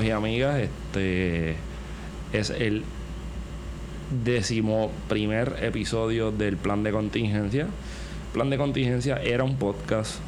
Amigos 0.00 0.04
y 0.04 0.10
amigas, 0.12 0.58
este 0.58 1.56
es 2.32 2.50
el 2.50 2.84
décimo 4.24 4.90
primer 5.08 5.56
episodio 5.62 6.30
del 6.32 6.56
plan 6.56 6.82
de 6.82 6.90
contingencia. 6.90 7.66
Plan 8.32 8.48
de 8.48 8.56
contingencia 8.56 9.16
era 9.16 9.44
un 9.44 9.56
podcast 9.56 10.20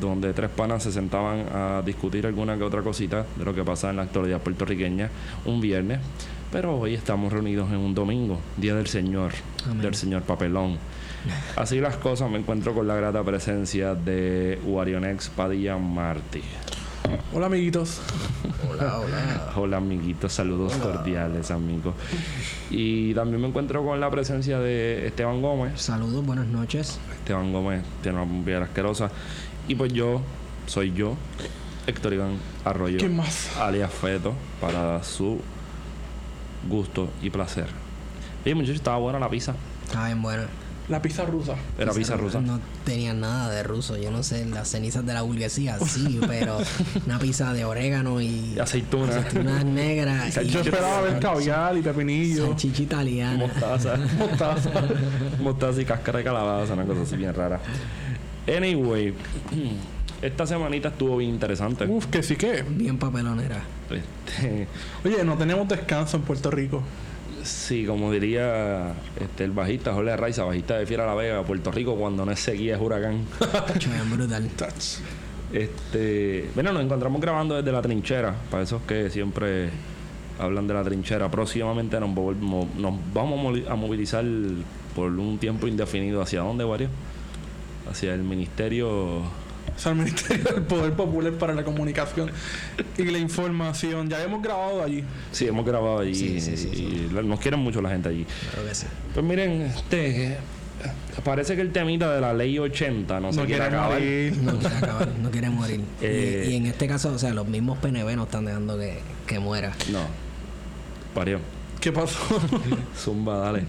donde 0.00 0.34
tres 0.34 0.50
panas 0.50 0.82
se 0.82 0.92
sentaban 0.92 1.46
a 1.52 1.82
discutir 1.86 2.26
alguna 2.26 2.58
que 2.58 2.64
otra 2.64 2.82
cosita 2.82 3.24
de 3.36 3.44
lo 3.44 3.54
que 3.54 3.64
pasa 3.64 3.88
en 3.90 3.96
la 3.96 4.02
actualidad 4.02 4.40
puertorriqueña 4.40 5.08
un 5.46 5.60
viernes. 5.60 6.00
Pero 6.52 6.78
hoy 6.78 6.94
estamos 6.94 7.32
reunidos 7.32 7.70
en 7.70 7.78
un 7.78 7.94
domingo, 7.94 8.38
Día 8.56 8.74
del 8.74 8.86
Señor, 8.86 9.32
Amén. 9.64 9.80
del 9.80 9.94
Señor 9.94 10.22
Papelón. 10.22 10.76
Así 11.56 11.80
las 11.80 11.96
cosas, 11.96 12.30
me 12.30 12.38
encuentro 12.38 12.74
con 12.74 12.86
la 12.86 12.94
grata 12.94 13.22
presencia 13.24 13.94
de 13.94 14.60
Warionex 14.64 15.30
Padilla 15.30 15.76
Martí. 15.76 16.42
Hola 17.32 17.46
amiguitos. 17.46 18.00
Hola, 18.70 18.98
hola. 18.98 19.52
Hola 19.56 19.76
amiguitos, 19.76 20.32
saludos 20.32 20.72
cordiales 20.74 21.50
amigos. 21.50 21.94
Y 22.70 23.14
también 23.14 23.40
me 23.40 23.48
encuentro 23.48 23.84
con 23.84 24.00
la 24.00 24.10
presencia 24.10 24.58
de 24.58 25.06
Esteban 25.06 25.40
Gómez. 25.42 25.80
Saludos, 25.80 26.24
buenas 26.24 26.46
noches. 26.46 26.98
Esteban 27.18 27.52
Gómez 27.52 27.82
tiene 28.02 28.20
una 28.20 28.44
piel 28.44 28.62
asquerosa. 28.62 29.10
Y 29.68 29.74
pues 29.74 29.92
yo, 29.92 30.20
soy 30.66 30.92
yo, 30.92 31.16
Héctor 31.86 32.14
Iván 32.14 32.38
Arroyo, 32.64 32.98
¿Quién 32.98 33.16
más? 33.16 33.56
alias 33.58 33.92
Feto, 33.92 34.32
para 34.60 35.02
su 35.02 35.40
gusto 36.68 37.08
y 37.22 37.30
placer. 37.30 37.66
Oye 38.44 38.54
muchachos, 38.54 38.76
estaba 38.76 38.98
buena 38.98 39.18
la 39.18 39.28
pizza. 39.28 39.54
Estaba 39.86 40.06
bien 40.06 40.22
bueno. 40.22 40.42
La 40.88 41.02
pizza 41.02 41.24
rusa. 41.24 41.54
Era 41.78 41.92
pizza 41.92 42.16
rusa. 42.16 42.40
No 42.40 42.60
tenía 42.84 43.12
nada 43.12 43.50
de 43.50 43.62
ruso. 43.64 43.96
Yo 43.96 44.10
no 44.12 44.22
sé, 44.22 44.46
las 44.46 44.68
cenizas 44.68 45.04
de 45.04 45.14
la 45.14 45.22
burguesía, 45.22 45.78
sí, 45.80 46.20
pero 46.28 46.58
una 47.06 47.18
pizza 47.18 47.52
de 47.52 47.64
orégano 47.64 48.20
y 48.20 48.26
Y 48.56 48.58
aceituna. 48.60 49.16
aceitunas 49.18 49.64
negras 49.64 50.36
y 50.42 50.48
Yo 50.48 50.60
esperaba 50.60 51.00
ver 51.02 51.18
caviar 51.18 51.76
y 51.76 51.82
pepinillo. 51.82 52.46
salchicha 52.46 52.82
italiana. 52.82 53.36
Mostaza. 53.38 53.96
Mostaza. 54.18 54.70
Mostaza 55.40 55.80
y 55.80 55.84
cáscara 55.84 56.18
de 56.18 56.24
calabaza, 56.24 56.74
una 56.74 56.84
cosa 56.84 57.02
así 57.02 57.16
bien 57.16 57.34
rara. 57.34 57.60
Anyway, 58.46 59.12
esta 60.22 60.46
semanita 60.46 60.88
estuvo 60.90 61.16
bien 61.16 61.30
interesante. 61.32 61.84
Uf, 61.84 62.06
que 62.06 62.22
sí 62.22 62.36
que. 62.36 62.62
Bien 62.62 62.96
papelonera. 62.96 63.60
Este, 63.90 64.68
Oye, 65.04 65.24
no 65.24 65.34
tenemos 65.36 65.66
descanso 65.68 66.16
en 66.16 66.22
Puerto 66.22 66.48
Rico. 66.50 66.80
Sí, 67.48 67.84
como 67.86 68.10
diría 68.12 68.94
este, 69.20 69.44
el 69.44 69.52
bajista 69.52 69.92
Jorge 69.92 70.16
Raiza, 70.16 70.44
bajista 70.44 70.78
de 70.78 70.86
Fiera 70.86 71.06
La 71.06 71.14
Vega, 71.14 71.42
Puerto 71.42 71.70
Rico, 71.70 71.96
cuando 71.96 72.24
no 72.24 72.32
es 72.32 72.40
sequía 72.40 72.76
es 72.76 72.80
huracán. 72.80 73.24
Brutal. 74.10 74.50
Este, 75.52 76.50
bueno, 76.54 76.72
nos 76.72 76.82
encontramos 76.82 77.20
grabando 77.20 77.56
desde 77.56 77.72
la 77.72 77.82
trinchera, 77.82 78.34
para 78.50 78.62
esos 78.64 78.82
que 78.82 79.10
siempre 79.10 79.70
hablan 80.38 80.66
de 80.66 80.74
la 80.74 80.82
trinchera. 80.82 81.30
Próximamente 81.30 81.98
nos, 82.00 82.10
nos 82.10 82.94
vamos 83.14 83.58
a 83.68 83.74
movilizar 83.74 84.24
por 84.94 85.10
un 85.10 85.38
tiempo 85.38 85.66
indefinido. 85.66 86.22
¿Hacia 86.22 86.40
dónde, 86.40 86.64
Wario? 86.64 86.88
Hacia 87.90 88.14
el 88.14 88.22
Ministerio 88.22 89.22
O 89.74 89.78
sea, 89.78 89.92
el 89.92 89.98
Ministerio 89.98 90.44
del 90.52 90.62
Poder 90.62 90.92
Popular 90.92 91.32
para 91.34 91.54
la 91.54 91.64
Comunicación 91.64 92.30
y 92.98 93.04
la 93.04 93.18
Información. 93.18 94.08
Ya 94.08 94.22
hemos 94.22 94.42
grabado 94.42 94.82
allí. 94.82 95.04
Sí, 95.32 95.46
hemos 95.46 95.64
grabado 95.66 95.98
allí 96.00 96.14
Sí, 96.14 96.40
sí, 96.40 96.56
sí, 96.56 97.08
y 97.10 97.14
nos 97.24 97.40
quieren 97.40 97.60
mucho 97.60 97.80
la 97.82 97.90
gente 97.90 98.08
allí. 98.08 98.26
Creo 98.52 98.66
que 98.66 98.74
sí. 98.74 98.86
Pues 99.14 99.24
miren, 99.24 99.62
este 99.62 100.38
parece 101.24 101.56
que 101.56 101.62
el 101.62 101.72
temita 101.72 102.12
de 102.14 102.20
la 102.20 102.32
ley 102.34 102.58
80 102.58 103.18
no, 103.20 103.32
se 103.32 103.40
No 103.40 103.46
quiere 103.46 103.62
quiere 103.62 103.76
acabar. 103.76 103.94
morir. 103.98 104.36
No 104.36 104.58
quiere 104.58 104.76
acabar, 104.76 105.08
no 105.22 105.30
quiere 105.30 105.50
morir. 105.50 105.80
Y- 106.00 106.04
Eh. 106.04 106.48
y, 106.50 106.56
en 106.56 106.66
este 106.66 106.86
caso, 106.86 107.12
o 107.12 107.18
sea, 107.18 107.32
los 107.34 107.46
mismos 107.48 107.78
PNB 107.78 108.14
no 108.16 108.24
están 108.24 108.44
dejando 108.44 108.78
que, 108.78 108.98
que 109.26 109.38
muera. 109.38 109.72
No. 109.90 110.00
Parió. 111.14 111.40
¿Qué 111.80 111.92
pasó? 111.92 112.18
Zumba, 112.96 113.36
dale. 113.38 113.64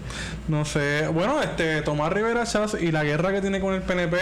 no 0.48 0.64
sé. 0.64 1.08
Bueno, 1.08 1.40
este 1.42 1.82
Tomás 1.82 2.12
Rivera 2.12 2.44
Chávez 2.44 2.76
y 2.80 2.90
la 2.92 3.04
guerra 3.04 3.32
que 3.32 3.40
tiene 3.40 3.60
con 3.60 3.74
el 3.74 3.82
PNP, 3.82 4.16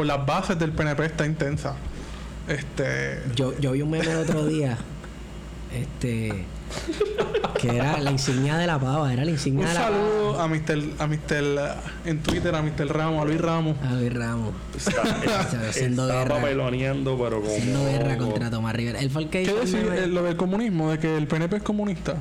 con 0.00 0.06
las 0.06 0.24
bases 0.24 0.58
del 0.58 0.72
PNP 0.72 1.04
está 1.04 1.26
intensa. 1.26 1.74
Este. 2.48 3.20
Yo, 3.36 3.52
yo 3.58 3.72
vi 3.72 3.82
un 3.82 3.90
meme 3.90 4.10
el 4.10 4.16
otro 4.16 4.46
día. 4.46 4.78
Este. 5.78 6.46
Que 7.60 7.76
era 7.76 8.00
la 8.00 8.10
insignia 8.10 8.56
de 8.56 8.66
la 8.66 8.78
pava. 8.78 9.12
Era 9.12 9.24
la 9.26 9.30
Un 9.30 9.34
insignia 9.34 9.68
de 9.68 9.74
la 9.74 9.80
pava. 9.80 9.94
saludo 9.98 10.40
a 10.40 10.48
Mr. 10.48 10.82
a 11.00 11.06
Mr. 11.06 11.76
en 12.06 12.22
Twitter, 12.22 12.54
a 12.54 12.62
Mr. 12.62 12.86
Ramos, 12.88 13.20
a 13.22 13.26
Luis 13.26 13.38
Ramos. 13.42 13.76
A 13.84 13.92
Luis 13.92 14.14
Ramos. 14.14 14.54
Está, 14.74 15.02
haciendo 15.68 16.08
está 16.08 16.20
guerra. 16.20 16.36
papeloneando, 16.36 17.18
pero 17.22 17.42
como. 17.42 17.52
Haciendo 17.54 17.84
guerra 17.84 18.16
contra 18.16 18.48
Tomás 18.50 18.74
Rivera. 18.74 19.00
El 19.00 19.10
¿Qué 19.28 19.42
el 19.42 19.60
decir 19.60 19.86
eh, 19.94 20.06
lo 20.06 20.22
del 20.22 20.38
comunismo? 20.38 20.92
De 20.92 20.98
que 20.98 21.14
el 21.14 21.26
PNP 21.26 21.56
es 21.56 21.62
comunista. 21.62 22.16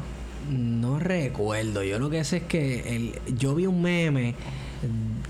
No 0.49 0.99
recuerdo. 0.99 1.81
Yo 1.83 1.97
lo 1.97 2.09
que 2.09 2.25
sé 2.25 2.37
es 2.37 2.43
que 2.43 2.93
el, 2.97 3.37
yo 3.37 3.55
vi 3.55 3.67
un 3.67 3.81
meme 3.81 4.35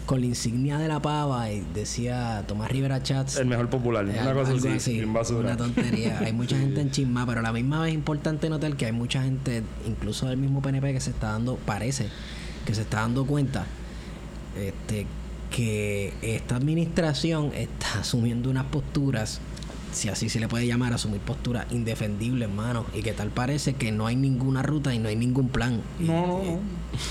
con 0.10 0.22
la 0.22 0.26
insignia 0.26 0.80
de 0.80 0.88
la 0.88 1.00
pava 1.00 1.52
y 1.52 1.64
decía 1.72 2.44
Tomás 2.48 2.72
Rivera 2.72 3.04
Chats. 3.04 3.38
El 3.38 3.46
mejor 3.46 3.70
popular. 3.70 4.10
Eh, 4.10 4.18
una 4.20 4.34
cosa 4.34 4.54
así, 4.76 5.06
basura. 5.06 5.50
Una 5.50 5.58
tontería. 5.58 6.18
hay 6.18 6.34
mucha 6.34 6.58
gente 6.60 6.82
en 6.82 6.90
chisma, 6.90 7.28
pero 7.28 7.42
a 7.42 7.44
la 7.44 7.54
misma 7.54 7.82
vez 7.82 7.90
es 7.90 7.94
importante 7.94 8.50
notar 8.50 8.76
que 8.76 8.88
hay 8.88 8.92
mucha 8.92 9.22
gente, 9.22 9.62
incluso 9.86 10.26
del 10.26 10.38
mismo 10.38 10.64
PNP, 10.64 10.94
que 10.94 11.00
se 11.00 11.12
está 11.12 11.34
dando, 11.34 11.58
parece, 11.58 12.10
que 12.66 12.74
se 12.74 12.82
está 12.82 13.02
dando 13.02 13.28
cuenta 13.28 13.68
este, 14.58 15.06
que 15.52 16.12
esta 16.24 16.56
administración 16.56 17.52
está 17.54 18.00
asumiendo 18.00 18.50
unas 18.50 18.66
posturas, 18.66 19.40
si 19.92 20.10
así 20.10 20.30
se 20.30 20.40
le 20.40 20.48
puede 20.48 20.68
llamar, 20.68 20.94
asumir 20.94 21.20
posturas 21.22 21.66
indefendibles, 21.72 22.48
hermano, 22.50 22.86
y 22.94 23.02
que 23.02 23.14
tal 23.14 23.30
parece 23.30 23.74
que 23.74 23.92
no 23.92 24.06
hay 24.08 24.16
ninguna 24.16 24.62
ruta 24.62 24.94
y 24.94 25.00
no 25.00 25.10
hay 25.10 25.16
ningún 25.16 25.50
plan. 25.50 25.82
No, 26.00 26.28
no, 26.28 26.44
y 26.44 26.50
no. 26.52 26.60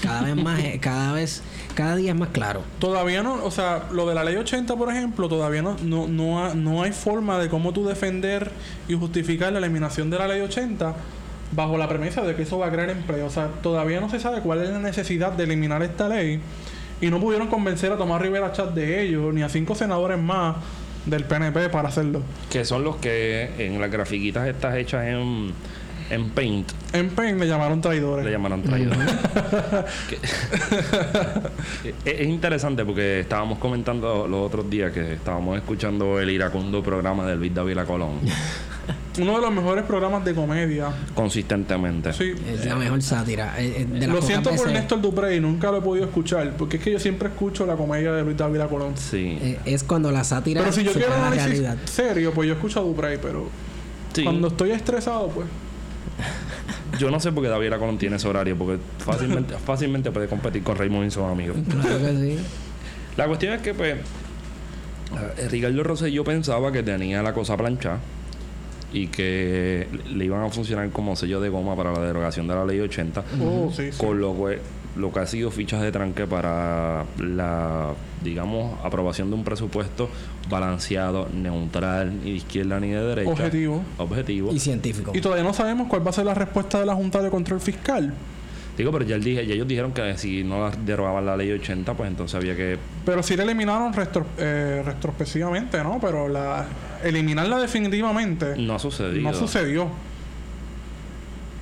Cada 0.02 0.22
vez 0.22 0.36
más, 0.36 0.60
eh, 0.60 0.78
cada 0.80 1.12
vez, 1.12 1.42
cada 1.74 1.96
día 1.96 2.12
es 2.12 2.18
más 2.18 2.28
claro. 2.30 2.62
Todavía 2.78 3.22
no, 3.22 3.42
o 3.44 3.50
sea, 3.50 3.88
lo 3.92 4.06
de 4.08 4.14
la 4.14 4.24
ley 4.24 4.36
80, 4.36 4.76
por 4.76 4.90
ejemplo, 4.92 5.28
todavía 5.28 5.62
no, 5.62 5.76
no, 5.82 6.06
no, 6.08 6.44
ha- 6.44 6.54
no 6.54 6.82
hay 6.82 6.92
forma 6.92 7.38
de 7.38 7.48
cómo 7.48 7.72
tú 7.72 7.86
defender 7.86 8.50
y 8.88 8.94
justificar 8.94 9.52
la 9.52 9.58
eliminación 9.58 10.10
de 10.10 10.18
la 10.18 10.28
ley 10.28 10.40
80 10.40 10.94
bajo 11.52 11.78
la 11.78 11.88
premisa 11.88 12.22
de 12.22 12.34
que 12.36 12.42
eso 12.42 12.58
va 12.58 12.66
a 12.66 12.70
crear 12.70 12.90
empleo. 12.90 13.26
O 13.26 13.30
sea, 13.30 13.48
todavía 13.62 14.00
no 14.00 14.10
se 14.10 14.20
sabe 14.20 14.40
cuál 14.40 14.62
es 14.62 14.68
la 14.70 14.78
necesidad 14.78 15.32
de 15.32 15.44
eliminar 15.44 15.82
esta 15.82 16.08
ley 16.08 16.40
y 17.00 17.06
no 17.10 17.20
pudieron 17.20 17.48
convencer 17.48 17.90
a 17.92 17.96
Tomás 17.96 18.20
Rivera 18.20 18.52
Chat 18.52 18.74
de 18.74 19.02
ello, 19.02 19.32
ni 19.32 19.42
a 19.42 19.48
cinco 19.48 19.74
senadores 19.74 20.18
más 20.18 20.56
del 21.10 21.24
PNP 21.24 21.68
para 21.70 21.88
hacerlo. 21.88 22.22
Que 22.50 22.64
son 22.64 22.84
los 22.84 22.96
que 22.96 23.50
en 23.58 23.80
las 23.80 23.90
grafiquitas 23.90 24.46
estas 24.48 24.76
hechas 24.76 25.06
en, 25.06 25.52
en 26.10 26.30
Paint 26.30 26.70
En 26.92 27.10
Pain 27.10 27.38
le 27.38 27.46
llamaron 27.46 27.80
traidores. 27.80 28.24
le 28.24 28.30
llamaron 28.30 28.62
traidores. 28.62 29.00
Es, 31.84 31.94
es 32.20 32.26
interesante 32.28 32.84
porque 32.84 33.20
estábamos 33.20 33.58
comentando 33.58 34.26
los 34.26 34.46
otros 34.46 34.68
días 34.68 34.92
que 34.92 35.14
estábamos 35.14 35.56
escuchando 35.56 36.18
el 36.20 36.30
iracundo 36.30 36.82
programa 36.82 37.26
de 37.26 37.36
Luis 37.36 37.54
David 37.54 37.78
Colón 37.86 38.20
Uno 39.20 39.34
de 39.36 39.40
los 39.42 39.52
mejores 39.52 39.84
programas 39.84 40.24
de 40.24 40.34
comedia. 40.34 40.90
consistentemente. 41.14 42.12
Sí. 42.12 42.32
Es 42.48 42.64
la 42.64 42.76
mejor 42.76 43.02
sátira. 43.02 43.54
eh, 43.60 43.82
eh, 43.82 43.84
de 43.86 44.06
Lo 44.06 44.22
siento 44.22 44.50
por 44.54 44.70
Néstor 44.70 45.00
Duprey, 45.00 45.40
nunca 45.40 45.70
lo 45.70 45.78
he 45.78 45.82
podido 45.82 46.04
escuchar, 46.06 46.52
porque 46.56 46.76
es 46.78 46.82
que 46.82 46.92
yo 46.92 46.98
siempre 47.00 47.28
escucho 47.28 47.66
la 47.66 47.74
comedia 47.76 48.12
de 48.12 48.22
Luis 48.24 48.36
David 48.36 48.60
Colón. 48.70 48.96
Sí. 48.96 49.38
Eh, 49.40 49.58
es 49.64 49.82
cuando 49.82 50.10
la 50.12 50.24
sátira 50.24 50.60
Pero 50.60 50.72
si 50.72 50.84
yo 50.84 50.92
quiero 50.92 51.14
análisis 51.14 51.44
realidad. 51.46 51.76
serio, 51.84 52.32
pues 52.32 52.48
yo 52.48 52.54
escucho 52.54 52.80
a 52.80 52.82
Duprey, 52.82 53.18
pero 53.20 53.48
Sí. 54.12 54.24
cuando 54.24 54.48
estoy 54.48 54.70
estresado, 54.70 55.28
pues. 55.28 55.46
Yo 56.98 57.10
no 57.10 57.20
sé 57.20 57.30
por 57.32 57.42
qué 57.44 57.48
David 57.48 57.72
Colón 57.78 57.98
tiene 57.98 58.16
ese 58.16 58.26
horario, 58.28 58.56
porque 58.56 58.78
fácilmente, 58.98 59.54
fácilmente 59.64 60.10
puede 60.10 60.26
competir 60.28 60.62
con 60.62 60.76
Raymond 60.76 61.06
y 61.06 61.10
sus 61.10 61.22
amigos. 61.24 61.56
Claro 61.68 61.98
que 61.98 62.16
sí. 62.16 62.38
La 63.16 63.26
cuestión 63.26 63.52
es 63.54 63.60
que, 63.62 63.74
pues, 63.74 63.96
Ricardo 65.50 65.82
Rosselló 65.82 66.24
pensaba 66.24 66.70
que 66.72 66.82
tenía 66.82 67.22
la 67.22 67.32
cosa 67.34 67.56
planchada 67.56 67.98
y 68.92 69.08
que 69.08 69.86
le 70.10 70.24
iban 70.24 70.42
a 70.44 70.50
funcionar 70.50 70.88
como 70.90 71.14
sello 71.16 71.40
de 71.40 71.48
goma 71.48 71.76
para 71.76 71.92
la 71.92 72.00
derogación 72.00 72.46
de 72.48 72.54
la 72.54 72.64
ley 72.64 72.80
80, 72.80 73.22
Oh, 73.42 73.70
sí, 73.74 73.92
sí. 73.92 73.98
con 73.98 74.20
lo 74.20 74.34
que, 74.34 74.58
lo 74.96 75.12
que 75.12 75.20
ha 75.20 75.26
sido 75.26 75.50
fichas 75.50 75.82
de 75.82 75.92
tranque 75.92 76.26
para 76.26 77.04
la, 77.18 77.92
digamos, 78.24 78.78
aprobación 78.84 79.28
de 79.30 79.36
un 79.36 79.44
presupuesto 79.44 80.08
balanceado, 80.48 81.28
neutral, 81.34 82.18
ni 82.24 82.30
de 82.30 82.36
izquierda 82.38 82.80
ni 82.80 82.88
de 82.88 83.02
derecha. 83.02 83.30
Objetivo. 83.30 83.82
Objetivo. 83.98 84.52
Y 84.52 84.58
científico. 84.58 85.12
Y 85.14 85.20
todavía 85.20 85.44
no 85.44 85.52
sabemos 85.52 85.88
cuál 85.88 86.04
va 86.06 86.10
a 86.10 86.14
ser 86.14 86.24
la 86.24 86.34
respuesta 86.34 86.80
de 86.80 86.86
la 86.86 86.94
Junta 86.94 87.20
de 87.22 87.30
Control 87.30 87.60
Fiscal. 87.60 88.14
Digo, 88.78 88.92
pero 88.92 89.04
ya, 89.04 89.16
él 89.16 89.24
dije, 89.24 89.44
ya 89.46 89.54
ellos 89.54 89.68
dijeron 89.68 89.92
que 89.92 90.16
si 90.16 90.44
no 90.44 90.70
derogaban 90.70 91.26
la 91.26 91.36
ley 91.36 91.50
80, 91.50 91.94
pues 91.94 92.08
entonces 92.08 92.34
había 92.36 92.54
que 92.56 92.78
Pero 93.04 93.22
sí 93.22 93.36
la 93.36 93.42
eliminaron 93.42 93.92
retro- 93.92 94.24
eh, 94.38 94.82
retrospectivamente, 94.86 95.82
¿no? 95.82 95.98
Pero 96.00 96.28
la 96.28 96.64
eliminarla 97.04 97.58
definitivamente 97.58 98.54
no 98.56 98.74
ha 98.76 98.78
sucedido. 98.78 99.20
no 99.30 99.34
sucedió. 99.34 99.88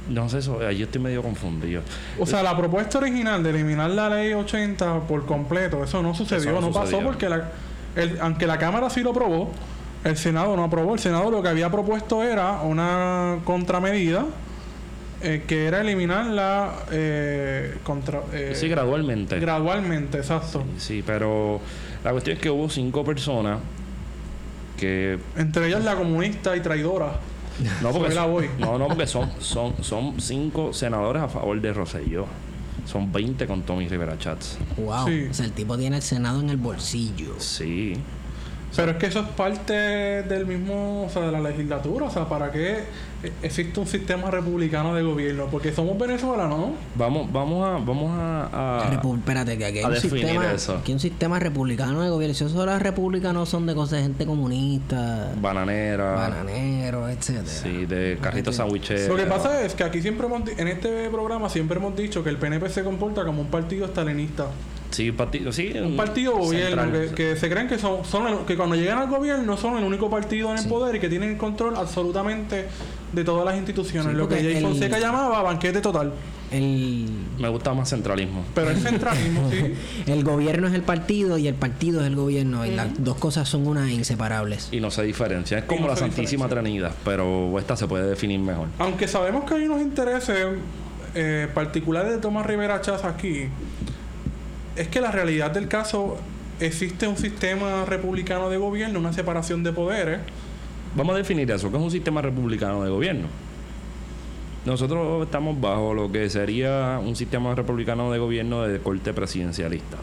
No 0.09 0.29
sé 0.29 0.39
eso, 0.39 0.61
ahí 0.65 0.83
estoy 0.83 1.01
medio 1.01 1.21
confundido. 1.23 1.83
O 2.21 2.27
sea, 2.27 2.43
la 2.43 2.57
propuesta 2.57 2.99
original 2.99 3.43
de 3.43 3.51
eliminar 3.51 3.91
la 3.91 4.09
ley 4.09 4.33
80 4.35 5.01
por 5.01 5.27
completo, 5.27 5.83
eso 5.83 6.01
no 6.01 6.15
sucedió, 6.15 6.51
Eso 6.53 6.61
no 6.61 6.69
no, 6.69 6.73
pasó 6.73 6.87
sucedió. 6.87 7.05
porque 7.07 7.29
la, 7.29 7.49
el- 7.97 8.21
aunque 8.21 8.47
la 8.47 8.57
Cámara 8.59 8.89
sí 8.89 9.01
lo 9.01 9.11
aprobó, 9.11 9.51
el 10.05 10.17
Senado 10.17 10.55
no 10.55 10.63
aprobó. 10.63 10.95
El 10.95 11.01
Senado 11.01 11.29
lo 11.31 11.43
que 11.43 11.49
había 11.49 11.71
propuesto 11.71 12.23
era 12.23 12.61
una 12.61 13.39
contramedida 13.45 14.27
eh, 15.23 15.45
que 15.47 15.67
era 15.67 15.81
eliminarla 15.81 16.75
eh, 16.91 17.79
contra, 17.83 18.23
eh, 18.33 18.53
sí, 18.55 18.69
gradualmente. 18.69 19.39
gradualmente, 19.41 20.19
exacto. 20.19 20.65
Sí, 20.79 21.03
pero 21.07 21.61
la 22.05 22.13
cuestión 22.13 22.37
es 22.37 22.43
que 22.43 22.51
hubo 22.51 22.69
cinco 22.69 23.05
personas 23.05 23.59
que 24.77 25.19
Entre 25.37 25.69
ellas 25.69 25.83
la 25.85 25.97
comunista 25.97 26.57
y 26.57 26.61
traidora. 26.61 27.19
no 27.83 27.91
porque 27.93 28.15
la 28.15 28.23
son, 28.23 28.31
voy. 28.33 28.51
no, 28.59 28.79
no 28.79 28.89
porque 28.89 29.07
son 29.07 29.31
son 29.41 29.75
son 29.83 30.21
cinco 30.21 30.73
senadores 30.73 31.23
a 31.23 31.29
favor 31.29 31.61
de 31.61 31.73
Rosselló. 31.73 32.27
Son 32.85 33.11
20 33.11 33.49
con 33.49 33.63
Tommy 33.63 33.89
Rivera 33.89 34.17
Chats. 34.17 34.59
Wow. 34.77 35.09
Sí. 35.09 35.27
O 35.29 35.35
sea, 35.35 35.45
el 35.47 35.53
tipo 35.53 35.77
tiene 35.77 35.97
el 35.97 36.03
Senado 36.03 36.39
en 36.41 36.51
el 36.51 36.57
bolsillo. 36.57 37.35
Sí. 37.39 37.95
Pero 38.77 38.93
es 38.93 38.97
que 38.99 39.07
eso 39.07 39.21
es 39.21 39.27
parte 39.29 39.73
del 39.73 40.47
mismo, 40.47 41.05
o 41.07 41.11
sea, 41.11 41.23
de 41.23 41.33
la 41.33 41.41
legislatura. 41.41 42.07
O 42.07 42.11
sea, 42.11 42.29
¿para 42.29 42.51
qué 42.53 42.85
existe 43.43 43.81
un 43.81 43.87
sistema 43.87 44.31
republicano 44.31 44.95
de 44.95 45.03
gobierno? 45.03 45.47
Porque 45.51 45.73
somos 45.73 45.99
venezolanos, 45.99 46.59
¿no? 46.59 46.73
Vamos 46.95 47.33
vamos 47.33 47.65
a 47.67 47.79
vamos 47.85 48.11
a, 48.19 48.81
a- 48.83 48.91
Repu- 48.93 49.19
espérate, 49.19 49.57
que 49.59 49.65
aquí 49.65 49.79
hay, 49.79 49.85
a 49.85 49.89
un 49.89 49.95
definir 49.95 50.19
sistema, 50.27 50.53
eso. 50.53 50.75
aquí 50.77 50.93
hay 50.93 50.95
un 50.95 51.01
sistema 51.01 51.39
republicano 51.39 52.03
de 52.03 52.11
gobierno. 52.11 52.35
Si 52.35 52.45
eso 52.45 52.61
de 52.61 52.67
las 52.67 52.83
repúblicas 52.83 53.33
no 53.33 53.47
son 53.47 53.67
de 53.67 53.75
cosas 53.75 53.99
de 53.99 54.03
gente 54.05 54.27
comunista, 54.27 55.33
bananera. 55.41 56.13
bananeros, 56.13 57.11
etcétera. 57.11 57.47
Sí, 57.47 57.87
de 57.87 58.19
carrito 58.21 58.53
sandwichero. 58.53 59.09
Lo 59.09 59.17
que 59.17 59.27
pasa 59.27 59.63
es 59.63 59.75
que 59.75 59.85
aquí 59.85 60.03
siempre 60.03 60.27
hemos 60.27 60.45
di- 60.45 60.53
en 60.59 60.69
este 60.69 61.09
programa 61.11 61.49
siempre 61.49 61.79
hemos 61.79 61.97
dicho 61.97 62.23
que 62.23 62.31
el 62.31 62.37
PNP 62.37 62.69
se 62.69 62.85
comporta 62.85 63.25
como 63.25 63.43
un 63.43 63.49
partido 63.49 63.87
estalinista. 63.87 64.47
Sí, 64.91 65.13
partido, 65.13 65.53
sí, 65.53 65.73
Un 65.83 65.97
partido 65.97 66.37
gobierno 66.37 66.83
central. 66.83 67.09
que, 67.11 67.15
que 67.15 67.37
se 67.37 67.51
creen 67.51 67.69
que 67.69 67.79
son, 67.79 68.05
son 68.05 68.27
el- 68.29 68.39
que 68.47 68.57
cuando 68.57 68.77
llegan 68.77 68.99
al 68.99 69.09
gobierno 69.09 69.57
son 69.57 69.77
el 69.79 69.85
único 69.85 70.09
partido 70.09 70.51
en 70.53 70.57
el 70.59 70.63
Sí. 70.65 70.69
poder 70.69 70.97
y 70.97 71.01
que 71.01 71.09
tienen 71.09 71.31
el 71.31 71.37
control 71.37 71.77
absolutamente 71.77 72.67
de 73.13 73.25
todas 73.25 73.45
las 73.45 73.57
instituciones. 73.57 74.13
Sí, 74.13 74.17
lo 74.17 74.29
que 74.29 74.37
Jay 74.37 74.57
el- 74.57 74.63
Fonseca 74.63 74.99
llamaba 74.99 75.43
banquete 75.43 75.81
total. 75.81 76.13
El, 76.53 77.09
Me 77.41 77.49
gusta 77.49 77.75
más 77.75 77.91
centralismo. 77.91 78.45
Pero 78.55 78.71
el 78.71 78.77
centralismo, 78.79 79.51
sí. 79.51 79.75
el 80.11 80.23
gobierno 80.23 80.69
es 80.69 80.75
el 80.75 80.83
partido 80.83 81.37
y 81.39 81.49
el 81.49 81.55
partido 81.55 82.01
es 82.03 82.07
el 82.07 82.15
gobierno. 82.15 82.65
Y 82.65 82.71
las 82.71 83.03
dos 83.03 83.17
cosas 83.17 83.49
son 83.49 83.67
unas 83.67 83.91
inseparables. 83.91 84.69
Y 84.71 84.79
no 84.81 84.93
se 84.93 85.03
diferencia. 85.03 85.59
Es 85.59 85.65
como 85.65 85.83
no 85.83 85.89
la 85.89 85.97
Santísima. 85.97 86.49
Trinidad, 86.49 86.93
pero 87.05 87.59
esta 87.59 87.77
se 87.77 87.89
puede 87.89 88.07
definir 88.09 88.39
mejor. 88.39 88.69
Aunque 88.79 89.09
sabemos 89.09 89.43
que 89.45 89.55
hay 89.55 89.65
unos 89.67 89.81
intereses 89.83 90.37
eh, 91.17 91.49
particulares 91.53 92.13
de 92.13 92.19
Tomás 92.19 92.47
Rivera 92.47 92.81
Chaz 92.81 93.05
aquí, 93.05 93.47
es 94.77 94.89
que 94.89 95.01
la 95.01 95.11
realidad 95.11 95.51
del 95.51 95.69
caso 95.69 96.17
existe 96.61 97.07
un 97.07 97.17
sistema 97.17 97.85
republicano 97.85 98.49
de 98.49 98.57
gobierno, 98.57 98.99
una 98.99 99.13
separación 99.13 99.63
de 99.63 99.73
poderes. 99.73 100.21
Vamos 100.95 101.15
a 101.15 101.19
definir 101.19 101.51
eso, 101.51 101.71
que 101.71 101.77
es 101.77 101.83
un 101.83 101.91
sistema 101.91 102.23
republicano 102.23 102.83
de 102.83 102.91
gobierno. 102.91 103.29
Nosotros 104.65 105.23
estamos 105.25 105.61
bajo 105.61 105.95
lo 105.95 106.11
que 106.11 106.29
sería 106.29 106.99
un 107.01 107.15
sistema 107.15 107.55
republicano 107.55 108.11
de 108.11 108.19
gobierno 108.19 108.63
de 108.63 108.81
corte 108.81 109.13
presidencialista. 109.15 109.97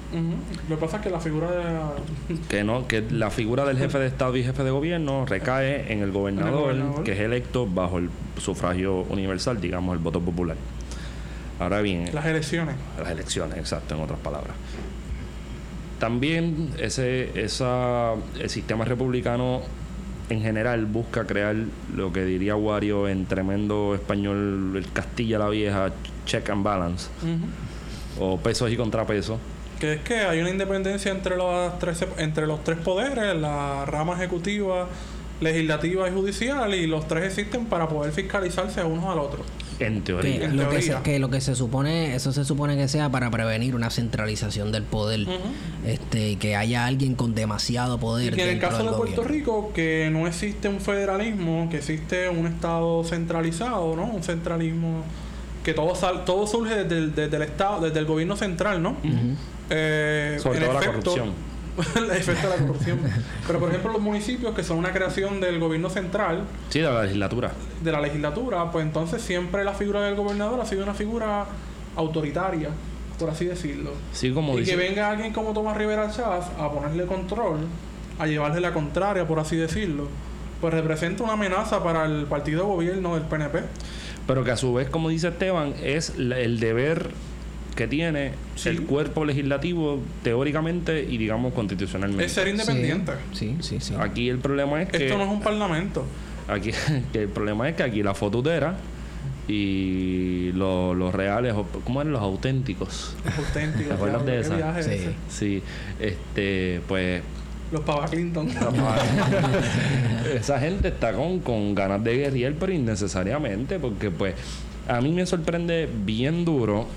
Lo 0.69 0.75
que 0.77 0.81
pasa 0.81 0.97
es 0.97 1.03
que 1.03 1.09
la 1.09 1.19
figura 1.19 1.51
de... 1.51 2.37
Que 2.47 2.63
no, 2.63 2.87
que 2.87 3.01
la 3.01 3.29
figura 3.29 3.65
del 3.65 3.77
jefe 3.77 3.99
de 3.99 4.07
Estado 4.07 4.37
y 4.37 4.43
jefe 4.43 4.63
de 4.63 4.71
gobierno 4.71 5.25
recae 5.25 5.91
en 5.91 5.99
el 5.99 6.11
gobernador, 6.13 6.51
En 6.53 6.57
el 6.57 6.61
gobernador. 6.61 7.03
que 7.03 7.11
es 7.11 7.19
electo 7.19 7.67
bajo 7.67 7.97
el 7.97 8.09
sufragio 8.39 9.01
universal, 9.09 9.59
digamos, 9.59 9.97
el 9.97 9.99
voto 10.01 10.21
popular. 10.21 10.55
Ahora 11.59 11.81
bien, 11.81 12.09
las 12.13 12.25
elecciones. 12.25 12.75
las 12.99 13.11
elecciones, 13.11 13.57
exacto, 13.57 13.95
en 13.95 14.01
otras 14.01 14.19
palabras. 14.19 14.55
También 15.99 16.69
ese, 16.79 17.41
esa, 17.41 18.13
el 18.39 18.49
sistema 18.49 18.83
republicano 18.83 19.61
en 20.29 20.41
general 20.41 20.85
busca 20.85 21.25
crear 21.25 21.55
lo 21.95 22.11
que 22.11 22.25
diría 22.25 22.55
Wario 22.55 23.07
en 23.07 23.25
tremendo 23.25 23.95
español, 23.95 24.73
el 24.75 24.91
Castilla 24.91 25.39
la 25.39 25.49
Vieja, 25.49 25.91
check 26.25 26.49
and 26.49 26.63
balance, 26.63 27.09
o 28.19 28.37
pesos 28.37 28.71
y 28.71 28.77
contrapesos. 28.77 29.39
Que 29.79 29.93
es 29.93 30.01
que 30.01 30.19
hay 30.19 30.39
una 30.39 30.49
independencia 30.49 31.11
entre 31.11 31.35
los, 31.35 31.77
tres, 31.79 32.05
entre 32.17 32.47
los 32.47 32.63
tres 32.63 32.77
poderes, 32.79 33.35
la 33.35 33.85
rama 33.85 34.15
ejecutiva, 34.15 34.87
legislativa 35.41 36.07
y 36.07 36.11
judicial, 36.11 36.73
y 36.73 36.87
los 36.87 37.07
tres 37.07 37.25
existen 37.25 37.65
para 37.65 37.87
poder 37.87 38.11
fiscalizarse 38.11 38.83
unos 38.83 39.05
al 39.05 39.19
otro. 39.19 39.43
En 39.79 39.95
Que 39.95 40.01
teoría. 40.01 40.45
En 40.45 40.57
lo 40.57 40.69
que, 40.69 40.81
se, 40.81 40.87
teoría. 40.89 41.03
que 41.03 41.19
lo 41.19 41.29
que 41.29 41.41
se 41.41 41.55
supone, 41.55 42.15
eso 42.15 42.31
se 42.31 42.45
supone 42.45 42.75
que 42.77 42.87
sea 42.87 43.09
para 43.09 43.29
prevenir 43.31 43.75
una 43.75 43.89
centralización 43.89 44.71
del 44.71 44.83
poder. 44.83 45.27
Este, 45.85 46.29
y 46.31 46.35
que 46.37 46.55
haya 46.55 46.85
alguien 46.85 47.15
con 47.15 47.35
demasiado 47.35 47.95
Y 47.95 47.99
poder. 47.99 48.35
que 48.35 48.43
en 48.43 48.49
el 48.49 48.59
caso 48.59 48.77
de 48.83 48.83
Puerto 48.91 48.97
gobierno. 49.23 49.23
Rico, 49.23 49.71
que 49.73 50.09
no 50.11 50.27
existe 50.27 50.67
un 50.69 50.79
federalismo, 50.79 51.67
que 51.69 51.77
existe 51.77 52.29
un 52.29 52.47
Estado 52.47 53.03
centralizado, 53.03 53.95
¿no? 53.95 54.05
Un 54.05 54.23
centralismo 54.23 55.03
que 55.63 55.73
todo 55.73 55.95
sal- 55.95 56.25
todo 56.25 56.45
surge 56.45 56.75
desde 56.83 56.97
el, 56.97 57.15
desde 57.15 57.35
el 57.37 57.41
Estado, 57.43 57.81
desde 57.85 57.99
el 57.99 58.05
gobierno 58.05 58.35
central, 58.35 58.81
¿no? 58.83 58.97
Eh, 59.69 60.37
Sobre 60.41 60.59
todo 60.59 60.73
la 60.73 60.79
corrupción. 60.85 61.52
el 61.95 62.11
efecto 62.11 62.47
de 62.49 62.57
la 62.57 62.61
corrupción. 62.65 62.99
Pero 63.47 63.59
por 63.59 63.69
ejemplo 63.69 63.91
los 63.93 64.01
municipios 64.01 64.53
que 64.53 64.63
son 64.63 64.77
una 64.77 64.91
creación 64.91 65.39
del 65.41 65.59
gobierno 65.59 65.89
central, 65.89 66.43
Sí, 66.69 66.79
de 66.79 66.85
la 66.85 67.03
legislatura. 67.03 67.51
de 67.81 67.91
la 67.91 67.99
legislatura, 68.01 68.71
pues 68.71 68.85
entonces 68.85 69.21
siempre 69.21 69.63
la 69.63 69.73
figura 69.73 70.01
del 70.01 70.15
gobernador 70.15 70.59
ha 70.61 70.65
sido 70.65 70.83
una 70.83 70.93
figura 70.93 71.45
autoritaria, 71.95 72.69
por 73.19 73.29
así 73.29 73.45
decirlo. 73.45 73.91
Sí, 74.11 74.31
como 74.31 74.55
y 74.55 74.61
dice. 74.61 74.71
que 74.71 74.77
venga 74.77 75.09
alguien 75.09 75.33
como 75.33 75.53
Tomás 75.53 75.77
Rivera 75.77 76.09
Chávez 76.11 76.45
a 76.59 76.71
ponerle 76.71 77.05
control, 77.05 77.59
a 78.19 78.27
llevarle 78.27 78.59
la 78.61 78.73
contraria, 78.73 79.27
por 79.27 79.39
así 79.39 79.55
decirlo, 79.55 80.07
pues 80.61 80.73
representa 80.73 81.23
una 81.23 81.33
amenaza 81.33 81.83
para 81.83 82.05
el 82.05 82.25
partido 82.25 82.61
de 82.61 82.67
gobierno 82.67 83.15
del 83.15 83.23
PNP. 83.23 83.59
Pero 84.25 84.43
que 84.43 84.51
a 84.51 84.57
su 84.57 84.73
vez, 84.73 84.89
como 84.89 85.09
dice 85.09 85.27
Esteban, 85.29 85.73
es 85.83 86.11
el 86.17 86.59
deber 86.59 87.09
que 87.75 87.87
tiene 87.87 88.31
Sí. 88.55 88.69
el 88.69 88.83
cuerpo 88.83 89.25
legislativo 89.25 89.99
teóricamente 90.23 91.03
y 91.09 91.17
digamos 91.17 91.53
constitucionalmente. 91.53 92.25
Es 92.25 92.31
ser 92.31 92.47
independiente. 92.47 93.13
Sí, 93.33 93.57
sí, 93.61 93.77
sí. 93.79 93.93
Aquí 93.99 94.29
el 94.29 94.39
problema 94.39 94.81
es 94.81 94.89
que 94.89 95.05
Esto 95.05 95.17
no 95.17 95.23
es 95.25 95.29
un 95.29 95.41
parlamento. 95.41 96.05
aquí 96.47 96.71
que 97.13 97.23
el 97.23 97.29
problema 97.29 97.67
es 97.69 97.75
que 97.75 97.83
aquí 97.83 98.03
la 98.03 98.13
fotutera 98.13 98.75
y 99.47 100.51
lo- 100.53 100.93
los 100.93 101.13
reales, 101.13 101.53
o- 101.53 101.65
¿cómo 101.83 102.01
eran 102.01 102.13
los 102.13 102.21
auténticos? 102.21 103.15
Auténtico. 103.37 103.89
¿Te 103.89 103.93
acuerdas 103.95 104.25
de 104.25 104.39
esa? 104.39 104.81
Sí. 104.83 104.89
ese. 104.91 105.13
Sí, 105.29 105.63
este, 105.99 106.81
pues 106.87 107.21
Los 107.71 107.81
Pava 107.81 108.05
Clinton. 108.07 108.49
esa 110.35 110.59
gente 110.59 110.89
está 110.89 111.13
con, 111.13 111.39
con 111.39 111.73
ganas 111.75 112.03
de 112.03 112.15
guerrear, 112.17 112.53
pero 112.59 112.71
innecesariamente, 112.71 113.79
porque 113.79 114.11
pues 114.11 114.35
a 114.87 115.01
mí 115.01 115.11
me 115.11 115.25
sorprende 115.25 115.89
bien 116.05 116.45
duro 116.45 116.87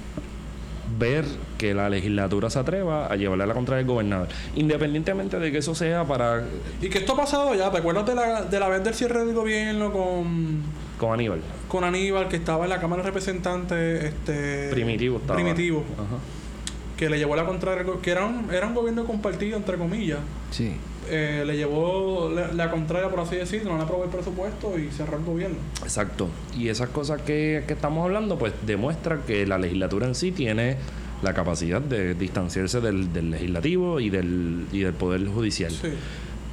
ver 0.99 1.25
que 1.59 1.75
la 1.75 1.89
legislatura 1.89 2.49
se 2.51 2.59
atreva 2.59 3.07
a 3.07 3.17
llevarle 3.17 3.45
a 3.45 3.47
la 3.47 3.55
contra 3.55 3.77
del 3.77 3.87
gobernador, 3.87 4.29
independientemente 4.55 5.39
de 5.39 5.53
que 5.53 5.59
eso 5.59 5.75
sea 5.75 6.05
para 6.05 6.45
y 6.81 6.89
que 6.89 6.99
esto 6.99 7.13
ha 7.13 7.17
pasado 7.17 7.55
ya, 7.55 7.71
¿te 7.71 7.79
acuerdas 7.79 8.07
de 8.07 8.15
la, 8.15 8.43
de 8.45 8.61
la 8.61 8.69
vez 8.69 8.83
del 8.85 8.95
cierre 8.95 9.25
del 9.25 9.35
gobierno 9.35 9.93
con, 9.93 10.63
con 10.99 11.13
Aníbal. 11.13 11.41
con 11.69 11.85
Aníbal, 11.85 12.29
que 12.29 12.37
estaba 12.37 12.65
en 12.65 12.71
la 12.71 12.81
Cámara 12.81 13.03
de 13.03 13.09
Representantes? 13.09 14.05
Este, 14.05 14.69
Primitivo 14.71 15.19
estaba. 15.19 15.35
Primitivo. 15.37 15.85
Ajá. 15.95 16.17
Que 16.97 17.11
le 17.11 17.19
llevó 17.19 17.37
la 17.37 17.45
contraria, 17.45 17.81
al 17.81 17.87
go- 17.87 18.01
que 18.01 18.11
era 18.11 18.25
un, 18.25 18.51
era 18.53 18.67
un 18.67 18.75
gobierno 18.75 19.05
compartido, 19.05 19.57
entre 19.59 19.77
comillas. 19.77 20.19
Sí. 20.51 20.77
Eh, 21.09 21.45
le 21.47 21.57
llevó 21.57 22.31
la, 22.35 22.53
la 22.53 22.71
contraria, 22.71 23.09
por 23.09 23.21
así 23.21 23.37
decirlo, 23.37 23.73
no 23.73 23.79
le 23.79 23.85
aprobó 23.85 24.05
el 24.05 24.11
presupuesto 24.11 24.79
y 24.79 24.91
cerró 24.91 25.19
el 25.19 25.25
gobierno. 25.25 25.57
Exacto. 25.83 26.29
Y 26.57 26.69
esas 26.69 26.89
cosas 26.89 27.23
que, 27.23 27.65
que 27.67 27.75
estamos 27.75 28.05
hablando, 28.05 28.39
pues 28.39 28.53
demuestra 28.67 29.21
que 29.27 29.47
la 29.47 29.59
legislatura 29.59 30.07
en 30.07 30.15
sí 30.15 30.33
tiene 30.33 30.77
la 31.23 31.33
capacidad 31.33 31.81
de 31.81 32.15
distanciarse 32.15 32.81
del, 32.81 33.13
del 33.13 33.31
legislativo 33.31 34.01
y 34.01 34.11
del, 34.11 34.67
y 34.73 34.81
del 34.81 34.93
poder 34.93 35.27
judicial. 35.27 35.71
Sí. 35.73 35.89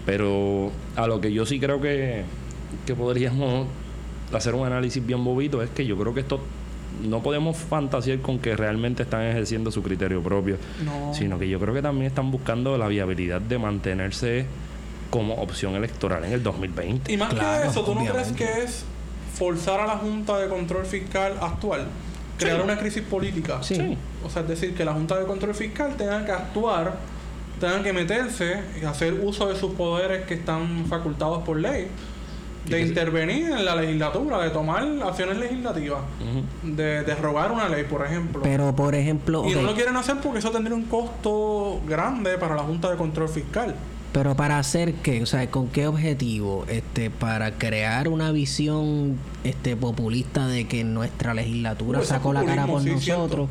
Pero 0.05 0.72
a 0.95 1.07
lo 1.07 1.19
que 1.19 1.31
yo 1.31 1.45
sí 1.45 1.60
creo 1.60 1.81
que, 1.81 2.24
que 2.86 2.95
podríamos 2.95 3.67
hacer 4.33 4.55
un 4.55 4.65
análisis 4.65 5.05
bien 5.05 5.24
bobito 5.24 5.62
es 5.62 5.69
que 5.69 5.86
yo 5.86 5.98
creo 5.98 6.13
que 6.13 6.22
esto 6.22 6.39
no 7.02 7.22
podemos 7.24 7.58
fantasear 7.58 8.20
con 8.20 8.40
que 8.40 8.56
realmente 8.56 9.04
están 9.04 9.24
ejerciendo 9.24 9.72
su 9.72 9.82
criterio 9.84 10.22
propio, 10.22 10.58
No. 10.86 11.14
sino 11.14 11.40
que 11.40 11.48
yo 11.50 11.60
creo 11.60 11.74
que 11.74 11.82
también 11.82 12.08
están 12.08 12.32
buscando 12.32 12.78
la 12.78 12.88
viabilidad 12.88 13.42
de 13.42 13.58
mantenerse 13.58 14.46
como 15.10 15.36
opción 15.36 15.76
electoral 15.76 16.24
en 16.26 16.34
el 16.34 16.44
2020. 16.44 17.12
Y 17.12 17.18
más 17.18 17.34
Claro, 17.34 17.64
que 17.64 17.68
eso, 17.70 17.84
¿tú 17.84 17.94
no 17.96 18.02
crees 18.02 18.12
obviamente. 18.32 18.46
que 18.46 18.64
es 18.64 18.84
forzar 19.36 19.80
a 19.82 19.88
la 19.88 19.98
Junta 19.98 20.38
de 20.40 20.48
Control 20.48 20.86
Fiscal 20.86 21.34
actual? 21.42 21.86
Crear 22.38 22.62
una 22.62 22.78
crisis 22.78 23.04
política. 23.04 23.62
Sí. 23.62 23.76
Sí. 23.76 23.98
O 24.26 24.30
sea, 24.30 24.42
es 24.42 24.48
decir, 24.48 24.74
que 24.74 24.84
la 24.84 24.94
Junta 24.94 25.20
de 25.20 25.26
Control 25.26 25.54
Fiscal 25.54 25.96
tenga 25.98 26.26
que 26.26 26.32
actuar, 26.32 26.96
tenga 27.60 27.84
que 27.84 27.94
meterse 27.94 28.60
y 28.82 28.86
hacer 28.86 29.14
uso 29.14 29.48
de 29.50 29.56
sus 29.56 29.74
poderes 29.74 30.26
que 30.26 30.34
están 30.34 30.86
facultados 30.88 31.44
por 31.44 31.60
ley, 31.60 31.88
de 32.65 32.82
intervenir 32.82 33.51
en 33.51 33.65
la 33.65 33.75
legislatura, 33.75 34.41
de 34.41 34.50
tomar 34.50 34.84
acciones 35.03 35.38
legislativas, 35.38 36.01
de 36.63 37.03
derogar 37.03 37.51
una 37.51 37.67
ley, 37.70 37.84
por 37.84 38.05
ejemplo. 38.05 38.41
Pero, 38.41 38.74
por 38.75 38.96
ejemplo, 38.96 39.43
y 39.48 39.53
no 39.53 39.62
lo 39.63 39.74
quieren 39.75 39.96
hacer 39.98 40.17
porque 40.22 40.39
eso 40.39 40.51
tendría 40.51 40.75
un 40.75 40.86
costo 40.86 41.82
grande 41.88 42.38
para 42.38 42.55
la 42.55 42.63
Junta 42.63 42.89
de 42.89 42.98
Control 42.98 43.27
Fiscal. 43.29 43.75
pero 44.13 44.36
para 44.36 44.60
hacer 44.60 44.93
qué, 44.96 45.24
o 45.24 45.25
sea, 45.25 45.50
con 45.50 45.67
qué 45.70 45.88
objetivo, 45.88 46.65
este, 46.70 47.10
para 47.10 47.53
crear 47.58 48.08
una 48.08 48.32
visión, 48.32 49.17
este, 49.43 49.75
populista 49.75 50.48
de 50.48 50.67
que 50.67 50.84
nuestra 50.84 51.34
legislatura 51.34 52.00
Uh, 52.00 52.01
eso 52.03 52.13
es 52.13 52.17
sacó 52.17 52.32
la 52.32 52.46
cara 52.46 52.65
por 52.67 52.82
sí, 52.84 52.91
nosotros, 52.91 53.50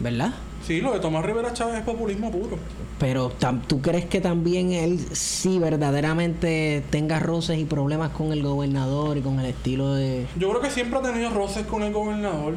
¿verdad? 0.00 0.32
Sí, 0.66 0.80
lo 0.80 0.92
de 0.92 1.00
Tomás 1.00 1.24
Rivera 1.24 1.52
Chávez 1.52 1.76
es 1.78 1.82
populismo 1.84 2.30
puro. 2.32 2.58
Pero 2.98 3.32
¿tú 3.68 3.80
crees 3.80 4.06
que 4.06 4.20
también 4.20 4.72
él 4.72 4.98
sí 5.12 5.58
verdaderamente 5.58 6.82
tenga 6.90 7.20
roces 7.20 7.58
y 7.58 7.64
problemas 7.64 8.10
con 8.10 8.32
el 8.32 8.42
gobernador 8.42 9.16
y 9.16 9.20
con 9.20 9.38
el 9.38 9.46
estilo 9.46 9.94
de... 9.94 10.26
Yo 10.38 10.48
creo 10.50 10.60
que 10.60 10.70
siempre 10.70 10.98
ha 10.98 11.02
tenido 11.02 11.30
roces 11.30 11.66
con 11.66 11.82
el 11.82 11.92
gobernador. 11.92 12.54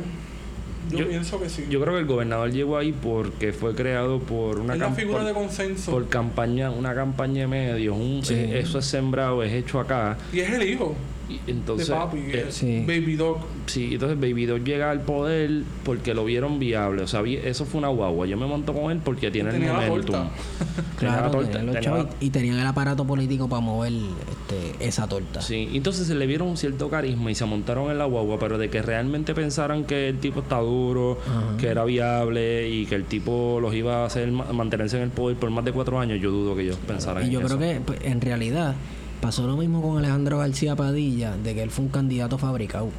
Yo, 0.90 1.00
Yo- 1.00 1.08
pienso 1.10 1.40
que 1.40 1.50
sí. 1.50 1.66
Yo 1.70 1.80
creo 1.82 1.94
que 1.94 2.00
el 2.00 2.08
gobernador 2.08 2.52
llegó 2.52 2.78
ahí 2.78 2.94
porque 2.94 3.54
fue 3.54 3.76
creado 3.76 4.20
por 4.20 4.60
una 4.60 4.76
cam- 4.76 4.96
figura 4.96 5.20
por- 5.20 5.28
de 5.28 5.34
consenso. 5.34 5.92
por 5.92 6.08
campaña, 6.10 6.72
una 6.72 6.96
campaña 6.96 7.42
de 7.42 7.48
medios, 7.48 7.96
un, 7.96 8.22
Sí. 8.26 8.34
eh, 8.34 8.60
eso 8.60 8.80
es 8.80 8.86
sembrado, 8.86 9.44
es 9.44 9.54
hecho 9.54 9.80
acá. 9.80 10.18
Y 10.34 10.40
es 10.40 10.50
el 10.52 10.68
hijo 10.68 10.96
Y 11.30 11.40
entonces, 11.52 11.88
de 11.88 11.94
papi, 11.94 12.18
eh, 12.18 12.46
es 12.48 12.56
sí. 12.56 12.84
Baby 12.88 13.16
Dog. 13.16 13.38
sí, 13.68 13.90
entonces 13.94 14.20
Baby 14.20 14.46
Doll 14.48 14.64
llega 14.64 14.90
al 14.90 15.02
poder 15.02 15.62
porque 15.84 16.14
lo 16.14 16.26
vieron 16.26 16.58
viable. 16.60 17.04
O 17.04 17.08
sea, 17.08 17.22
vi- 17.22 17.36
eso 17.38 17.66
fue 17.66 17.78
una 17.80 17.90
guagua. 17.90 18.26
Yo 18.26 18.36
me 18.38 18.48
monto 18.48 18.74
con 18.74 18.92
él 18.92 19.00
porque 19.04 19.30
tiene 19.32 19.52
Tenía 19.52 19.70
el 19.72 19.74
la 19.82 19.88
momentum. 19.88 20.16
Tenía 20.16 21.16
Claro, 21.16 21.32
torta, 21.32 21.52
tenía 21.60 21.82
la- 21.82 22.10
y, 22.20 22.26
y 22.26 22.30
tenían 22.32 22.58
el 22.60 22.66
aparato 22.68 23.06
político 23.06 23.48
para 23.48 23.60
mover 23.62 23.94
este, 23.94 24.86
esa 24.88 25.08
torta. 25.08 25.42
Sí, 25.42 25.70
entonces 25.74 26.08
se 26.08 26.16
le 26.16 26.26
vieron 26.26 26.48
un 26.48 26.58
cierto 26.58 26.90
carisma 26.90 27.30
y 27.32 27.36
se 27.36 27.46
montaron 27.46 27.92
en 27.92 27.98
la 28.00 28.06
guagua, 28.06 28.40
pero 28.40 28.58
de 28.58 28.70
que 28.70 28.82
realmente 28.82 29.34
pensaran 29.36 29.84
que 29.86 30.10
el 30.10 30.18
tipo 30.20 30.40
está 30.42 30.58
duro, 30.60 31.20
Ajá. 31.28 31.58
que 31.58 31.68
era 31.68 31.84
viable 31.86 32.70
y 32.70 32.86
que 32.88 32.96
el 32.96 33.04
tipo 33.06 33.60
los 33.62 33.74
iba 33.76 34.04
a 34.04 34.06
hacer 34.06 34.32
ma- 34.32 34.52
mantenerse 34.52 34.98
en 34.98 35.04
el 35.04 35.10
poder 35.10 35.38
por 35.38 35.50
más 35.52 35.64
de 35.64 35.72
cuatro 35.72 36.00
años, 36.00 36.20
yo 36.20 36.32
dudo 36.32 36.56
que 36.56 36.64
ellos 36.64 36.78
pensaran 36.88 37.24
Y 37.24 37.28
en 37.28 37.32
yo 37.34 37.40
eso. 37.40 37.48
creo 37.58 37.60
que 37.60 37.80
pues, 37.82 38.00
en 38.04 38.20
realidad 38.22 38.76
pasó 39.22 39.46
lo 39.46 39.58
mismo 39.58 39.82
con 39.82 39.98
Alejandro 39.98 40.40
García 40.40 40.76
Padilla, 40.76 41.36
de 41.36 41.54
que 41.54 41.64
él 41.64 41.72
fue 41.72 41.86
un 41.86 41.92
candidato 41.92 42.38
fabricado. 42.38 42.90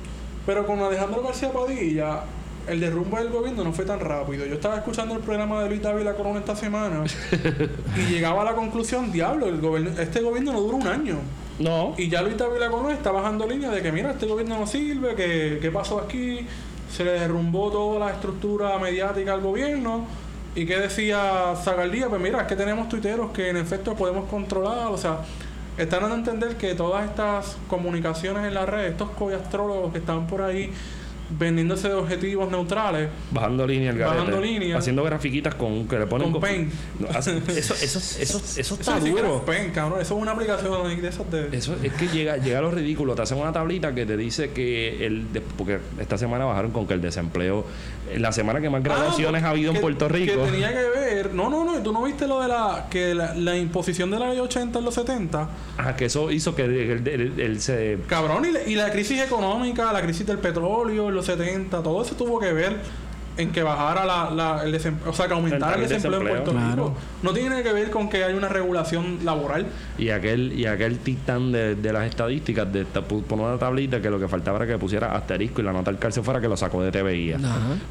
Pero 0.46 0.66
con 0.66 0.80
Alejandro 0.80 1.22
García 1.22 1.52
Padilla, 1.52 2.22
el 2.66 2.80
derrumbe 2.80 3.18
del 3.18 3.30
gobierno 3.30 3.64
no 3.64 3.72
fue 3.72 3.84
tan 3.84 4.00
rápido. 4.00 4.46
Yo 4.46 4.54
estaba 4.54 4.76
escuchando 4.76 5.14
el 5.14 5.20
programa 5.20 5.62
de 5.62 5.68
Luis 5.68 5.82
Dávila 5.82 6.14
Corona 6.14 6.40
esta 6.40 6.56
semana 6.56 7.04
y 7.96 8.12
llegaba 8.12 8.42
a 8.42 8.44
la 8.44 8.54
conclusión, 8.54 9.10
diablo, 9.12 9.46
el 9.46 9.60
gobierno, 9.60 10.00
este 10.00 10.20
gobierno 10.20 10.52
no 10.52 10.60
dura 10.60 10.76
un 10.76 10.86
año. 10.86 11.16
No, 11.58 11.94
Y 11.98 12.08
ya 12.08 12.22
Luis 12.22 12.38
Dávila 12.38 12.70
Corona 12.70 12.94
está 12.94 13.10
bajando 13.10 13.46
línea 13.46 13.70
de 13.70 13.82
que, 13.82 13.92
mira, 13.92 14.12
este 14.12 14.26
gobierno 14.26 14.58
no 14.58 14.66
sirve, 14.66 15.14
que 15.14 15.58
qué 15.60 15.70
pasó 15.70 16.00
aquí, 16.00 16.46
se 16.90 17.04
le 17.04 17.12
derrumbó 17.12 17.70
toda 17.70 17.98
la 17.98 18.12
estructura 18.12 18.78
mediática 18.78 19.34
al 19.34 19.42
gobierno. 19.42 20.06
¿Y 20.54 20.66
qué 20.66 20.78
decía 20.78 21.54
Zagaldía? 21.62 22.08
Pues 22.08 22.20
mira, 22.20 22.40
es 22.40 22.46
que 22.46 22.56
tenemos 22.56 22.88
tuiteros 22.88 23.30
que 23.30 23.50
en 23.50 23.56
efecto 23.56 23.94
podemos 23.94 24.28
controlar, 24.28 24.88
o 24.88 24.96
sea, 24.96 25.18
están 25.78 26.00
dando 26.00 26.14
a 26.14 26.18
entender 26.18 26.56
que 26.56 26.74
todas 26.74 27.08
estas 27.08 27.56
comunicaciones 27.68 28.44
en 28.44 28.54
la 28.54 28.66
red, 28.66 28.86
estos 28.86 29.10
coyastrólogos 29.10 29.92
que 29.92 29.98
están 29.98 30.26
por 30.26 30.42
ahí 30.42 30.72
vendiéndose 31.38 31.88
de 31.88 31.94
objetivos 31.94 32.50
neutrales, 32.50 33.08
bajando 33.30 33.66
línea 33.66 33.90
el 33.90 33.98
garete. 33.98 34.18
Bajando 34.18 34.40
línea. 34.40 34.76
Haciendo 34.78 35.02
grafiquitas 35.04 35.54
con 35.54 35.86
que 35.86 35.98
le 35.98 36.06
ponen 36.06 36.32
Con 36.32 36.40
Paint. 36.40 36.72
No, 36.98 37.08
hace- 37.08 37.38
eso, 37.48 37.74
eso, 37.74 37.74
eso, 37.74 37.98
eso 38.18 38.42
eso 38.56 38.74
está 38.74 39.00
siquiera 39.00 39.28
duro. 39.28 39.44
pen, 39.44 39.70
cabrón, 39.72 40.00
eso 40.00 40.16
es 40.16 40.22
una 40.22 40.32
aplicación 40.32 41.00
de 41.00 41.08
esas 41.08 41.30
de... 41.30 41.48
Eso 41.56 41.76
es 41.82 41.92
que 41.92 42.08
llega, 42.08 42.36
llega 42.36 42.58
a 42.58 42.62
lo 42.62 42.70
ridículo. 42.70 43.14
Te 43.14 43.22
hacen 43.22 43.38
una 43.38 43.52
tablita 43.52 43.94
que 43.94 44.06
te 44.06 44.16
dice 44.16 44.50
que 44.50 45.06
el 45.06 45.26
porque 45.56 45.78
esta 46.00 46.18
semana 46.18 46.44
bajaron 46.44 46.70
con 46.72 46.86
que 46.86 46.94
el 46.94 47.00
desempleo, 47.00 47.64
en 48.12 48.22
la 48.22 48.32
semana 48.32 48.60
que 48.60 48.68
más 48.70 48.82
graduaciones 48.82 49.42
Ah, 49.42 49.48
ha 49.48 49.50
habido 49.50 49.70
en 49.70 49.76
que- 49.76 49.80
Puerto 49.80 50.08
Rico. 50.08 50.44
Que 50.44 50.50
tenía 50.50 50.68
que 50.72 50.82
ver. 51.00 51.34
No, 51.34 51.48
no, 51.50 51.64
no. 51.64 51.78
¿y 51.78 51.82
¿Tú 51.82 51.92
no 51.92 52.02
viste 52.02 52.26
lo 52.26 52.40
de 52.42 52.48
la. 52.48 52.86
que 52.90 53.14
la, 53.14 53.34
la 53.34 53.56
imposición 53.56 54.10
de 54.10 54.18
la 54.18 54.28
ley 54.30 54.38
80 54.38 54.78
en 54.78 54.84
los 54.84 54.94
70? 54.94 55.48
Ajá, 55.78 55.96
que 55.96 56.06
eso 56.06 56.30
hizo 56.30 56.54
que 56.54 56.64
el, 56.64 57.06
el- 57.06 57.40
el- 57.40 57.60
se 57.60 57.98
Cabrón, 58.08 58.44
y 58.46 58.52
la, 58.52 58.62
y 58.66 58.74
la 58.74 58.90
crisis 58.90 59.20
económica, 59.22 59.92
la 59.92 60.02
crisis 60.02 60.26
del 60.26 60.38
petróleo 60.38 61.08
en 61.08 61.14
los 61.20 61.26
70, 61.26 61.82
todo 61.82 62.02
eso 62.02 62.14
tuvo 62.16 62.38
que 62.40 62.52
ver 62.52 62.76
en 63.36 63.52
que 63.52 63.62
bajara 63.62 64.04
la, 64.04 64.30
la- 64.30 64.64
el 64.64 64.72
desempleo. 64.72 65.10
O 65.12 65.14
sea, 65.14 65.26
que 65.26 65.32
aumentara 65.32 65.76
el 65.76 65.82
El 65.84 65.88
desempleo, 65.88 66.18
desempleo. 66.20 66.36
en 66.38 66.44
Puerto 66.44 66.60
Claro. 66.60 66.88
Rico. 66.88 66.96
No 67.22 67.32
tiene 67.32 67.62
que 67.62 67.72
ver 67.72 67.90
con 67.90 68.10
que 68.10 68.22
hay 68.24 68.34
una 68.34 68.48
regulación 68.48 69.20
laboral. 69.24 69.66
y 69.96 70.10
aquel 70.10 70.52
y 70.52 70.66
aquel 70.66 70.98
titán 70.98 71.50
de, 71.52 71.74
de 71.76 71.92
las 71.92 72.06
estadísticas 72.06 72.70
de 72.70 72.82
esta- 72.82 73.00
pu- 73.06 73.22
pone 73.22 73.42
una 73.44 73.56
tablita 73.56 74.02
que 74.02 74.10
lo 74.10 74.18
que 74.18 74.28
faltaba 74.28 74.58
era 74.58 74.66
que 74.66 74.76
pusiera 74.78 75.14
asterisco 75.16 75.62
y 75.62 75.64
la 75.64 75.72
nota 75.72 75.90
al 75.90 75.98
cárcel 75.98 76.22
fuera 76.22 76.40
que 76.40 76.48
lo 76.48 76.56
sacó 76.56 76.82
de 76.82 76.90
TVI. 76.92 77.36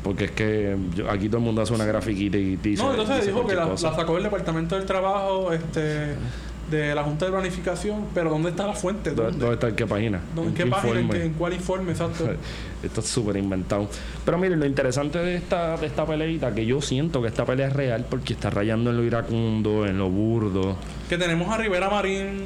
Porque 0.04 0.26
es 0.26 0.32
que 0.32 0.76
yo- 0.96 1.10
aquí 1.10 1.28
todo 1.30 1.38
el 1.38 1.44
mundo 1.46 1.62
hace 1.64 1.74
una 1.74 1.86
grafiquita 1.86 2.38
y 2.38 2.58
dice 2.58 2.84
no, 2.84 2.92
entonces 2.92 3.16
dice 3.16 3.28
dijo 3.32 3.48
que 3.48 3.56
la, 3.56 3.76
sacó 3.78 4.16
del 4.16 4.24
Departamento 4.24 4.76
del 4.76 4.86
Trabajo, 4.86 5.52
este 5.52 6.16
de 6.70 6.94
la 6.96 7.04
Junta 7.04 7.26
de 7.26 7.32
Planificación, 7.32 8.06
pero 8.14 8.30
¿dónde 8.30 8.50
está 8.50 8.68
la 8.68 8.74
fuente? 8.74 9.12
¿Dónde, 9.12 9.38
¿Dónde? 9.40 9.54
está? 9.56 9.68
¿En 9.70 9.76
qué 9.76 9.86
página? 9.88 10.22
¿En 10.38 10.54
qué 10.54 10.66
página? 10.66 10.94
¿En, 10.94 11.00
informe? 11.06 11.20
qué- 11.20 11.26
en 11.26 11.34
cuál 11.34 11.54
informe? 11.54 11.92
Exacto. 11.92 12.30
Esto 12.84 13.02
es 13.02 13.08
súper 13.08 13.36
inventado. 13.36 13.90
Pero 14.24 14.38
miren, 14.38 14.60
lo 14.60 14.66
interesante 14.66 15.18
de 15.20 15.36
esta, 15.36 15.76
de 15.76 15.88
esta 15.88 16.06
peleita, 16.06 16.54
que 16.56 16.66
yo 16.66 16.82
siento 16.82 17.22
que 17.22 17.28
esta 17.28 17.44
pelea 17.46 17.68
es 17.68 17.74
real 17.74 18.06
porque 18.10 18.32
está 18.34 18.50
rayando 18.50 18.90
en 18.92 18.98
lo 18.98 19.04
iracundo, 19.04 19.86
en 19.86 19.98
lo 19.98 20.10
burdo. 20.10 20.78
que 21.10 21.18
tenemos 21.18 21.50
a 21.54 21.58
Rivera 21.58 21.90
Marín 21.90 22.44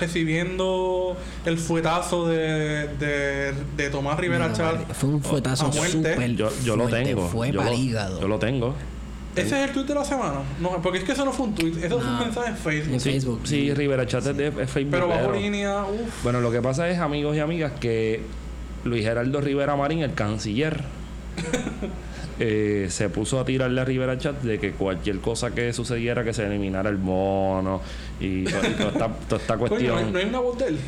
recibiendo 0.00 1.16
el 1.44 1.58
fuetazo 1.58 2.26
de, 2.28 2.88
de, 2.98 3.52
de 3.76 3.90
Tomás 3.90 4.18
Rivera 4.18 4.48
vale, 4.48 4.80
Fue 4.94 5.10
un 5.10 5.22
fuetazo 5.22 5.66
A 5.66 5.68
muerte. 5.68 6.14
súper 6.14 6.34
Yo, 6.36 6.50
yo 6.64 6.76
lo 6.76 6.88
tengo. 6.88 7.28
Fue 7.28 7.50
yo 7.52 7.58
para 7.58 7.70
lo, 7.70 7.76
el 7.76 7.82
hígado. 7.82 8.20
Yo 8.20 8.28
lo 8.28 8.38
tengo. 8.38 8.74
Ese 9.36 9.62
es 9.62 9.68
el 9.68 9.72
tweet 9.72 9.84
de 9.86 9.94
la 9.94 10.04
semana. 10.04 10.40
No, 10.60 10.80
porque 10.82 10.98
es 10.98 11.04
que 11.04 11.12
eso 11.12 11.24
no 11.24 11.32
fue 11.32 11.46
un 11.46 11.54
tweet, 11.54 11.72
eso 11.84 11.98
fue 12.00 12.08
un 12.08 12.18
No. 12.18 12.24
mensaje 12.24 12.50
en 12.50 12.56
Facebook. 12.56 12.94
En 12.94 13.00
Sí, 13.00 13.10
Facebook. 13.12 13.40
Sí, 13.44 13.74
Rivera 13.74 14.06
Chat 14.06 14.26
es 14.26 14.36
de 14.36 14.48
es 14.48 14.70
Facebook. 14.70 14.90
Pero 14.92 15.08
bajo 15.08 15.32
línea, 15.32 15.84
uff. 15.84 16.22
Bueno, 16.22 16.40
lo 16.40 16.50
que 16.52 16.60
pasa 16.62 16.88
es, 16.88 16.98
amigos 16.98 17.36
y 17.36 17.40
amigas, 17.40 17.72
que 17.80 18.20
Luis 18.84 19.02
Geraldo 19.02 19.40
Rivera 19.40 19.74
Marín, 19.76 20.00
el 20.00 20.14
canciller, 20.14 20.82
eh, 22.38 22.86
se 22.90 23.08
puso 23.08 23.38
a 23.40 23.44
tirarle 23.44 23.80
a 23.80 23.84
Rivera 23.84 24.18
Chat 24.18 24.40
de 24.42 24.58
que 24.58 24.72
cualquier 24.72 25.18
cosa 25.20 25.52
que 25.54 25.72
sucediera, 25.72 26.24
que 26.24 26.32
se 26.32 26.44
eliminara 26.46 26.90
el 26.90 26.96
bono 26.96 27.80
y, 28.20 28.44
to- 28.44 28.50
y 28.68 28.72
toda, 28.74 28.88
esta, 28.90 29.08
toda 29.28 29.40
esta 29.40 29.54
Coño, 29.58 29.68
cuestión. 29.68 29.94
no 29.94 29.98
hay, 30.06 30.12
no 30.12 30.18
hay 30.18 30.24
una 30.26 30.40
voz 30.40 30.58
de 30.58 30.66
él. 30.68 30.78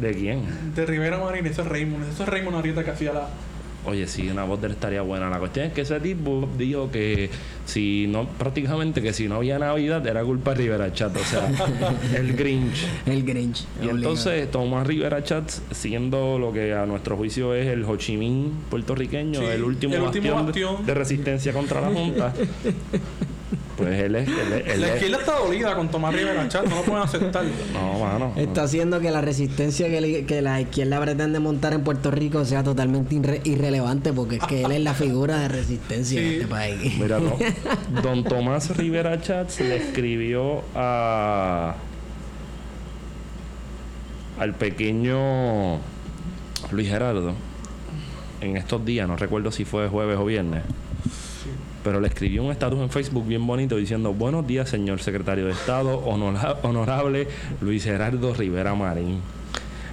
¿De 0.00 0.12
quién? 0.12 0.74
De 0.74 0.86
Rivera 0.86 1.18
Marín, 1.18 1.46
eso 1.46 1.62
es 1.62 1.68
Raymond. 1.68 2.08
Eso 2.12 2.24
es 2.24 2.28
Raymond 2.28 2.56
Arieta 2.56 2.84
que 2.84 2.90
hacía 2.90 3.12
la. 3.12 3.28
Oye, 3.86 4.06
sí, 4.06 4.28
una 4.30 4.44
voz 4.44 4.60
de 4.60 4.68
él 4.68 4.72
estaría 4.72 5.02
buena. 5.02 5.28
La 5.28 5.38
cuestión 5.38 5.66
es 5.66 5.72
que 5.72 5.82
ese 5.82 6.00
tipo 6.00 6.48
dijo 6.56 6.90
que 6.90 7.28
si 7.66 8.06
no, 8.08 8.26
prácticamente 8.26 9.02
que 9.02 9.12
si 9.12 9.28
no 9.28 9.36
había 9.36 9.58
Navidad 9.58 10.06
era 10.06 10.22
culpa 10.24 10.52
de 10.52 10.56
Rivera 10.62 10.92
Chat, 10.92 11.14
o 11.16 11.24
sea, 11.24 11.48
el 12.16 12.34
Grinch. 12.34 12.86
El 13.06 13.24
Grinch. 13.24 13.60
Y 13.62 13.66
obligado. 13.88 13.96
entonces 13.98 14.50
Tomás 14.50 14.86
Rivera 14.86 15.22
Chat, 15.22 15.50
siendo 15.72 16.38
lo 16.38 16.52
que 16.52 16.72
a 16.72 16.86
nuestro 16.86 17.16
juicio 17.16 17.54
es 17.54 17.66
el 17.66 17.84
Ho 17.84 17.96
Chi 17.96 18.16
Minh 18.16 18.52
puertorriqueño, 18.70 19.40
Sí, 19.40 19.46
el 19.46 19.62
último, 19.64 19.94
el 19.94 20.02
último 20.02 20.34
bastión, 20.34 20.46
bastión. 20.46 20.86
de 20.86 20.94
resistencia 20.94 21.52
contra 21.52 21.80
la 21.82 21.88
Junta, 21.88 22.32
pues 23.76 24.00
él 24.00 24.14
es... 24.16 24.28
Él 24.28 24.52
es, 24.52 24.66
él 24.74 24.80
La 24.80 24.86
es- 24.88 24.94
izquierda 24.94 25.18
está 25.18 25.38
dolida 25.38 25.74
con 25.74 25.88
Tomás 25.90 26.14
Rivera 26.14 26.48
Chat, 26.48 26.64
no 26.66 26.76
lo 26.76 26.82
pueden 26.82 27.02
aceptar. 27.02 27.44
no, 27.72 27.98
mano. 27.98 28.32
Está 28.36 28.62
haciendo 28.64 29.00
que 29.00 29.10
la 29.10 29.20
resistencia 29.20 29.88
que, 29.88 30.00
le- 30.00 30.24
que 30.26 30.42
la 30.42 30.60
izquierda 30.60 31.00
pretende 31.00 31.40
montar 31.40 31.72
en 31.72 31.82
Puerto 31.82 32.10
Rico 32.10 32.44
sea 32.44 32.62
totalmente 32.62 33.14
irre- 33.16 33.40
irrelevante 33.44 34.12
porque 34.12 34.36
es 34.36 34.44
que 34.44 34.62
él 34.64 34.72
es 34.72 34.80
la 34.80 34.94
figura 34.94 35.38
de 35.40 35.48
resistencia 35.48 36.20
en 36.20 36.28
Sí. 36.28 36.34
este 36.36 36.46
país. 36.46 36.98
Mira, 36.98 37.18
no. 37.18 37.36
Don 38.02 38.24
Tomás 38.24 38.76
Rivera 38.76 39.20
Chats 39.20 39.60
le 39.60 39.76
escribió 39.76 40.62
a 40.74 41.74
al 44.38 44.54
pequeño 44.54 45.76
Luis 46.72 46.88
Gerardo 46.88 47.34
en 48.40 48.56
estos 48.56 48.84
días, 48.84 49.06
no 49.08 49.16
recuerdo 49.16 49.50
si 49.52 49.64
fue 49.64 49.88
jueves 49.88 50.18
o 50.18 50.24
viernes, 50.24 50.62
pero 51.84 52.00
le 52.00 52.08
escribió 52.08 52.42
un 52.42 52.50
estatus 52.50 52.80
en 52.80 52.90
Facebook 52.90 53.26
bien 53.26 53.46
bonito 53.46 53.76
diciendo 53.76 54.12
buenos 54.12 54.44
días 54.46 54.68
señor 54.68 55.00
secretario 55.00 55.44
de 55.46 55.52
Estado, 55.52 55.98
honora- 55.98 56.56
honorable 56.62 57.28
Luis 57.60 57.84
Gerardo 57.84 58.34
Rivera 58.34 58.74
Marín. 58.74 59.20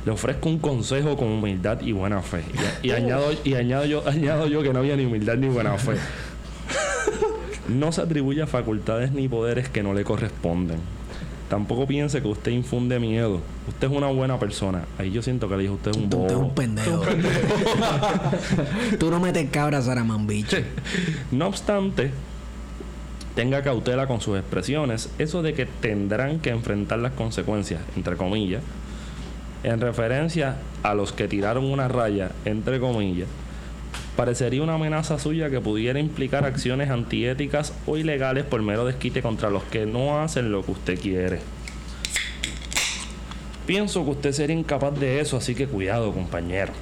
Le 0.05 0.12
ofrezco 0.12 0.50
un 0.50 0.57
consejo 0.57 1.15
con 1.15 1.27
humildad 1.27 1.79
y 1.81 1.91
buena 1.91 2.21
fe. 2.24 2.43
Y, 2.81 2.88
y 2.88 2.91
añado, 2.93 3.25
y 3.43 3.53
añado, 3.53 3.86
yo, 3.86 4.07
añado 4.07 4.48
yo 4.48 4.63
que 4.63 4.74
no 4.74 4.79
había 4.79 4.95
ni 4.95 5.05
humildad 5.05 5.36
ni 5.36 5.48
buena 5.48 5.77
fe. 5.77 5.91
No 7.69 7.91
se 7.91 8.01
atribuya 8.01 8.48
facultades 8.48 9.12
ni 9.13 9.29
poderes 9.29 9.69
que 9.69 9.81
no 9.83 9.93
le 9.93 10.03
corresponden. 10.03 10.79
Tampoco 11.51 11.86
piense 11.86 12.22
que 12.22 12.29
usted 12.29 12.51
infunde 12.53 12.98
miedo. 12.98 13.41
Usted 13.67 13.91
es 13.91 13.93
una 13.93 14.08
buena 14.08 14.39
persona. 14.39 14.86
Ahí 14.98 15.12
yo 15.12 15.22
siento 15.22 15.50
que 15.50 15.58
le 15.58 15.63
dije 15.63 15.74
usted 15.74 15.91
es 15.91 15.98
un 15.98 16.10
Tú, 16.10 16.20
tú 16.20 16.24
eres 16.24 16.36
un 16.38 16.41
bobo. 16.43 16.55
pendejo. 16.55 17.01
tú 18.98 19.12
no 19.12 19.20
metes 19.20 19.50
cabras, 19.50 19.84
Saraman, 19.84 20.27
bicho. 20.27 20.55
No 21.29 21.48
obstante, 21.48 22.12
tenga 23.36 23.63
cautela 23.63 24.08
con 24.08 24.22
sus 24.22 24.39
expresiones. 24.39 25.10
Eso 25.17 25.41
de 25.41 25.53
que 25.53 25.65
tendrán 25.65 26.39
que 26.39 26.51
enfrentar 26.51 27.00
las 27.00 27.12
consecuencias, 27.12 27.81
entre 27.98 28.15
comillas, 28.15 28.63
en 29.63 29.81
referencia 29.81 30.55
a 30.84 30.93
los 30.93 31.12
que 31.12 31.27
tiraron 31.27 31.65
una 31.65 31.89
raya, 31.89 32.31
entre 32.46 32.79
comillas, 32.79 33.27
parecería 34.15 34.61
una 34.61 34.75
amenaza 34.75 35.17
suya 35.17 35.49
que 35.49 35.61
pudiera 35.61 35.99
implicar 35.99 36.45
acciones 36.45 36.89
antiéticas 36.89 37.73
o 37.85 37.97
ilegales 37.97 38.43
por 38.43 38.61
mero 38.61 38.85
desquite 38.85 39.21
contra 39.21 39.49
los 39.49 39.63
que 39.63 39.85
no 39.85 40.19
hacen 40.19 40.51
lo 40.51 40.63
que 40.65 40.71
usted 40.71 40.99
quiere. 40.99 41.39
Pienso 43.65 44.03
que 44.03 44.11
usted 44.11 44.31
sería 44.33 44.55
incapaz 44.55 44.99
de 44.99 45.19
eso, 45.21 45.37
así 45.37 45.55
que 45.55 45.67
cuidado, 45.67 46.11
compañero. 46.11 46.73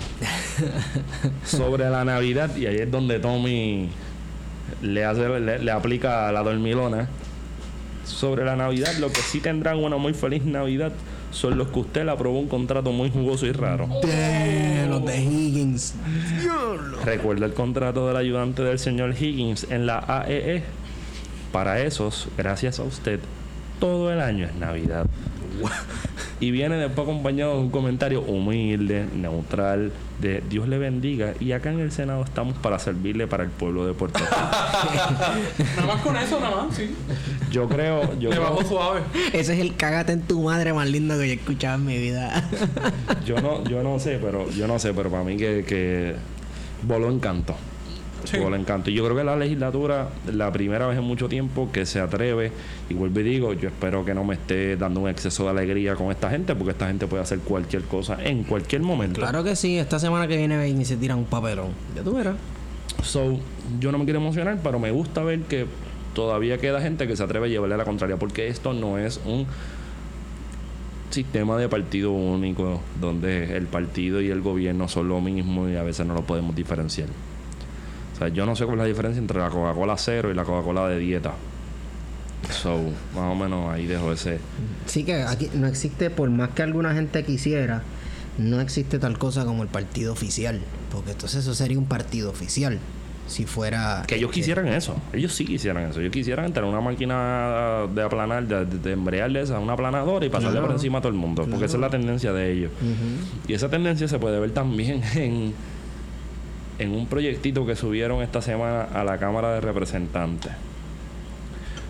Sobre 1.45 1.89
la 1.89 2.03
Navidad, 2.03 2.55
y 2.55 2.65
ahí 2.65 2.77
es 2.77 2.89
donde 2.89 3.19
Tommy 3.19 3.89
le, 4.81 5.05
hace, 5.05 5.39
le, 5.39 5.59
le 5.59 5.71
aplica 5.71 6.31
la 6.31 6.41
dormilona. 6.41 7.09
Sobre 8.05 8.43
la 8.43 8.55
Navidad, 8.55 8.95
lo 8.97 9.11
que 9.11 9.21
sí 9.21 9.39
tendrán 9.39 9.77
una 9.77 9.97
muy 9.97 10.13
feliz 10.13 10.43
Navidad 10.45 10.93
son 11.31 11.57
los 11.57 11.69
que 11.69 11.79
usted 11.79 12.05
le 12.05 12.11
aprobó 12.11 12.39
un 12.39 12.47
contrato 12.47 12.91
muy 12.91 13.09
jugoso 13.09 13.45
y 13.45 13.51
raro. 13.51 13.87
De 14.03 14.87
los 14.87 15.05
de 15.05 15.21
Higgins. 15.21 15.95
Recuerda 17.03 17.45
el 17.45 17.53
contrato 17.53 18.07
del 18.07 18.17
ayudante 18.17 18.63
del 18.63 18.79
señor 18.79 19.15
Higgins 19.19 19.67
en 19.69 19.85
la 19.85 19.99
AEE. 19.99 20.63
Para 21.51 21.81
esos, 21.81 22.27
gracias 22.37 22.79
a 22.79 22.83
usted, 22.83 23.19
todo 23.79 24.11
el 24.11 24.21
año 24.21 24.45
es 24.45 24.55
Navidad. 24.55 25.07
Y 26.39 26.51
viene 26.51 26.77
después 26.77 27.07
acompañado 27.07 27.55
de 27.55 27.59
un 27.59 27.69
comentario 27.69 28.21
humilde, 28.21 29.05
neutral, 29.13 29.91
de 30.21 30.41
Dios 30.49 30.67
le 30.67 30.77
bendiga. 30.77 31.33
Y 31.39 31.51
acá 31.51 31.71
en 31.71 31.79
el 31.79 31.91
Senado 31.91 32.23
estamos 32.23 32.57
para 32.57 32.79
servirle 32.79 33.27
para 33.27 33.43
el 33.43 33.49
pueblo 33.49 33.85
de 33.85 33.93
Puerto 33.93 34.19
Rico. 34.19 34.31
Nada 35.75 35.87
más 35.87 36.01
con 36.01 36.15
eso, 36.15 36.39
nada 36.39 36.63
más, 36.63 36.75
sí. 36.75 36.95
Yo 37.51 37.67
creo, 37.67 38.17
yo 38.19 38.29
creo, 38.29 38.41
bajo 38.41 38.63
suave. 38.63 39.01
Ese 39.33 39.53
es 39.53 39.59
el 39.59 39.75
cágate 39.75 40.13
en 40.13 40.21
tu 40.21 40.43
madre 40.43 40.71
más 40.73 40.87
lindo 40.89 41.17
que 41.17 41.27
yo 41.27 41.33
he 41.33 41.35
escuchado 41.35 41.75
en 41.75 41.85
mi 41.85 41.97
vida. 41.97 42.49
yo 43.25 43.41
no, 43.41 43.63
yo 43.65 43.83
no 43.83 43.99
sé, 43.99 44.19
pero 44.21 44.49
yo 44.51 44.67
no 44.67 44.79
sé, 44.79 44.93
pero 44.93 45.09
para 45.09 45.23
mí 45.23 45.35
que, 45.35 45.65
que 45.67 46.15
voló 46.83 47.11
encanto. 47.11 47.55
Sí. 48.23 48.37
Voló 48.37 48.55
encanto. 48.55 48.89
Y 48.89 48.93
yo 48.93 49.03
creo 49.05 49.15
que 49.15 49.23
la 49.23 49.35
legislatura, 49.35 50.09
la 50.31 50.51
primera 50.51 50.87
vez 50.87 50.97
en 50.97 51.03
mucho 51.03 51.29
tiempo 51.29 51.69
que 51.71 51.85
se 51.85 51.99
atreve, 51.99 52.51
y 52.89 52.93
vuelvo 52.93 53.19
y 53.19 53.23
digo, 53.23 53.53
yo 53.53 53.69
espero 53.69 54.05
que 54.05 54.13
no 54.13 54.23
me 54.23 54.35
esté 54.35 54.77
dando 54.77 55.01
un 55.01 55.09
exceso 55.09 55.43
de 55.45 55.49
alegría 55.51 55.95
con 55.95 56.11
esta 56.11 56.29
gente, 56.29 56.55
porque 56.55 56.71
esta 56.71 56.87
gente 56.87 57.07
puede 57.07 57.23
hacer 57.23 57.39
cualquier 57.39 57.83
cosa 57.83 58.17
en 58.23 58.43
cualquier 58.43 58.81
momento. 58.81 59.21
claro 59.21 59.43
que 59.43 59.55
sí, 59.55 59.77
esta 59.77 59.99
semana 59.99 60.27
que 60.27 60.37
viene 60.37 60.57
ven 60.57 60.81
y 60.81 60.85
se 60.85 60.97
tiran 60.97 61.19
un 61.19 61.25
papelón. 61.25 61.69
Ya 61.95 62.03
tú 62.03 62.13
verás. 62.13 62.35
So, 63.03 63.39
yo 63.79 63.91
no 63.91 63.97
me 63.97 64.03
quiero 64.03 64.19
emocionar, 64.19 64.59
pero 64.61 64.79
me 64.79 64.91
gusta 64.91 65.23
ver 65.23 65.41
que 65.41 65.65
todavía 66.13 66.57
queda 66.57 66.81
gente 66.81 67.07
que 67.07 67.15
se 67.15 67.23
atreve 67.23 67.47
a 67.47 67.49
llevarle 67.49 67.75
a 67.75 67.77
la 67.77 67.85
contraria, 67.85 68.17
porque 68.17 68.47
esto 68.47 68.73
no 68.73 68.97
es 68.97 69.21
un 69.25 69.47
sistema 71.09 71.57
de 71.57 71.67
partido 71.69 72.11
único 72.11 72.81
donde 72.99 73.57
el 73.57 73.65
partido 73.65 74.21
y 74.21 74.29
el 74.29 74.41
gobierno 74.41 74.87
son 74.87 75.09
lo 75.09 75.21
mismo 75.21 75.67
y 75.69 75.75
a 75.75 75.83
veces 75.83 76.05
no 76.05 76.13
lo 76.13 76.23
podemos 76.23 76.55
diferenciar. 76.55 77.07
O 78.19 78.21
sea, 78.21 78.27
yo 78.27 78.45
no 78.45 78.53
sé 78.53 78.65
cuál 78.65 78.79
es 78.79 78.83
la 78.83 78.87
diferencia 78.87 79.19
entre 79.21 79.39
la 79.39 79.49
Coca-Cola 79.49 79.95
cero 79.97 80.29
y 80.29 80.33
la 80.33 80.43
Coca-Cola 80.43 80.89
de 80.89 80.99
dieta. 80.99 81.31
So, 82.51 82.77
más 83.15 83.31
o 83.31 83.35
menos 83.35 83.71
ahí 83.71 83.85
dejo 83.85 84.11
ese. 84.11 84.39
Sí 84.87 85.05
que 85.05 85.21
aquí 85.23 85.49
no 85.53 85.67
existe, 85.67 86.09
por 86.09 86.29
más 86.29 86.49
que 86.49 86.63
alguna 86.63 86.93
gente 86.93 87.23
quisiera, 87.23 87.81
no 88.37 88.59
existe 88.59 88.99
tal 88.99 89.17
cosa 89.17 89.45
como 89.45 89.63
el 89.63 89.69
partido 89.69 90.11
oficial. 90.11 90.59
Porque 90.91 91.11
entonces 91.11 91.41
eso 91.43 91.55
sería 91.55 91.77
un 91.77 91.85
partido 91.85 92.29
oficial. 92.29 92.77
Si 93.27 93.45
fuera... 93.45 94.03
Que 94.05 94.15
ellos 94.15 94.31
quisieran 94.31 94.67
eso. 94.67 94.95
Ellos 95.13 95.33
sí 95.33 95.45
quisieran 95.45 95.89
eso. 95.89 96.01
Ellos 96.01 96.11
quisieran 96.11 96.51
tener 96.51 96.69
una 96.69 96.81
máquina 96.81 97.85
de 97.93 98.01
aplanar, 98.01 98.45
de, 98.47 98.65
de, 98.65 98.91
embrearle 98.91 99.41
esa, 99.41 99.59
una 99.59 99.73
aplanadora 99.73 100.25
y 100.25 100.29
pasarle 100.29 100.53
Claro. 100.53 100.65
por 100.65 100.75
encima 100.75 100.97
a 100.97 101.01
todo 101.01 101.11
el 101.13 101.17
mundo. 101.17 101.45
Porque 101.49 101.65
esa 101.65 101.77
es 101.77 101.81
la 101.81 101.89
tendencia 101.89 102.33
de 102.33 102.51
ellos. 102.51 102.71
Y 103.47 103.53
esa 103.53 103.69
tendencia 103.69 104.07
se 104.09 104.17
puede 104.19 104.39
ver 104.39 104.51
también 104.51 105.03
en, 105.15 105.53
en 106.79 106.91
un 106.93 107.07
proyectito 107.07 107.65
que 107.65 107.75
subieron 107.75 108.21
esta 108.21 108.41
semana 108.41 108.83
a 108.83 109.03
la 109.03 109.17
Cámara 109.17 109.53
de 109.53 109.61
Representantes. 109.61 110.51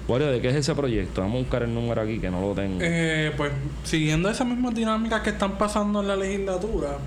Wario, 0.08 0.32
¿de 0.32 0.42
qué 0.42 0.50
es 0.50 0.56
ese 0.56 0.74
proyecto? 0.74 1.22
Vamos 1.22 1.36
a 1.36 1.40
buscar 1.42 1.64
el 1.64 1.74
número 1.74 2.02
aquí 2.02 2.20
que 2.20 2.32
no 2.32 2.42
lo 2.42 2.54
tengo. 2.56 2.80
Eh, 2.82 3.32
pues 3.38 3.52
siguiendo 3.84 4.28
esas 4.30 4.48
mismas 4.48 4.74
dinámicas 4.74 5.22
que 5.22 5.30
están 5.30 5.58
pasando 5.60 6.02
en 6.02 6.08
la 6.08 6.16
legislatura, 6.16 6.98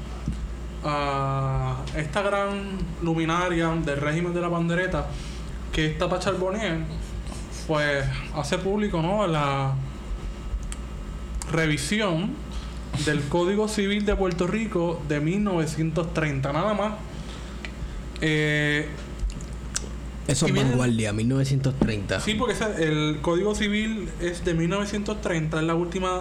a 0.85 1.77
esta 1.97 2.23
gran 2.23 2.79
luminaria 3.03 3.69
del 3.69 4.01
régimen 4.01 4.33
de 4.33 4.41
la 4.41 4.49
bandereta, 4.49 5.07
que 5.73 5.87
es 5.87 5.99
Tapa 5.99 6.19
Charbonnier, 6.19 6.79
pues 7.67 8.05
hace 8.37 8.59
público 8.59 9.03
¿no? 9.03 9.27
la 9.27 9.75
revisión 11.51 12.31
del 13.05 13.23
Código 13.23 13.69
Civil 13.69 14.05
de 14.05 14.15
Puerto 14.15 14.47
Rico 14.47 15.01
de 15.09 15.21
1930, 15.21 16.53
nada 16.53 16.75
más. 16.75 16.93
Eh, 18.23 18.87
Eso 20.29 20.47
es 20.47 20.53
viene- 20.53 20.71
vanguardia, 20.71 21.13
1930. 21.13 22.21
Sí, 22.21 22.35
porque 22.35 22.55
el 22.79 23.19
Código 23.21 23.55
Civil 23.55 24.09
es 24.21 24.45
de 24.45 24.55
1930, 24.55 25.59
es 25.59 25.65
la 25.67 25.75
última 25.75 26.21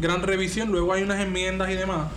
gran 0.00 0.22
revisión, 0.22 0.70
luego 0.72 0.92
hay 0.92 1.02
unas 1.02 1.20
enmiendas 1.20 1.70
y 1.70 1.74
demás. 1.74 2.08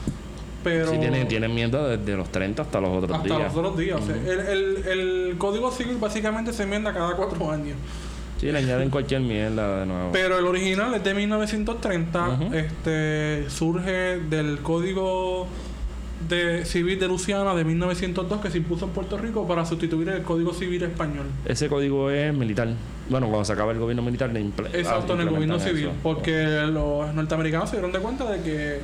Pero 0.64 0.90
Sí, 0.92 0.98
tiene, 0.98 1.26
tiene 1.26 1.46
enmienda 1.46 1.88
desde 1.88 2.16
los 2.18 2.32
30 2.32 2.64
hasta 2.64 2.82
los 2.82 2.90
otros 3.04 3.18
hasta 3.18 3.36
días. 3.38 3.54
los 3.54 3.56
otros 3.66 3.78
días. 3.78 4.00
o 4.02 4.06
sea, 4.06 4.16
el, 4.16 4.40
el- 4.40 4.88
el 4.88 5.36
Código 5.38 5.72
Civil 5.72 5.98
básicamente 5.98 6.52
se 6.54 6.64
enmienda 6.64 6.94
cada 6.94 7.16
cuatro 7.16 7.52
años. 7.52 7.78
Sí, 8.40 8.52
le 8.52 8.60
añaden 8.60 8.90
cualquier 8.90 9.22
mierda 9.22 9.80
de 9.82 9.86
nuevo. 9.86 10.10
Pero 10.14 10.38
el 10.38 10.46
original 10.46 10.94
es 10.94 11.04
de 11.04 11.14
1930, 11.14 12.30
Ujú. 12.30 12.54
este 12.54 13.50
surge 13.50 14.20
del 14.30 14.60
Código 14.60 15.48
de 16.30 16.66
Civil 16.66 17.00
de 17.00 17.08
Luciana 17.08 17.54
de 17.54 17.64
1902 17.64 18.42
que 18.42 18.50
se 18.50 18.58
impuso 18.58 18.86
en 18.86 18.92
Puerto 18.92 19.18
Rico 19.18 19.48
para 19.48 19.66
sustituir 19.66 20.10
el 20.10 20.24
Código 20.24 20.54
Civil 20.54 20.84
español. 20.84 21.28
Ese 21.46 21.68
código 21.68 22.10
es 22.10 22.34
militar. 22.34 22.70
Bueno, 23.10 23.28
cuando 23.28 23.46
se 23.46 23.54
acaba 23.54 23.72
el 23.72 23.80
gobierno 23.80 24.02
militar, 24.02 24.32
le 24.32 24.42
Exacto, 24.42 25.14
en 25.14 25.22
el 25.22 25.30
gobierno 25.30 25.60
civil. 25.60 25.86
eso. 25.86 25.94
Porque 26.04 26.44
los 26.72 27.14
norteamericanos 27.14 27.70
se 27.70 27.78
dieron 27.78 27.92
de 27.92 28.00
cuenta 28.00 28.30
de 28.30 28.42
que 28.42 28.80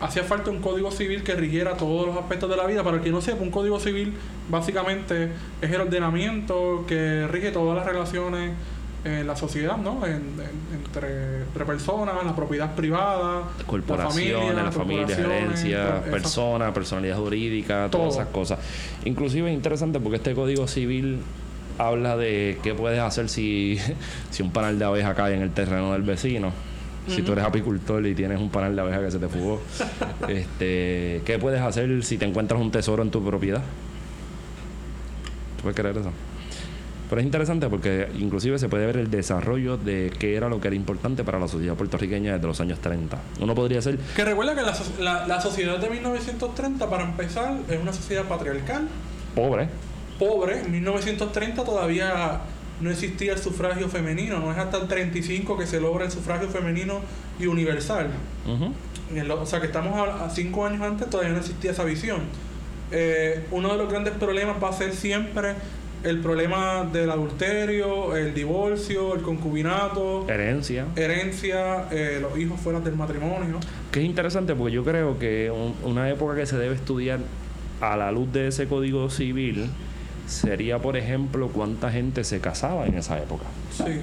hacía 0.00 0.24
falta 0.24 0.50
un 0.50 0.60
código 0.60 0.90
civil 0.90 1.22
que 1.22 1.34
rigiera 1.34 1.76
todos 1.76 2.08
los 2.08 2.16
aspectos 2.16 2.50
de 2.50 2.56
la 2.56 2.66
vida. 2.66 2.82
Para 2.82 2.96
el 2.98 3.02
que 3.02 3.10
no 3.10 3.20
sepa, 3.22 3.42
un 3.42 3.50
código 3.50 3.78
civil 3.80 4.14
básicamente 4.50 5.30
es 5.62 5.70
el 5.70 5.80
ordenamiento 5.80 6.84
que 6.86 7.26
rige 7.28 7.52
todas 7.52 7.76
las 7.76 7.86
relaciones 7.86 8.52
en 9.04 9.26
la 9.26 9.34
sociedad, 9.34 9.76
¿no? 9.76 10.04
En- 10.06 10.12
en- 10.14 10.76
entre, 10.84 11.42
entre 11.42 11.64
personas, 11.64 12.14
la 12.24 12.36
propiedad 12.36 12.74
privada, 12.74 13.42
corporaciones, 13.66 14.54
la 14.54 14.70
familia, 14.72 15.06
to- 15.06 15.32
esa- 15.54 16.02
personas, 16.10 16.72
personalidad 16.72 17.16
jurídica, 17.18 17.88
Todo. 17.90 18.02
todas 18.02 18.14
esas 18.14 18.28
cosas. 18.28 18.58
Inclusive 19.04 19.50
es 19.50 19.54
interesante 19.54 19.98
porque 20.00 20.16
este 20.16 20.34
código 20.34 20.68
civil 20.68 21.18
habla 21.78 22.16
de 22.16 22.58
qué 22.62 22.74
puedes 22.74 23.00
hacer 23.00 23.28
si, 23.28 23.78
si 24.30 24.42
un 24.42 24.52
panal 24.52 24.78
de 24.78 24.84
abeja 24.84 25.14
cae 25.14 25.34
en 25.34 25.42
el 25.42 25.50
terreno 25.50 25.92
del 25.94 26.02
vecino. 26.02 26.52
Si 27.08 27.22
tú 27.22 27.32
eres 27.32 27.44
apicultor 27.44 28.06
y 28.06 28.14
tienes 28.14 28.38
un 28.40 28.48
panal 28.50 28.76
de 28.76 28.82
abeja 28.82 29.00
que 29.00 29.10
se 29.10 29.18
te 29.18 29.26
fugó, 29.26 29.60
este, 30.28 31.20
¿qué 31.24 31.36
puedes 31.40 31.60
hacer 31.60 32.04
si 32.04 32.16
te 32.16 32.26
encuentras 32.26 32.60
un 32.60 32.70
tesoro 32.70 33.02
en 33.02 33.10
tu 33.10 33.20
propiedad? 33.24 33.62
¿Tú 35.56 35.62
puedes 35.62 35.76
creer 35.76 35.96
eso? 35.98 36.12
Pero 37.12 37.20
es 37.20 37.26
interesante 37.26 37.68
porque 37.68 38.08
inclusive 38.18 38.58
se 38.58 38.70
puede 38.70 38.86
ver 38.86 38.96
el 38.96 39.10
desarrollo 39.10 39.76
de 39.76 40.10
qué 40.18 40.34
era 40.34 40.48
lo 40.48 40.62
que 40.62 40.68
era 40.68 40.74
importante 40.76 41.24
para 41.24 41.38
la 41.38 41.46
sociedad 41.46 41.74
puertorriqueña 41.74 42.32
desde 42.32 42.46
los 42.46 42.58
años 42.62 42.78
30. 42.78 43.18
Uno 43.38 43.54
podría 43.54 43.82
ser 43.82 43.98
Que 44.16 44.24
recuerda 44.24 44.54
que 44.54 44.62
la, 44.62 44.72
la- 44.98 45.26
la 45.26 45.38
sociedad 45.42 45.76
de 45.78 45.90
1930, 45.90 46.88
para 46.88 47.04
empezar, 47.04 47.54
es 47.68 47.78
una 47.78 47.92
sociedad 47.92 48.24
patriarcal. 48.24 48.88
pobre, 49.34 49.68
pobre, 50.18 50.60
en 50.62 50.72
1930 50.72 51.62
todavía 51.64 52.40
no 52.80 52.90
existía 52.90 53.34
el 53.34 53.38
sufragio 53.38 53.90
femenino, 53.90 54.38
no 54.40 54.50
es 54.50 54.56
hasta 54.56 54.78
el 54.78 54.88
35 54.88 55.58
que 55.58 55.66
se 55.66 55.82
logra 55.82 56.06
el 56.06 56.10
sufragio 56.10 56.48
femenino 56.48 57.00
y 57.38 57.44
universal. 57.44 58.08
O 59.38 59.44
sea 59.46 59.60
que 59.60 59.66
estamos 59.66 59.94
a, 59.98 60.24
a 60.24 60.30
cinco 60.30 60.64
años 60.64 60.80
antes, 60.80 61.10
todavía 61.10 61.34
no 61.34 61.40
existía 61.40 61.72
esa 61.72 61.84
visión. 61.84 62.20
Eh, 62.90 63.44
uno 63.50 63.70
de 63.70 63.76
los 63.76 63.90
grandes 63.90 64.14
problemas 64.14 64.56
va 64.64 64.70
a 64.70 64.72
ser 64.72 64.94
siempre 64.94 65.54
el 66.04 66.18
problema 66.20 66.88
del 66.92 67.10
adulterio, 67.10 68.16
el 68.16 68.34
divorcio, 68.34 69.14
el 69.14 69.22
concubinato, 69.22 70.26
Herencia. 70.28 70.86
herencia, 70.96 71.88
eh, 71.90 72.18
los 72.20 72.36
hijos 72.38 72.60
fuera 72.60 72.80
del 72.80 72.94
matrimonio. 72.96 73.58
Que 73.90 74.00
es 74.00 74.06
interesante 74.06 74.54
porque 74.54 74.72
yo 74.74 74.84
creo 74.84 75.18
que 75.18 75.50
un- 75.50 75.74
una 75.88 76.08
época 76.10 76.34
que 76.34 76.46
se 76.46 76.56
debe 76.58 76.74
estudiar 76.74 77.20
a 77.80 77.96
la 77.96 78.10
luz 78.12 78.32
de 78.32 78.48
ese 78.48 78.66
código 78.66 79.10
civil 79.10 79.66
sería, 80.26 80.78
por 80.78 80.96
ejemplo, 80.96 81.48
cuánta 81.48 81.90
gente 81.90 82.24
se 82.24 82.40
casaba 82.40 82.86
en 82.86 82.94
esa 82.94 83.18
época. 83.18 83.44
Sí. 83.70 84.00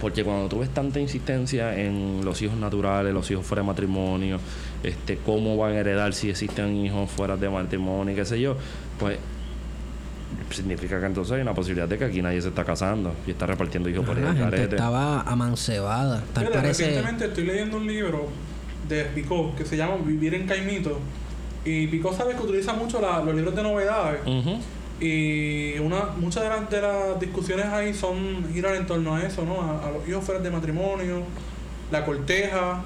Porque 0.00 0.22
cuando 0.22 0.48
tú 0.48 0.60
ves 0.60 0.70
tanta 0.70 1.00
insistencia 1.00 1.76
en 1.78 2.24
los 2.24 2.40
hijos 2.40 2.56
naturales, 2.56 3.12
los 3.12 3.28
hijos 3.32 3.44
fuera 3.44 3.62
de 3.62 3.66
matrimonio, 3.66 4.38
este, 4.84 5.16
cómo 5.16 5.56
van 5.56 5.72
a 5.72 5.78
heredar 5.80 6.14
si 6.14 6.30
existen 6.30 6.76
hijos 6.76 7.10
fuera 7.10 7.36
de 7.36 7.48
matrimonio, 7.50 8.14
qué 8.14 8.24
sé 8.24 8.40
yo, 8.40 8.56
pues 9.00 9.18
significa 10.50 10.98
que 11.00 11.06
entonces 11.06 11.32
hay 11.34 11.42
una 11.42 11.54
posibilidad 11.54 11.88
de 11.88 11.98
que 11.98 12.04
aquí 12.04 12.22
nadie 12.22 12.40
se 12.42 12.48
está 12.48 12.64
casando 12.64 13.14
y 13.26 13.30
está 13.32 13.46
repartiendo 13.46 13.88
hijos 13.88 14.04
por 14.06 14.16
la 14.18 14.30
el 14.30 14.36
gente 14.36 14.62
estaba 14.76 15.20
amancebada. 15.22 16.22
Tal 16.32 16.44
Fíjate, 16.46 16.58
parece. 16.62 16.84
Recientemente 16.86 17.24
estoy 17.26 17.44
leyendo 17.44 17.76
un 17.76 17.86
libro 17.86 18.26
de 18.88 19.04
Picó 19.04 19.54
que 19.56 19.64
se 19.64 19.76
llama 19.76 19.96
Vivir 20.04 20.34
en 20.34 20.46
Caimito. 20.46 20.98
Y 21.64 21.86
Picó 21.88 22.14
sabe 22.14 22.34
que 22.34 22.42
utiliza 22.42 22.72
mucho 22.72 23.00
la- 23.00 23.22
los 23.22 23.34
libros 23.34 23.54
de 23.54 23.62
novedades. 23.62 24.20
Y 25.00 25.78
una, 25.78 26.06
muchas 26.18 26.42
de 26.42 26.48
las, 26.48 26.70
de 26.70 26.80
las 26.80 27.20
discusiones 27.20 27.66
ahí 27.66 27.94
son 27.94 28.46
giran 28.52 28.74
en 28.74 28.86
torno 28.86 29.14
a 29.14 29.22
eso, 29.22 29.44
¿no? 29.44 29.60
A, 29.60 29.86
a 29.86 29.92
los 29.92 30.08
hijos 30.08 30.24
fuera 30.24 30.40
de 30.40 30.50
matrimonio, 30.50 31.22
la 31.92 32.04
corteja, 32.04 32.82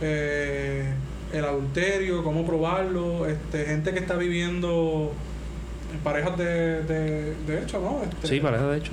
eh, 0.00 0.92
el 1.32 1.44
adulterio, 1.44 2.24
cómo 2.24 2.44
probarlo, 2.44 3.26
este, 3.28 3.64
gente 3.66 3.92
que 3.92 4.00
está 4.00 4.16
viviendo 4.16 5.12
en 5.12 5.31
parejas 5.98 6.36
de, 6.38 6.82
de, 6.84 7.34
de 7.46 7.62
hecho, 7.62 7.80
¿no? 7.80 8.00
Este, 8.02 8.26
Sí, 8.28 8.40
parece 8.40 8.64
de 8.64 8.78
hecho. 8.78 8.92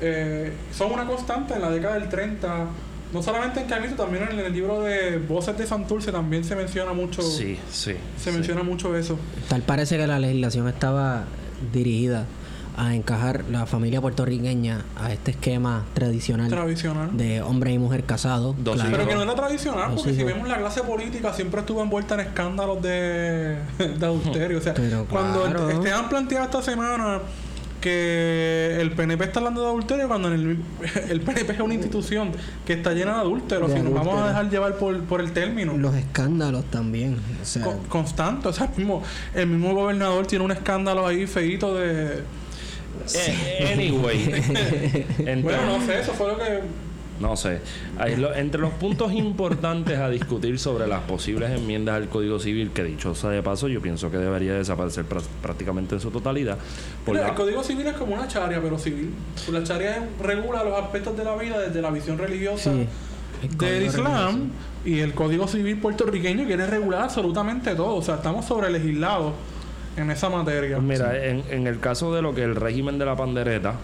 eh, 0.00 0.52
son 0.72 0.92
una 0.92 1.06
constante 1.06 1.54
en 1.54 1.62
la 1.62 1.70
década 1.70 1.94
del 1.94 2.08
30. 2.08 2.66
No 3.12 3.22
solamente 3.22 3.60
en 3.60 3.66
Caimito, 3.66 3.94
también 4.02 4.28
en 4.30 4.38
el 4.38 4.52
libro 4.52 4.82
de 4.82 5.16
Voces 5.18 5.56
de 5.56 5.66
Santurce 5.66 6.12
también 6.12 6.44
se 6.44 6.54
menciona 6.54 6.92
mucho, 6.92 7.22
Sí, 7.22 7.58
sí. 7.70 7.94
se 8.18 8.30
sí. 8.30 8.30
menciona 8.30 8.62
mucho 8.62 8.94
eso. 8.96 9.18
Tal 9.48 9.62
parece 9.62 9.96
que 9.96 10.06
la 10.06 10.18
legislación 10.18 10.68
estaba 10.68 11.24
dirigida 11.72 12.26
a 12.78 12.94
encajar 12.94 13.44
la 13.50 13.66
familia 13.66 14.00
puertorriqueña 14.00 14.84
a 14.96 15.12
este 15.12 15.32
esquema 15.32 15.84
tradicional 15.94 16.48
Tradicional. 16.48 17.16
de 17.16 17.42
hombre 17.42 17.72
y 17.72 17.78
mujer 17.78 18.04
casados. 18.04 18.54
Dos 18.58 18.76
claro. 18.76 18.90
Pero 18.92 19.08
que 19.08 19.14
no 19.16 19.22
era 19.24 19.34
tradicional, 19.34 19.94
porque 19.96 20.14
si 20.14 20.22
vemos 20.24 20.48
la 20.48 20.58
clase 20.58 20.82
política 20.82 21.32
siempre 21.34 21.60
estuvo 21.60 21.82
envuelta 21.82 22.14
en 22.14 22.20
escándalos 22.20 22.80
de, 22.80 23.58
de 23.98 24.06
adulterio. 24.06 24.58
O 24.58 24.60
sea, 24.60 24.74
Pero 24.74 25.04
cuando 25.06 25.42
claro. 25.42 25.68
Esteban 25.70 26.08
planteaba 26.08 26.44
esta 26.44 26.62
semana 26.62 27.20
que 27.80 28.76
el 28.80 28.90
PNP 28.92 29.24
está 29.24 29.38
hablando 29.38 29.62
de 29.62 29.68
adulterio, 29.68 30.08
cuando 30.08 30.28
en 30.28 30.34
el, 30.34 30.58
el 31.10 31.20
PNP 31.20 31.52
es 31.52 31.60
una 31.60 31.74
institución 31.74 32.32
que 32.66 32.72
está 32.74 32.92
llena 32.92 33.14
de 33.14 33.20
adúlteros, 33.20 33.72
De 33.72 33.78
y 33.78 33.82
nos 33.82 33.94
vamos 33.94 34.20
a 34.20 34.28
dejar 34.28 34.50
llevar 34.50 34.76
por, 34.76 35.00
por 35.04 35.20
el 35.20 35.32
término. 35.32 35.76
Los 35.76 35.94
escándalos 35.94 36.64
también. 36.66 37.16
O 37.40 37.44
sea, 37.44 37.62
Co- 37.62 37.78
constante, 37.88 38.48
o 38.48 38.52
sea, 38.52 38.66
el 38.66 38.76
mismo, 38.78 39.02
el 39.34 39.46
mismo 39.46 39.74
gobernador 39.74 40.26
tiene 40.26 40.44
un 40.44 40.50
escándalo 40.52 41.06
ahí 41.06 41.26
feíto 41.26 41.74
de... 41.74 42.22
Anyway. 43.72 44.42
Bueno, 45.42 45.78
no 45.78 45.86
sé, 45.86 46.00
eso 46.00 46.12
fue 46.12 46.28
lo 46.28 46.38
que... 46.38 46.60
No 47.20 47.36
sé. 47.36 47.60
Ahí 47.98 48.14
lo- 48.14 48.32
entre 48.32 48.60
los 48.60 48.70
puntos 48.74 49.12
importantes 49.12 49.98
a 49.98 50.08
discutir 50.08 50.56
sobre 50.60 50.86
las 50.86 51.00
posibles 51.00 51.50
enmiendas 51.50 51.96
al 51.96 52.08
Código 52.08 52.38
Civil, 52.38 52.70
que 52.70 52.84
dicho 52.84 53.12
sea 53.16 53.30
de 53.30 53.42
paso, 53.42 53.66
yo 53.66 53.80
pienso 53.82 54.08
que 54.08 54.18
debería 54.18 54.54
desaparecer 54.54 55.04
prá- 55.08 55.22
prácticamente 55.42 55.96
en 55.96 56.00
su 56.00 56.12
totalidad. 56.12 56.58
Por 57.04 57.14
Mira, 57.14 57.26
la- 57.26 57.32
el 57.32 57.36
Código 57.36 57.64
Civil 57.64 57.88
es 57.88 57.94
como 57.94 58.14
una 58.14 58.28
charia, 58.28 58.60
pero 58.62 58.78
civil. 58.78 59.10
Pues 59.34 59.48
La 59.48 59.64
charia 59.64 60.08
regula 60.22 60.62
los 60.62 60.78
aspectos 60.80 61.16
de 61.16 61.24
la 61.24 61.34
vida 61.34 61.58
desde 61.58 61.82
la 61.82 61.90
visión 61.90 62.18
religiosa 62.18 62.72
Sí. 62.72 62.86
Del 63.56 63.84
Islam 63.86 64.50
y 64.84 65.00
el 65.00 65.12
Código 65.12 65.48
Civil 65.48 65.78
puertorriqueño 65.78 66.44
quiere 66.46 66.66
regular 66.68 67.02
absolutamente 67.02 67.74
todo. 67.74 67.96
O 67.96 68.02
sea, 68.02 68.16
estamos 68.16 68.44
sobre 68.46 68.70
legislados 68.70 69.32
en 69.98 70.10
esa 70.10 70.28
materia. 70.28 70.76
Pues 70.76 70.88
mira, 70.88 71.26
en, 71.26 71.42
en 71.50 71.66
el 71.66 71.80
caso 71.80 72.14
de 72.14 72.22
lo 72.22 72.34
que 72.34 72.42
el 72.42 72.56
régimen 72.56 72.98
de 72.98 73.06
la 73.06 73.16
pandereta 73.16 73.74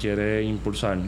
quiere 0.00 0.42
impulsar, 0.42 0.98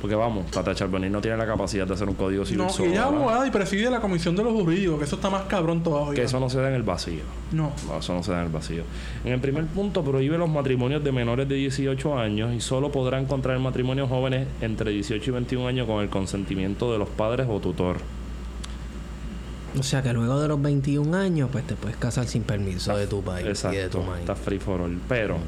porque 0.00 0.16
vamos, 0.16 0.50
Tata 0.50 0.74
Charbonnier 0.74 1.10
no 1.10 1.22
tiene 1.22 1.38
la 1.38 1.46
capacidad 1.46 1.86
de 1.86 1.94
hacer 1.94 2.06
un 2.06 2.14
código 2.14 2.44
civil 2.44 2.58
No, 2.64 2.68
solo, 2.68 2.90
ella 2.90 3.04
abogada 3.04 3.46
y 3.46 3.50
preside 3.50 3.88
la 3.90 4.00
Comisión 4.00 4.36
de 4.36 4.44
los 4.44 4.52
Jurídicos, 4.52 4.98
que 4.98 5.04
eso 5.04 5.16
está 5.16 5.30
más 5.30 5.44
cabrón 5.44 5.82
todavía. 5.82 6.14
que 6.14 6.22
eso 6.24 6.38
no 6.38 6.50
se 6.50 6.60
da 6.60 6.68
en 6.68 6.74
el 6.74 6.82
vacío. 6.82 7.22
No. 7.52 7.72
No, 7.88 7.98
eso 7.98 8.12
no 8.12 8.22
se 8.22 8.32
da 8.32 8.40
en 8.40 8.46
el 8.46 8.52
vacío. 8.52 8.82
En 9.24 9.32
el 9.32 9.40
primer 9.40 9.64
punto, 9.64 10.04
prohíbe 10.04 10.36
los 10.36 10.50
matrimonios 10.50 11.02
de 11.02 11.10
menores 11.10 11.48
de 11.48 11.54
18 11.54 12.18
años 12.18 12.52
y 12.54 12.60
solo 12.60 12.92
podrán 12.92 13.24
contraer 13.24 13.60
matrimonios 13.60 14.10
jóvenes 14.10 14.46
entre 14.60 14.90
18 14.90 15.30
y 15.30 15.32
21 15.32 15.68
años 15.68 15.86
con 15.86 16.02
el 16.02 16.10
consentimiento 16.10 16.92
de 16.92 16.98
los 16.98 17.08
padres 17.08 17.46
o 17.48 17.58
tutor. 17.60 17.96
O 19.78 19.82
sea 19.82 20.02
que 20.02 20.12
luego 20.12 20.40
de 20.40 20.48
los 20.48 20.60
21 20.62 21.16
años, 21.16 21.48
pues 21.50 21.66
te 21.66 21.74
puedes 21.74 21.96
casar 21.96 22.26
sin 22.26 22.42
permiso 22.42 22.96
de 22.96 23.06
tu 23.06 23.22
país 23.22 23.44
y 23.44 23.48
de 23.48 23.54
tu 23.54 23.98
Exacto, 23.98 24.02
maíz. 24.02 24.20
está 24.20 24.36
free 24.36 24.58
for 24.58 24.80
all. 24.80 24.98
Pero 25.08 25.38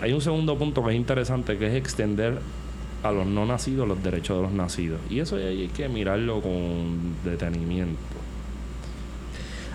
hay 0.00 0.12
un 0.12 0.20
segundo 0.20 0.56
punto 0.58 0.82
que 0.84 0.90
es 0.92 0.96
interesante, 0.96 1.58
que 1.58 1.66
es 1.66 1.74
extender 1.74 2.38
a 3.02 3.12
los 3.12 3.26
no 3.26 3.44
nacidos 3.44 3.86
los 3.86 4.02
derechos 4.02 4.38
de 4.38 4.42
los 4.44 4.52
nacidos. 4.52 4.98
Y 5.10 5.20
eso 5.20 5.36
hay 5.36 5.44
hay 5.62 5.68
que 5.68 5.88
mirarlo 5.88 6.40
con 6.40 7.14
detenimiento. 7.24 7.98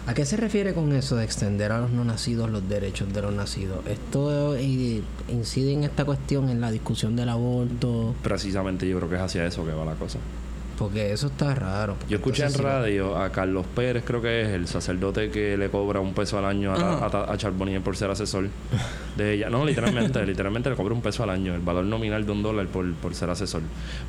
¿A 0.07 0.15
qué 0.15 0.25
se 0.25 0.37
refiere 0.37 0.73
con 0.73 0.91
eso 0.93 1.15
de 1.17 1.23
extender 1.23 1.71
a 1.71 1.79
los 1.81 1.91
no 1.91 2.03
nacidos 2.03 2.49
los 2.49 2.67
derechos 2.67 3.13
de 3.13 3.21
los 3.21 3.31
nacidos? 3.31 3.85
¿Esto 3.85 4.55
eh, 4.55 5.03
incide 5.27 5.73
en 5.73 5.83
esta 5.83 6.03
cuestión 6.03 6.49
en 6.49 6.59
la 6.59 6.71
discusión 6.71 7.15
del 7.15 7.29
aborto? 7.29 8.15
Precisamente 8.23 8.89
yo 8.89 8.97
creo 8.97 9.09
que 9.09 9.15
es 9.17 9.21
hacia 9.21 9.45
eso 9.45 9.63
que 9.63 9.71
va 9.71 9.85
la 9.85 9.93
cosa. 9.93 10.17
Porque 10.79 11.11
eso 11.11 11.27
está 11.27 11.53
raro. 11.53 11.97
Yo 12.07 12.15
escuché 12.15 12.45
en 12.45 12.53
radio 12.53 13.17
a 13.17 13.29
Carlos 13.31 13.65
Pérez, 13.75 14.01
creo 14.05 14.21
que 14.21 14.43
es 14.43 14.47
el 14.47 14.65
sacerdote 14.65 15.29
que 15.29 15.57
le 15.57 15.69
cobra 15.69 15.99
un 15.99 16.13
peso 16.13 16.37
al 16.37 16.45
año 16.45 16.71
a, 16.71 17.05
Ajá. 17.05 17.17
a, 17.25 17.33
a 17.33 17.37
Charbonnier 17.37 17.81
por 17.81 17.97
ser 17.97 18.09
asesor 18.09 18.47
de 19.17 19.33
ella. 19.33 19.49
No, 19.49 19.65
literalmente, 19.65 20.25
literalmente 20.25 20.69
le 20.69 20.77
cobra 20.77 20.93
un 20.93 21.01
peso 21.01 21.23
al 21.23 21.31
año, 21.31 21.53
el 21.53 21.59
valor 21.59 21.83
nominal 21.83 22.25
de 22.25 22.31
un 22.31 22.41
dólar 22.41 22.67
por, 22.67 22.89
por 22.93 23.13
ser 23.13 23.29
asesor. 23.29 23.61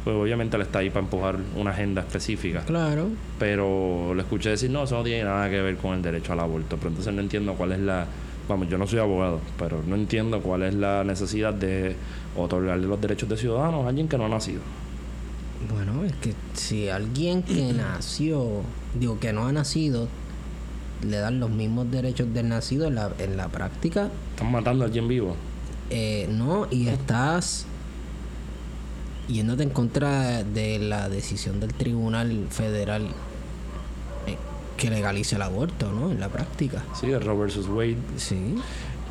Pues 0.05 0.15
obviamente 0.15 0.55
él 0.57 0.63
está 0.63 0.79
ahí 0.79 0.91
para 0.91 1.01
empujar 1.01 1.37
una 1.57 1.73
agenda 1.73 2.03
específica. 2.03 2.61
Claro. 2.61 3.09
Pero 3.41 4.15
le 4.15 4.23
escuché 4.23 4.51
decir, 4.51 4.71
no, 4.71 4.85
eso 4.85 4.97
no 4.97 5.03
tiene 5.03 5.25
nada 5.25 5.51
que 5.51 5.61
ver 5.61 5.77
con 5.77 5.95
el 5.95 6.03
derecho 6.03 6.35
al 6.35 6.41
aborto. 6.41 6.77
Pero 6.77 6.91
entonces 6.91 7.13
no 7.13 7.21
entiendo 7.21 7.55
cuál 7.55 7.73
es 7.73 7.81
la... 7.81 8.07
Vamos, 8.49 8.69
yo 8.69 8.79
no 8.79 8.87
soy 8.87 9.01
abogado, 9.01 9.41
pero 9.59 9.83
no 9.85 9.97
entiendo 9.97 10.41
cuál 10.41 10.63
es 10.63 10.75
la 10.75 11.03
necesidad 11.03 11.53
de 11.53 11.97
otorgarle 12.37 12.87
los 12.87 13.01
derechos 13.01 13.29
de 13.29 13.37
ciudadanos 13.37 13.85
a 13.85 13.89
alguien 13.89 14.07
que 14.09 14.17
no 14.17 14.27
ha 14.27 14.29
nacido. 14.29 14.61
Bueno, 15.73 16.05
es 16.05 16.13
que 16.15 16.35
si 16.55 16.89
alguien 16.89 17.43
que 17.43 17.73
nació, 17.77 18.63
digo 18.99 19.19
que 19.21 19.33
no 19.33 19.47
ha 19.47 19.53
nacido, 19.53 20.09
le 21.07 21.17
dan 21.19 21.41
los 21.41 21.51
mismos 21.51 21.91
derechos 21.91 22.33
del 22.33 22.49
nacido 22.49 22.87
en 22.87 22.95
la, 22.95 23.11
en 23.19 23.37
la 23.37 23.49
práctica, 23.49 24.11
Están 24.35 24.53
matando 24.53 24.85
a 24.85 24.87
alguien 24.87 25.09
vivo. 25.09 25.37
eh, 25.91 26.29
no, 26.31 26.67
y 26.71 26.89
estás 26.89 27.67
yéndote 29.29 29.63
en 29.63 29.71
contra 29.71 30.43
de 30.43 30.79
la 30.79 31.09
decisión 31.09 31.61
del 31.61 31.73
Tribunal 31.73 32.47
Federal 32.51 33.03
eh, 34.27 34.37
que 34.77 34.91
legalice 34.91 35.37
el 35.37 35.43
aborto, 35.43 35.91
¿no? 35.93 36.11
En 36.11 36.21
la 36.21 36.29
práctica. 36.29 36.83
Sí, 37.01 37.07
de 37.07 37.19
Roe 37.21 37.39
versus 37.39 37.67
Wade. 37.69 37.97
Sí. 38.17 38.57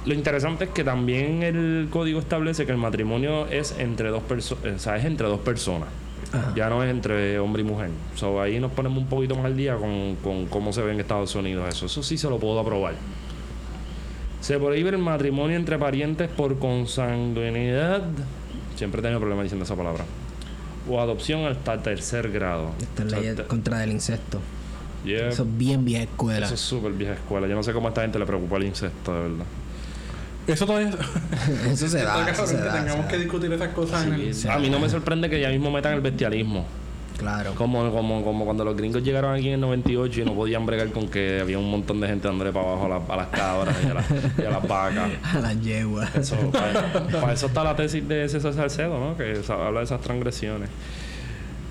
Lo 0.06 0.14
interesante 0.14 0.66
es 0.66 0.70
que 0.72 0.84
también 0.84 1.42
el 1.44 1.88
código 1.90 2.20
establece 2.20 2.66
que 2.66 2.72
el 2.72 2.78
matrimonio 2.78 3.48
es 3.48 3.74
entre 3.78 4.10
dos 4.10 4.24
personas, 4.24 4.64
o 4.76 4.80
sea, 4.80 4.98
es 4.98 5.06
entre 5.06 5.28
dos 5.28 5.40
personas. 5.40 5.90
Ajá. 6.34 6.54
Ya 6.56 6.70
no 6.70 6.84
es 6.84 6.90
entre 6.92 7.40
hombre 7.40 7.62
y 7.62 7.66
mujer. 7.66 7.90
So, 8.16 8.42
ahí 8.42 8.60
nos 8.60 8.72
ponemos 8.72 8.98
un 9.00 9.08
poquito 9.08 9.36
más 9.36 9.46
al 9.46 9.58
día 9.58 9.76
con, 9.76 10.16
con 10.24 10.46
cómo 10.48 10.72
se 10.74 10.82
ve 10.82 10.92
en 10.94 11.00
Estados 11.00 11.34
Unidos 11.36 11.68
eso. 11.70 11.86
Eso 11.88 12.04
sí 12.04 12.18
se 12.18 12.30
lo 12.30 12.38
puedo 12.40 12.60
aprobar. 12.60 12.94
Se 14.42 14.58
prohíbe 14.58 14.90
el 14.92 14.98
matrimonio 15.00 15.58
entre 15.58 15.78
parientes 15.78 16.30
por 16.30 16.58
consanguinidad. 16.60 18.04
Siempre 18.76 19.00
he 19.00 19.02
tenido 19.02 19.20
problemas 19.20 19.44
diciendo 19.44 19.66
esa 19.66 19.76
palabra. 19.76 20.06
O 20.90 21.00
adopción 21.02 21.46
hasta 21.46 21.78
tercer 21.82 22.32
grado. 22.32 22.72
Esta 22.80 23.04
O 23.04 23.10
sea, 23.10 23.20
ley 23.20 23.36
te- 23.36 23.44
contra 23.44 23.80
del 23.80 23.92
incesto. 23.92 24.40
yeah, 25.06 25.28
Eso 25.30 25.44
es 25.44 25.58
bien 25.58 25.84
vieja 25.84 26.04
escuela. 26.04 26.46
eso 26.46 26.56
es 26.56 26.62
súper 26.62 26.94
vieja 26.94 27.14
escuela. 27.14 27.48
Yo 27.48 27.56
no 27.56 27.64
sé 27.64 27.74
cómo 27.74 27.88
a 27.88 27.90
esta 27.90 28.02
gente 28.02 28.18
le 28.18 28.26
preocupa 28.26 28.58
el 28.58 28.64
incesto, 28.64 29.14
de 29.14 29.22
verdad. 29.22 29.46
Eso 30.54 30.66
todavía... 30.66 30.92
Eso 31.72 31.88
se 31.88 32.02
da. 32.04 32.30
Eso 32.30 32.46
se 32.48 32.58
da, 32.58 32.74
tengamos 32.74 33.06
se 33.06 33.12
que 33.12 33.18
da. 33.18 33.24
discutir 33.24 33.54
esas 33.54 33.70
cosas 33.70 34.06
en 34.08 34.14
el... 34.14 34.34
Sí. 34.36 34.48
A 34.48 34.58
mí 34.58 34.70
no 34.70 34.80
me 34.80 34.90
sorprende 34.90 35.30
que 35.30 35.40
ya 35.40 35.50
mismo 35.50 35.72
metan 35.72 35.94
el 35.94 36.02
bestialismo. 36.02 36.66
Claro. 37.18 37.54
Como, 37.56 37.92
como, 37.92 38.24
como 38.24 38.46
cuando 38.46 38.64
los 38.64 38.78
gringos 38.78 39.04
llegaron 39.04 39.36
aquí 39.36 39.48
en 39.50 39.56
el 39.56 39.60
98 39.60 40.22
y 40.22 40.26
no 40.26 40.34
podían 40.36 40.66
bregar 40.66 40.90
con 40.92 41.10
que 41.10 41.40
había 41.42 41.60
un 41.60 41.70
montón 41.70 42.00
de 42.00 42.08
gente 42.08 42.30
dándole 42.30 42.54
para 42.54 42.66
abajo 42.66 42.86
a, 42.86 42.90
la- 42.90 43.14
a 43.14 43.18
las 43.18 43.28
cabras 43.28 43.76
y 43.84 43.88
a, 43.90 43.94
las- 43.94 44.06
y 44.38 44.46
a 44.46 44.50
las 44.50 44.66
vacas. 44.68 45.10
A 45.36 45.40
la 45.40 45.54
yegua. 45.54 46.08
Eso, 46.16 46.38
para, 46.50 47.04
para 47.20 47.34
eso 47.34 47.48
está 47.48 47.64
la 47.66 47.76
tesis 47.76 48.08
de 48.08 48.30
César 48.30 48.54
Salcedo, 48.54 48.98
¿no? 48.98 49.18
Que 49.18 49.42
habla 49.50 49.80
de 49.80 49.86
esas 49.86 50.00
transgresiones. 50.00 50.70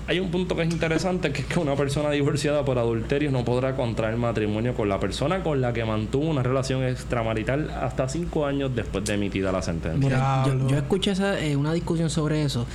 Hay 0.09 0.19
un 0.19 0.31
punto 0.31 0.55
que 0.55 0.63
es 0.63 0.71
interesante, 0.71 1.31
que 1.31 1.41
es 1.41 1.47
que 1.47 1.59
una 1.59 1.75
persona 1.75 2.09
divorciada 2.09 2.65
por 2.65 2.79
adulterio 2.79 3.29
no 3.29 3.45
podrá 3.45 3.75
contraer 3.75 4.17
matrimonio 4.17 4.73
con 4.73 4.89
la 4.89 4.99
persona 4.99 5.43
con 5.43 5.61
la 5.61 5.71
que 5.71 5.85
mantuvo 5.85 6.25
una 6.25 6.41
relación 6.41 6.83
extramarital 6.83 7.69
hasta 7.69 8.09
cinco 8.09 8.47
años 8.47 8.71
después 8.75 9.05
de 9.05 9.13
emitida 9.13 9.51
la 9.51 9.61
sentencia. 9.61 9.99
Mira, 9.99 10.45
yo, 10.67 10.77
escuché 10.77 11.11
esa, 11.11 11.39
eh, 11.39 11.55
una 11.55 11.73
discusión 11.73 12.09
sobre 12.09 12.43
eso 12.43 12.65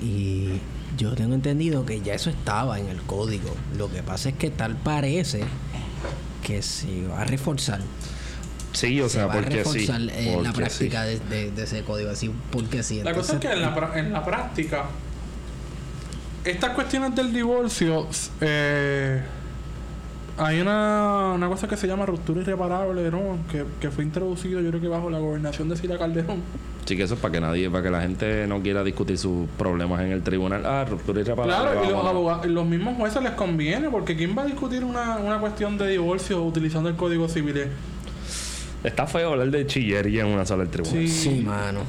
y 0.00 0.50
yo 0.96 1.14
tengo 1.16 1.34
entendido 1.34 1.84
que 1.84 2.00
ya 2.00 2.14
eso 2.14 2.30
estaba 2.30 2.78
en 2.78 2.86
el 2.88 3.02
código. 3.02 3.50
Lo 3.76 3.90
que 3.90 4.02
pasa 4.04 4.28
es 4.28 4.36
que 4.36 4.50
tal 4.50 4.76
parece 4.76 5.40
que 6.44 6.62
se 6.62 7.08
va 7.08 7.22
a 7.22 7.24
reforzar. 7.24 7.80
Sí, 8.72 9.00
o 9.00 9.08
se 9.08 9.14
sea, 9.16 9.26
va 9.26 9.32
a 9.32 9.36
porque 9.38 9.64
sí. 9.64 9.78
reforzar 9.80 10.00
eh, 10.12 10.38
la 10.42 10.52
práctica 10.52 11.02
de, 11.02 11.18
de- 11.18 11.50
de 11.50 11.62
ese 11.64 11.82
código, 11.82 12.10
así 12.10 12.30
porque 12.52 12.84
sí. 12.84 13.02
La 13.02 13.14
cosa 13.14 13.32
es 13.34 13.40
que 13.40 13.50
en 13.50 13.62
la, 13.62 13.74
pra- 13.74 13.96
en 13.98 14.12
la 14.12 14.24
práctica, 14.24 14.84
estas 16.50 16.70
cuestiones 16.70 17.14
del 17.14 17.32
divorcio, 17.32 18.06
eh, 18.40 19.22
hay 20.36 20.60
una, 20.60 21.32
una 21.34 21.48
cosa 21.48 21.66
que 21.66 21.76
se 21.76 21.86
llama 21.86 22.06
ruptura 22.06 22.40
irreparable, 22.40 23.10
¿no? 23.10 23.38
Que, 23.50 23.64
que 23.80 23.90
fue 23.90 24.04
introducido, 24.04 24.60
yo 24.60 24.68
creo 24.68 24.80
que 24.80 24.88
bajo 24.88 25.10
la 25.10 25.18
gobernación 25.18 25.68
de 25.68 25.76
Sila 25.76 25.98
Calderón. 25.98 26.42
Sí, 26.84 26.96
que 26.96 27.02
eso 27.02 27.14
es 27.14 27.20
para 27.20 27.32
que 27.32 27.40
nadie, 27.40 27.68
para 27.68 27.82
que 27.82 27.90
la 27.90 28.00
gente 28.00 28.46
no 28.46 28.62
quiera 28.62 28.82
discutir 28.82 29.18
sus 29.18 29.46
problemas 29.58 30.00
en 30.00 30.12
el 30.12 30.22
tribunal. 30.22 30.64
Ah, 30.64 30.86
ruptura 30.88 31.20
irreparable. 31.20 31.54
Claro, 31.54 31.84
y 31.84 31.90
los, 31.90 32.06
abogados, 32.06 32.46
los 32.46 32.66
mismos 32.66 32.96
jueces 32.96 33.22
les 33.22 33.32
conviene, 33.32 33.90
porque 33.90 34.16
¿quién 34.16 34.36
va 34.36 34.42
a 34.42 34.46
discutir 34.46 34.84
una, 34.84 35.18
una 35.18 35.38
cuestión 35.38 35.76
de 35.76 35.88
divorcio 35.88 36.42
utilizando 36.42 36.88
el 36.88 36.96
Código 36.96 37.28
Civil? 37.28 37.66
Está 38.84 39.06
feo 39.06 39.32
hablar 39.32 39.50
de 39.50 39.66
chillería 39.66 40.22
en 40.22 40.28
una 40.28 40.46
sala 40.46 40.62
del 40.62 40.70
tribunal. 40.70 40.96
Sí. 40.96 41.08
sí, 41.08 41.42
mano. 41.42 41.80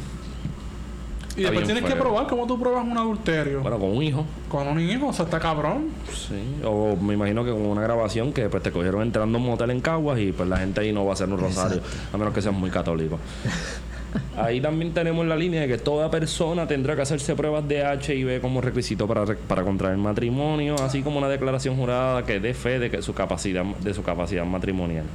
Y 1.38 1.44
después 1.44 1.65
tienes 1.65 1.84
que 1.84 1.96
probar 1.96 2.28
cómo 2.28 2.48
tú 2.48 2.60
pruebas 2.60 2.86
un 2.86 2.98
adulterio. 2.98 3.62
Bueno, 3.62 3.80
con 3.80 3.96
un 3.96 4.04
hijo. 4.04 4.26
Con 4.50 4.68
un 4.68 4.80
hijo, 4.80 5.08
o 5.08 5.13
sea, 5.13 5.26
está 5.26 5.39
cabrón. 5.39 5.89
Sí. 6.12 6.36
O 6.65 6.96
me 6.96 7.13
imagino 7.13 7.46
que 7.46 7.52
con 7.52 7.65
una 7.65 7.82
grabación 7.82 8.34
que 8.34 8.50
pues 8.50 8.63
te 8.63 8.72
cogieron 8.72 9.02
entrando 9.02 9.38
a 9.38 9.42
un 9.42 9.48
motel 9.48 9.72
en 9.72 9.82
Caguas 9.82 10.20
y 10.20 10.32
pues 10.32 10.50
la 10.50 10.58
gente 10.58 10.82
ahí 10.82 10.92
no 10.92 11.06
va 11.06 11.12
a 11.12 11.13
hacer 11.13 11.30
un 11.30 11.38
rosario. 11.38 11.82
A 12.12 12.18
menos 12.18 12.34
que 12.34 12.42
seas 12.42 12.56
muy 12.56 12.70
católico. 12.70 13.20
Ahí 14.38 14.60
también 14.60 14.94
tenemos 14.94 15.26
la 15.28 15.36
línea 15.36 15.62
de 15.62 15.68
que 15.68 15.78
toda 15.78 16.10
persona 16.10 16.68
tendrá 16.68 16.96
que 16.96 17.04
hacerse 17.04 17.36
pruebas 17.36 17.68
de 17.68 17.82
HIV 17.82 18.42
como 18.42 18.62
requisito 18.62 19.08
para, 19.08 19.24
para 19.26 19.63
contraer 19.63 19.98
matrimonio, 19.98 20.76
así 20.82 21.04
como 21.04 21.20
una 21.20 21.30
declaración 21.30 21.76
jurada 21.76 22.24
que 22.24 22.39
dé 22.39 22.54
fe 22.54 22.80
de 22.80 22.89
que 22.89 23.02
su 23.02 23.13
capacidad 23.13 23.63
de 23.63 23.94
su 23.94 24.02
capacidad 24.02 24.46
matrimonial. 24.46 25.06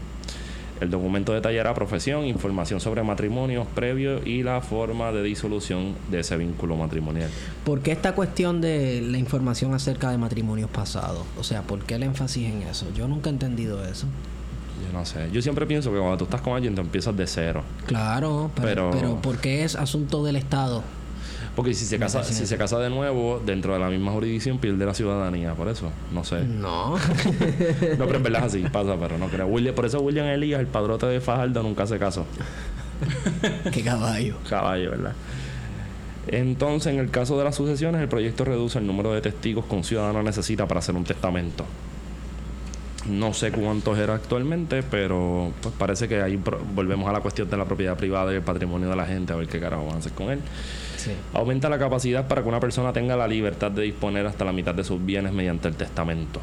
El 0.84 0.90
documento 0.90 1.32
detallará 1.32 1.72
profesión, 1.74 2.26
información 2.26 2.78
sobre 2.78 3.02
matrimonios 3.02 3.66
previos 3.74 4.24
y 4.26 4.42
la 4.42 4.60
forma 4.60 5.12
de 5.12 5.22
disolución 5.22 5.94
de 6.10 6.20
ese 6.20 6.36
vínculo 6.36 6.76
matrimonial. 6.76 7.30
¿Por 7.64 7.80
qué 7.80 7.92
esta 7.92 8.14
cuestión 8.14 8.60
de 8.60 9.00
la 9.00 9.16
información 9.18 9.72
acerca 9.74 10.10
de 10.10 10.18
matrimonios 10.18 10.68
pasados? 10.70 11.24
O 11.38 11.42
sea, 11.42 11.62
¿por 11.62 11.80
qué 11.84 11.94
el 11.94 12.02
énfasis 12.02 12.48
en 12.52 12.62
eso? 12.62 12.86
Yo 12.94 13.08
nunca 13.08 13.30
he 13.30 13.32
entendido 13.32 13.82
eso. 13.84 14.06
Yo 14.86 14.92
no 14.98 15.06
sé. 15.06 15.30
Yo 15.32 15.40
siempre 15.40 15.64
pienso 15.66 15.90
que 15.90 15.98
cuando 15.98 16.18
tú 16.18 16.24
estás 16.24 16.42
con 16.42 16.52
alguien, 16.54 16.74
tú 16.74 16.82
empiezas 16.82 17.16
de 17.16 17.26
cero. 17.26 17.62
Claro, 17.86 18.50
pero, 18.54 18.66
Pero- 18.66 18.90
pero 18.92 19.16
¿por 19.22 19.38
qué 19.38 19.64
es 19.64 19.76
asunto 19.76 20.22
del 20.22 20.36
Estado? 20.36 20.82
Porque 21.56 21.72
si 21.72 21.84
se 21.84 21.98
casa, 21.98 22.24
si 22.24 22.46
se 22.46 22.56
casa 22.56 22.78
de 22.80 22.90
nuevo, 22.90 23.40
dentro 23.44 23.74
de 23.74 23.78
la 23.78 23.88
misma 23.88 24.10
jurisdicción, 24.10 24.58
pierde 24.58 24.84
la 24.84 24.94
ciudadanía. 24.94 25.54
Por 25.54 25.68
eso, 25.68 25.90
no 26.12 26.24
sé. 26.24 26.44
No. 26.44 26.96
No, 27.98 28.06
pero 28.06 28.16
en 28.16 28.22
verdad 28.22 28.46
es 28.46 28.54
así, 28.54 28.64
pasa, 28.72 28.96
pero 28.98 29.18
no 29.18 29.28
creo. 29.28 29.46
William, 29.46 29.74
por 29.74 29.86
eso 29.86 30.00
William 30.00 30.26
Elías, 30.26 30.60
el 30.60 30.66
padrote 30.66 31.06
de 31.06 31.20
Fajardo, 31.20 31.62
nunca 31.62 31.86
se 31.86 31.98
casó. 31.98 32.26
qué 33.72 33.82
caballo. 33.82 34.36
Caballo, 34.48 34.90
¿verdad? 34.90 35.12
Entonces, 36.26 36.92
en 36.92 36.98
el 36.98 37.10
caso 37.10 37.38
de 37.38 37.44
las 37.44 37.54
sucesiones, 37.54 38.00
el 38.00 38.08
proyecto 38.08 38.44
reduce 38.44 38.78
el 38.78 38.86
número 38.86 39.12
de 39.12 39.20
testigos 39.20 39.66
que 39.66 39.74
un 39.74 39.84
ciudadano 39.84 40.22
necesita 40.22 40.66
para 40.66 40.80
hacer 40.80 40.94
un 40.94 41.04
testamento. 41.04 41.64
No 43.08 43.34
sé 43.34 43.52
cuántos 43.52 43.98
era 43.98 44.14
actualmente, 44.14 44.82
pero 44.82 45.52
pues 45.60 45.74
parece 45.76 46.08
que 46.08 46.22
ahí 46.22 46.40
volvemos 46.74 47.08
a 47.08 47.12
la 47.12 47.20
cuestión 47.20 47.50
de 47.50 47.56
la 47.56 47.66
propiedad 47.66 47.96
privada 47.96 48.32
y 48.32 48.36
el 48.36 48.42
patrimonio 48.42 48.88
de 48.88 48.96
la 48.96 49.04
gente, 49.04 49.34
a 49.34 49.36
ver 49.36 49.46
qué 49.46 49.60
carajo 49.60 49.84
van 49.84 49.96
a 49.96 49.98
hacer 49.98 50.12
con 50.12 50.30
él. 50.30 50.40
Sí. 51.04 51.12
Aumenta 51.32 51.68
la 51.68 51.78
capacidad 51.78 52.26
para 52.26 52.42
que 52.42 52.48
una 52.48 52.60
persona 52.60 52.92
tenga 52.92 53.16
la 53.16 53.28
libertad 53.28 53.70
de 53.70 53.82
disponer 53.82 54.26
hasta 54.26 54.44
la 54.44 54.52
mitad 54.52 54.74
de 54.74 54.84
sus 54.84 55.04
bienes 55.04 55.32
mediante 55.32 55.68
el 55.68 55.74
testamento. 55.74 56.40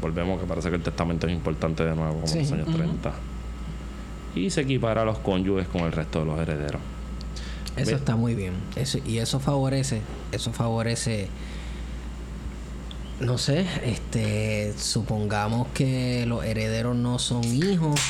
Volvemos 0.00 0.40
que 0.40 0.46
parece 0.46 0.68
que 0.70 0.76
el 0.76 0.82
testamento 0.82 1.26
es 1.28 1.32
importante 1.32 1.84
de 1.84 1.94
nuevo, 1.94 2.14
como 2.14 2.26
Sí, 2.26 2.38
en 2.38 2.42
los 2.44 2.52
años 2.52 2.68
ujú. 2.68 2.76
30. 2.78 3.12
Y 4.34 4.50
se 4.50 4.62
equipara 4.62 5.02
a 5.02 5.04
los 5.04 5.18
cónyuges 5.18 5.68
con 5.68 5.82
el 5.82 5.92
resto 5.92 6.20
de 6.20 6.24
los 6.26 6.38
herederos. 6.40 6.80
Eso 7.76 7.94
está 7.96 8.16
muy 8.16 8.34
bien. 8.34 8.54
Eso, 8.76 8.98
y 9.06 9.18
eso 9.18 9.38
favorece, 9.40 10.00
eso 10.32 10.52
favorece, 10.52 11.28
no 13.20 13.38
sé, 13.38 13.66
este, 13.84 14.74
supongamos 14.76 15.68
que 15.68 16.26
los 16.26 16.44
herederos 16.44 16.96
no 16.96 17.18
son 17.18 17.44
hijos 17.44 18.00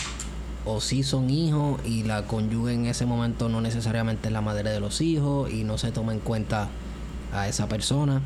o 0.64 0.80
sí 0.80 1.02
son 1.02 1.30
hijos 1.30 1.80
y 1.84 2.04
la 2.04 2.22
cónyuge 2.22 2.74
en 2.74 2.86
ese 2.86 3.06
momento 3.06 3.48
no 3.48 3.60
necesariamente 3.60 4.28
es 4.28 4.32
la 4.32 4.40
madre 4.40 4.70
de 4.70 4.80
los 4.80 5.00
hijos 5.00 5.50
y 5.50 5.64
no 5.64 5.78
se 5.78 5.90
toma 5.90 6.12
en 6.12 6.20
cuenta 6.20 6.68
a 7.32 7.48
esa 7.48 7.68
persona. 7.68 8.20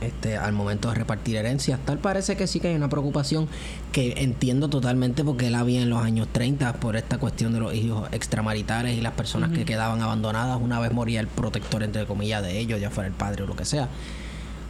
Este, 0.00 0.36
al 0.36 0.52
momento 0.52 0.88
de 0.90 0.94
repartir 0.94 1.34
herencias, 1.34 1.80
tal 1.84 1.98
parece 1.98 2.36
que 2.36 2.46
sí 2.46 2.60
que 2.60 2.68
hay 2.68 2.76
una 2.76 2.88
preocupación 2.88 3.48
que 3.90 4.14
entiendo 4.18 4.68
totalmente 4.68 5.24
porque 5.24 5.50
la 5.50 5.58
había 5.58 5.82
en 5.82 5.90
los 5.90 6.00
años 6.00 6.28
30 6.30 6.74
por 6.74 6.94
esta 6.94 7.18
cuestión 7.18 7.52
de 7.52 7.58
los 7.58 7.74
hijos 7.74 8.08
extramaritales 8.12 8.96
y 8.96 9.00
las 9.00 9.14
personas 9.14 9.50
que 9.50 9.64
quedaban 9.64 10.00
abandonadas 10.00 10.60
una 10.62 10.78
vez 10.78 10.92
moría 10.92 11.18
el 11.18 11.26
protector 11.26 11.82
entre 11.82 12.06
comillas 12.06 12.44
de 12.44 12.60
ellos, 12.60 12.80
ya 12.80 12.90
fuera 12.90 13.08
el 13.08 13.14
padre 13.14 13.42
o 13.42 13.46
lo 13.48 13.56
que 13.56 13.64
sea. 13.64 13.88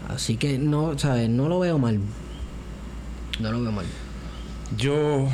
Así 0.09 0.39
que 0.39 0.57
no, 0.57 0.99
¿sabes? 0.99 1.29
No 1.29 1.49
lo 1.49 1.59
veo 1.59 1.79
mal. 1.79 2.01
No 3.39 3.53
lo 3.53 3.61
veo 3.61 3.73
mal. 3.73 3.87
Yo, 4.79 5.29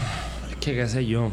que 0.64 0.74
qué 0.74 0.88
sé 0.88 1.06
yo. 1.06 1.30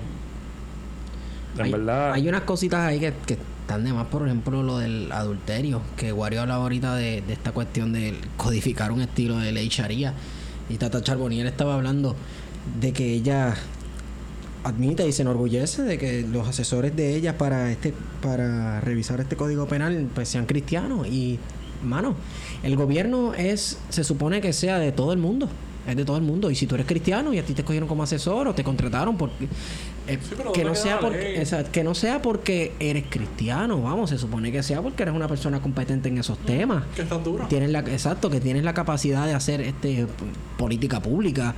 En 1.58 1.62
hay, 1.66 1.72
verdad, 1.72 2.14
hay 2.14 2.28
unas 2.28 2.42
cositas 2.42 2.80
ahí 2.82 3.00
que, 3.00 3.14
que 3.26 3.38
están 3.62 3.84
de 3.84 3.94
más, 3.94 4.08
por 4.08 4.26
ejemplo, 4.26 4.64
lo 4.64 4.80
del 4.80 5.12
adulterio, 5.12 5.82
que 5.98 6.14
Wario 6.14 6.42
hablaba 6.42 6.64
ahorita 6.64 6.96
de, 6.96 7.22
de 7.22 7.34
esta 7.34 7.52
cuestión 7.52 7.94
de 7.94 8.16
codificar 8.38 8.92
un 8.92 9.02
estilo 9.02 9.38
de 9.38 9.52
ley 9.52 9.68
sharia. 9.70 10.14
Y 10.70 10.78
Tata 10.78 11.02
Charbonnier 11.02 11.46
estaba 11.48 11.76
hablando 11.76 12.16
de 12.80 12.94
que 12.94 13.14
ella 13.14 13.56
admite 14.64 15.08
y 15.08 15.12
se 15.12 15.24
enorgullece 15.24 15.84
de 15.84 15.98
que 15.98 16.22
los 16.22 16.48
asesores 16.48 16.96
de 16.96 17.16
ella 17.16 17.38
para 17.38 17.72
este 17.72 17.94
para 18.22 18.80
revisar 18.82 19.20
este 19.20 19.36
código 19.36 19.66
penal 19.66 20.08
pues 20.14 20.30
sean 20.30 20.46
cristianos 20.46 21.08
y 21.08 21.40
mano 21.84 22.16
el 22.62 22.76
gobierno 22.76 23.34
es 23.34 23.80
se 23.90 24.04
supone 24.04 24.40
que 24.40 24.54
sea 24.54 24.78
de 24.78 24.92
todo 24.92 25.14
el 25.14 25.20
mundo 25.20 25.50
es 25.88 25.96
de 25.96 26.06
todo 26.06 26.18
el 26.18 26.24
mundo. 26.24 26.52
Y 26.52 26.56
si 26.56 26.68
tú 26.68 26.76
eres 26.76 26.88
cristiano 26.88 27.34
y 27.34 27.40
a 27.40 27.46
ti 27.46 27.54
te 27.54 27.62
escogieron 27.62 27.88
como 27.88 28.04
asesor 28.04 28.48
o 28.48 28.56
te 28.56 28.64
contrataron 28.64 29.18
por 29.18 29.30
eh, 30.08 30.18
Sí, 30.22 30.36
que 30.36 30.44
¿dónde 30.44 30.64
no 30.64 30.76
sea 30.76 31.00
porque 31.00 31.68
que 31.72 31.84
no 31.84 31.96
sea 31.96 32.22
porque 32.22 32.74
eres 32.80 33.06
cristiano 33.10 33.82
vamos 33.82 34.10
se 34.10 34.18
supone 34.18 34.52
que 34.52 34.64
sea 34.64 34.82
porque 34.82 35.04
eres 35.04 35.16
una 35.16 35.28
persona 35.28 35.62
competente 35.62 36.10
en 36.10 36.18
esos 36.18 36.38
temas. 36.40 36.84
Que 36.96 37.04
está 37.04 37.18
dura. 37.18 37.48
tienes 37.48 37.70
la 37.70 37.80
exacto 37.80 38.30
que 38.30 38.40
tienes 38.40 38.64
la 38.64 38.74
capacidad 38.74 39.26
de 39.26 39.34
hacer 39.34 39.62
este 39.62 40.08
política 40.58 41.02
pública. 41.02 41.56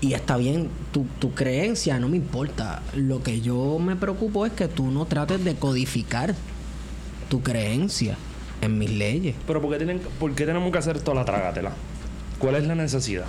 Y 0.00 0.12
está 0.12 0.36
bien 0.36 0.68
tu, 0.92 1.06
tu 1.18 1.32
creencia 1.32 1.98
no 1.98 2.08
me 2.08 2.16
importa. 2.16 2.82
Lo 2.94 3.22
que 3.22 3.40
yo 3.40 3.78
me 3.78 3.96
preocupo 3.96 4.44
es 4.44 4.52
que 4.52 4.68
tú 4.68 4.90
no 4.90 5.06
trates 5.06 5.42
de 5.42 5.54
codificar 5.54 6.34
tu 7.30 7.42
creencia 7.42 8.16
en 8.60 8.78
mis 8.78 8.90
leyes. 8.90 9.34
Pero 9.46 9.60
¿por 9.60 9.70
qué, 9.70 9.76
tienen, 9.78 10.00
¿por 10.18 10.34
qué 10.34 10.46
tenemos 10.46 10.70
que 10.72 10.78
hacer 10.78 11.00
toda 11.00 11.16
la 11.16 11.24
trágatela? 11.24 11.72
¿Cuál 12.38 12.56
es 12.56 12.64
la 12.66 12.74
necesidad? 12.74 13.26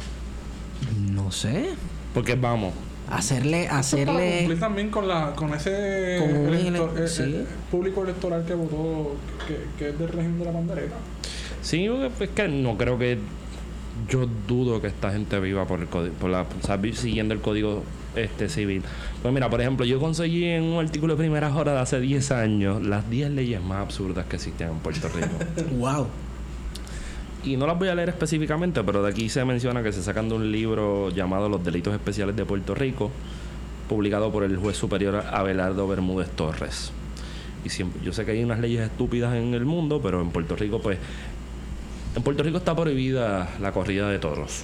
no 1.11 1.31
sé 1.31 1.65
Porque 2.13 2.35
vamos, 2.35 2.73
hacerle 3.09 3.65
para 3.65 3.79
hacerle 3.79 4.37
cumplir 4.39 4.59
también 4.59 4.89
con 4.89 5.07
la 5.07 5.33
con 5.35 5.53
ese 5.53 6.17
Con 6.19 6.37
un 6.37 6.53
elector- 6.53 6.91
ele- 6.95 7.05
eh, 7.05 7.07
sí. 7.07 7.23
eh, 7.23 7.45
público 7.69 8.03
electoral 8.03 8.45
que 8.45 8.53
votó 8.53 9.15
que, 9.47 9.57
que 9.77 9.89
es 9.89 9.99
del 9.99 10.09
régimen 10.09 10.39
de 10.39 10.45
la 10.45 10.51
bandereta 10.51 10.95
Sí, 11.61 11.87
es 12.19 12.29
que 12.29 12.47
no 12.47 12.77
creo 12.77 12.97
que. 12.97 13.17
Yo 14.07 14.27
dudo 14.47 14.79
que 14.81 14.87
esta 14.87 15.11
gente 15.11 15.37
viva 15.41 15.67
por 15.67 15.81
el 15.81 15.87
código, 15.87 16.15
por 16.15 16.29
la, 16.29 16.43
o 16.43 16.65
sea, 16.65 16.79
siguiendo 16.93 17.33
el 17.33 17.41
código 17.41 17.83
este 18.15 18.47
civil. 18.47 18.81
Pues 19.21 19.33
mira, 19.33 19.49
por 19.49 19.59
ejemplo, 19.59 19.85
yo 19.85 19.99
conseguí 19.99 20.45
en 20.45 20.63
un 20.63 20.79
artículo 20.83 21.13
de 21.15 21.19
primeras 21.19 21.53
horas 21.53 21.75
de 21.75 21.81
hace 21.81 21.99
10 21.99 22.31
años 22.31 22.81
las 22.81 23.09
10 23.09 23.31
leyes 23.31 23.61
más 23.61 23.79
absurdas 23.81 24.25
que 24.27 24.37
existen 24.37 24.69
en 24.69 24.77
Puerto 24.79 25.09
Rico. 25.09 25.27
wow 25.77 26.07
y 27.43 27.57
no 27.57 27.65
las 27.67 27.77
voy 27.77 27.87
a 27.87 27.95
leer 27.95 28.09
específicamente, 28.09 28.83
pero 28.83 29.03
de 29.03 29.09
aquí 29.11 29.29
se 29.29 29.43
menciona 29.45 29.83
que 29.83 29.91
se 29.91 30.03
sacan 30.03 30.29
de 30.29 30.35
un 30.35 30.51
libro 30.51 31.09
llamado 31.09 31.49
Los 31.49 31.63
Delitos 31.63 31.93
Especiales 31.93 32.35
de 32.35 32.45
Puerto 32.45 32.75
Rico, 32.75 33.11
publicado 33.87 34.31
por 34.31 34.43
el 34.43 34.57
juez 34.57 34.77
superior 34.77 35.23
Abelardo 35.31 35.87
Bermúdez 35.87 36.29
Torres. 36.29 36.91
Y 37.63 37.69
siempre, 37.69 38.01
yo 38.03 38.13
sé 38.13 38.25
que 38.25 38.31
hay 38.31 38.43
unas 38.43 38.59
leyes 38.59 38.81
estúpidas 38.81 39.35
en 39.35 39.53
el 39.53 39.65
mundo, 39.65 40.01
pero 40.01 40.21
en 40.21 40.29
Puerto 40.29 40.55
Rico, 40.55 40.81
pues. 40.81 40.97
En 42.15 42.23
Puerto 42.23 42.43
Rico 42.43 42.57
está 42.57 42.75
prohibida 42.75 43.49
la 43.61 43.71
corrida 43.71 44.09
de 44.09 44.19
toros. 44.19 44.63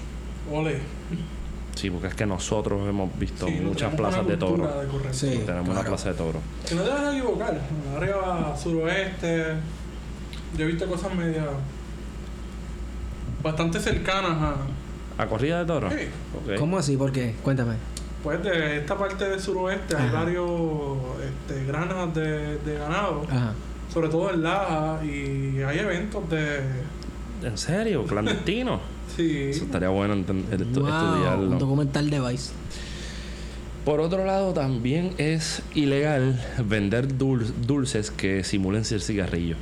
ole 0.52 0.80
Sí, 1.76 1.90
porque 1.90 2.08
es 2.08 2.16
que 2.16 2.26
nosotros 2.26 2.88
hemos 2.88 3.18
visto 3.20 3.48
Sí, 3.48 3.60
muchas 3.62 3.94
plazas 3.96 4.26
de 4.26 4.38
toros. 4.38 4.70
Sí. 5.12 5.42
Tenemos 5.46 5.70
una 5.70 5.84
plaza 5.84 6.10
de 6.12 6.16
toros. 6.16 6.42
que 6.68 6.74
no 6.74 6.84
te 6.84 6.90
vas 6.90 7.02
a 7.02 7.12
equivocar 7.12 7.60
arriba 7.96 8.56
suroeste 8.58 9.56
yo 10.58 10.64
he 10.64 10.68
visto 10.68 10.88
cosas 10.88 11.14
medias 11.14 11.46
bastante 13.46 13.80
cercanas 13.80 14.32
a. 14.42 14.56
¿A 15.24 15.28
corrida 15.28 15.60
de 15.60 15.66
toros? 15.66 15.94
Sí. 15.94 16.08
Ok. 16.36 16.60
¿Cómo 16.60 16.78
así? 16.78 16.98
¿Por 16.98 17.12
qué? 17.14 17.36
Cuéntame. 17.42 17.76
Pues 18.24 18.44
de 18.44 18.80
esta 18.80 18.98
parte 18.98 19.24
del 19.30 19.40
suroeste 19.40 19.96
hay 19.96 20.10
varios 20.10 20.50
este, 21.24 21.64
granas 21.66 22.14
de, 22.16 22.58
de 22.58 22.78
ganado, 22.78 23.24
Ajá. 23.30 23.54
sobre 23.94 24.10
todo 24.10 24.34
en 24.34 24.42
Laja, 24.44 25.00
y 25.06 25.62
hay 25.62 25.80
eventos 25.80 26.28
de. 26.30 26.60
¿En 27.44 27.58
serio? 27.58 28.04
¿Clandestino? 28.06 28.82
Sí. 29.16 29.44
Eso 29.52 29.66
estaría 29.66 29.90
bueno 29.90 30.16
estu- 30.16 30.34
Wow, 30.74 30.84
un 30.84 30.90
estudiarlo. 30.90 31.58
documental 31.60 32.10
de 32.10 32.20
Vice. 32.20 32.52
Por 33.86 34.00
otro 34.00 34.26
lado, 34.26 34.52
también 34.52 35.12
es 35.20 35.62
ilegal 35.76 36.44
vender 36.68 37.08
dul- 37.16 37.46
dulces 37.68 38.10
que 38.10 38.44
simulen 38.44 38.84
ser 38.84 39.02
cigarrillos. 39.02 39.60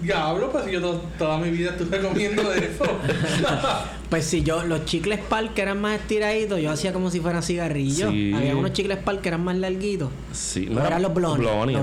Diablo, 0.00 0.50
pues 0.52 0.66
yo 0.66 0.80
to- 0.80 1.02
toda 1.18 1.38
mi 1.38 1.50
vida 1.50 1.70
estuve 1.70 2.00
comiendo 2.00 2.42
de 2.50 2.58
eso. 2.58 2.84
Pues 4.10 4.24
si 4.24 4.42
yo, 4.44 4.62
los 4.64 4.84
chicles 4.84 5.18
Park 5.18 5.54
que 5.54 5.62
eran 5.62 5.80
más 5.80 6.00
estiraditos, 6.00 6.60
yo 6.60 6.70
hacía 6.70 6.92
como 6.92 7.10
si 7.10 7.20
fueran 7.20 7.42
cigarrillos. 7.42 8.10
Sí. 8.10 8.32
Había 8.34 8.56
unos 8.56 8.72
chicles 8.72 8.98
Park 8.98 9.20
que 9.20 9.28
eran 9.28 9.42
más 9.42 9.56
larguitos. 9.56 10.10
Sí, 10.32 10.68
No, 10.70 10.84
eran 10.86 11.02
los 11.02 11.12
blondies, 11.12 11.44
los 11.50 11.82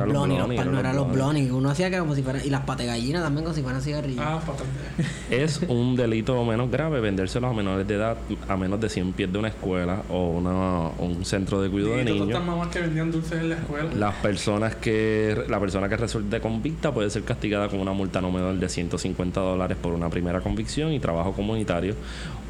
Park, 0.55 0.71
no 0.71 0.79
eran 0.79 0.95
los 0.95 1.11
blondies. 1.11 1.51
Uno 1.51 1.69
hacía 1.69 1.89
que 1.89 1.97
como 1.99 2.15
si 2.15 2.23
fueran. 2.23 2.41
Y 2.45 2.49
las 2.49 2.61
pategallinas 2.61 3.23
también 3.23 3.43
como 3.43 3.55
si 3.55 3.61
fueran 3.61 3.81
cigarrillos. 3.81 4.23
ah. 4.25 4.39
Es 5.29 5.59
un 5.67 5.95
delito 5.95 6.43
menos 6.45 6.69
grave 6.71 6.99
vendérselos 7.01 7.49
a 7.51 7.53
menores 7.53 7.87
de 7.87 7.95
edad 7.95 8.17
a 8.47 8.55
menos 8.55 8.79
de 8.79 8.89
100 8.89 9.13
pies 9.13 9.31
de 9.33 9.39
una 9.39 9.47
escuela 9.49 10.03
o 10.09 10.29
una, 10.29 10.89
un 10.99 11.25
centro 11.25 11.61
de 11.61 11.69
cuidado 11.69 11.95
de 11.97 12.03
Y 12.03 12.05
todas 12.05 12.19
niños. 12.27 12.45
mamás 12.45 12.67
que 12.69 12.79
vendían 12.79 13.11
dulces 13.11 13.39
en 13.39 13.49
la 13.49 13.55
escuela. 13.55 13.89
Las 13.95 14.15
personas 14.15 14.75
que 14.75 15.43
la 15.49 15.59
persona 15.59 15.89
que 15.89 15.97
resulte 15.97 16.39
convicta 16.39 16.93
puede 16.93 17.09
ser 17.09 17.23
castigada 17.23 17.67
con 17.67 17.79
una 17.79 17.93
multa 17.93 18.21
no 18.21 18.31
menor 18.31 18.55
de 18.55 18.69
150 18.69 19.39
dólares 19.41 19.77
por 19.81 19.93
una 19.93 20.09
primera 20.09 20.39
convicción 20.41 20.93
y 20.93 20.99
trabajo 20.99 21.33
comunitario 21.33 21.95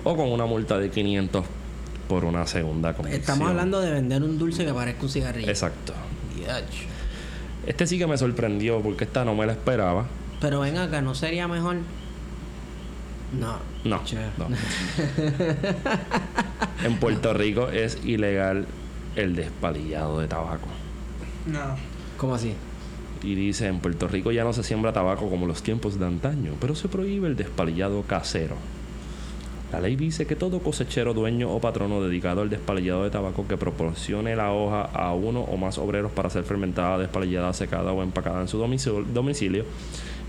o 0.03 0.15
con 0.15 0.31
una 0.31 0.45
multa 0.45 0.77
de 0.77 0.89
500 0.89 1.45
por 2.07 2.25
una 2.25 2.45
segunda 2.45 2.93
convicción. 2.93 3.21
Estamos 3.21 3.49
hablando 3.49 3.81
de 3.81 3.91
vender 3.91 4.23
un 4.23 4.37
dulce 4.37 4.65
que 4.65 4.73
parezca 4.73 5.03
un 5.03 5.09
cigarrillo. 5.09 5.49
Exacto. 5.49 5.93
Este 7.65 7.87
sí 7.87 7.97
que 7.97 8.07
me 8.07 8.17
sorprendió 8.17 8.81
porque 8.81 9.05
esta 9.05 9.23
no 9.23 9.35
me 9.35 9.45
la 9.45 9.53
esperaba. 9.53 10.05
Pero 10.41 10.59
ven 10.59 10.77
acá, 10.77 11.01
¿no 11.01 11.15
sería 11.15 11.47
mejor? 11.47 11.77
No. 13.39 13.57
No, 13.83 14.01
no. 14.37 14.47
en 16.83 16.97
Puerto 16.97 17.33
Rico 17.33 17.69
es 17.69 17.99
ilegal 18.05 18.67
el 19.15 19.35
despalillado 19.35 20.19
de 20.19 20.27
tabaco. 20.27 20.67
No. 21.47 21.75
¿Cómo 22.17 22.35
así? 22.35 22.53
Y 23.23 23.35
dice, 23.35 23.67
en 23.67 23.79
Puerto 23.79 24.07
Rico 24.07 24.31
ya 24.31 24.43
no 24.43 24.53
se 24.53 24.63
siembra 24.63 24.93
tabaco 24.93 25.29
como 25.29 25.47
los 25.47 25.63
tiempos 25.63 25.97
de 25.97 26.05
antaño, 26.05 26.53
pero 26.59 26.75
se 26.75 26.89
prohíbe 26.89 27.27
el 27.27 27.35
despalillado 27.35 28.03
casero. 28.03 28.55
La 29.73 29.79
ley 29.79 29.95
dice 29.95 30.27
que 30.27 30.35
todo 30.35 30.59
cosechero, 30.59 31.15
dueño 31.15 31.49
o 31.49 31.59
patrono 31.59 31.99
dedicado 31.99 32.41
al 32.41 32.49
despalillado 32.51 33.05
de 33.05 33.09
tabaco 33.09 33.47
que 33.47 33.57
proporcione 33.57 34.35
la 34.35 34.53
hoja 34.53 34.83
a 34.83 35.15
uno 35.15 35.41
o 35.41 35.57
más 35.57 35.79
obreros 35.79 36.11
para 36.11 36.29
ser 36.29 36.43
fermentada, 36.43 36.99
despalillada, 36.99 37.51
secada 37.53 37.91
o 37.91 38.03
empacada 38.03 38.39
en 38.39 38.47
su 38.47 38.59
domicilio, 38.59 39.65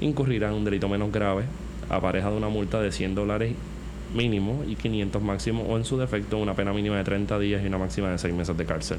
incurrirá 0.00 0.48
en 0.48 0.54
un 0.54 0.64
delito 0.64 0.88
menos 0.88 1.12
grave, 1.12 1.44
apareja 1.90 2.30
de 2.30 2.38
una 2.38 2.48
multa 2.48 2.80
de 2.80 2.90
100 2.90 3.14
dólares 3.14 3.54
mínimo 4.14 4.64
y 4.66 4.76
500 4.76 5.22
máximo, 5.22 5.64
o 5.64 5.76
en 5.76 5.84
su 5.84 5.98
defecto 5.98 6.38
una 6.38 6.54
pena 6.54 6.72
mínima 6.72 6.96
de 6.96 7.04
30 7.04 7.38
días 7.38 7.62
y 7.62 7.66
una 7.66 7.76
máxima 7.76 8.08
de 8.08 8.16
6 8.16 8.32
meses 8.32 8.56
de 8.56 8.64
cárcel. 8.64 8.98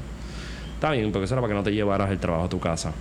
Está 0.74 0.92
bien, 0.92 1.10
porque 1.10 1.24
eso 1.24 1.34
para 1.34 1.48
que 1.48 1.54
no 1.54 1.64
te 1.64 1.72
llevaras 1.72 2.08
el 2.12 2.20
trabajo 2.20 2.44
a 2.44 2.48
tu 2.48 2.60
casa. 2.60 2.92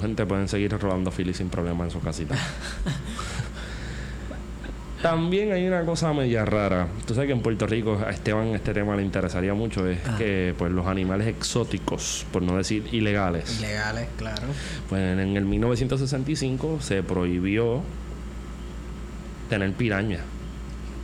Gente 0.00 0.26
pueden 0.26 0.48
seguir 0.48 0.76
robando 0.76 1.12
fili 1.12 1.32
sin 1.32 1.48
problema 1.48 1.84
en 1.84 1.92
su 1.92 2.00
casita. 2.00 2.34
También 5.02 5.52
hay 5.52 5.66
una 5.66 5.84
cosa 5.84 6.12
media 6.12 6.44
rara. 6.44 6.88
Tú 7.06 7.14
sabes 7.14 7.28
que 7.28 7.32
en 7.34 7.40
Puerto 7.42 7.66
Rico 7.66 8.00
a 8.04 8.10
Esteban 8.10 8.48
este 8.48 8.72
tema 8.72 8.96
le 8.96 9.02
interesaría 9.02 9.52
mucho. 9.54 9.86
Es 9.86 9.98
Ah. 10.06 10.14
que 10.18 10.54
pues 10.56 10.72
los 10.72 10.86
animales 10.86 11.26
exóticos, 11.28 12.24
por 12.32 12.42
no 12.42 12.56
decir 12.56 12.84
ilegales. 12.92 13.58
Ilegales, 13.58 14.08
claro. 14.16 14.42
Pues 14.88 15.02
en 15.02 15.36
el 15.36 15.44
1965 15.44 16.78
se 16.80 17.02
prohibió 17.02 17.82
tener 19.50 19.72
piraña. 19.72 20.20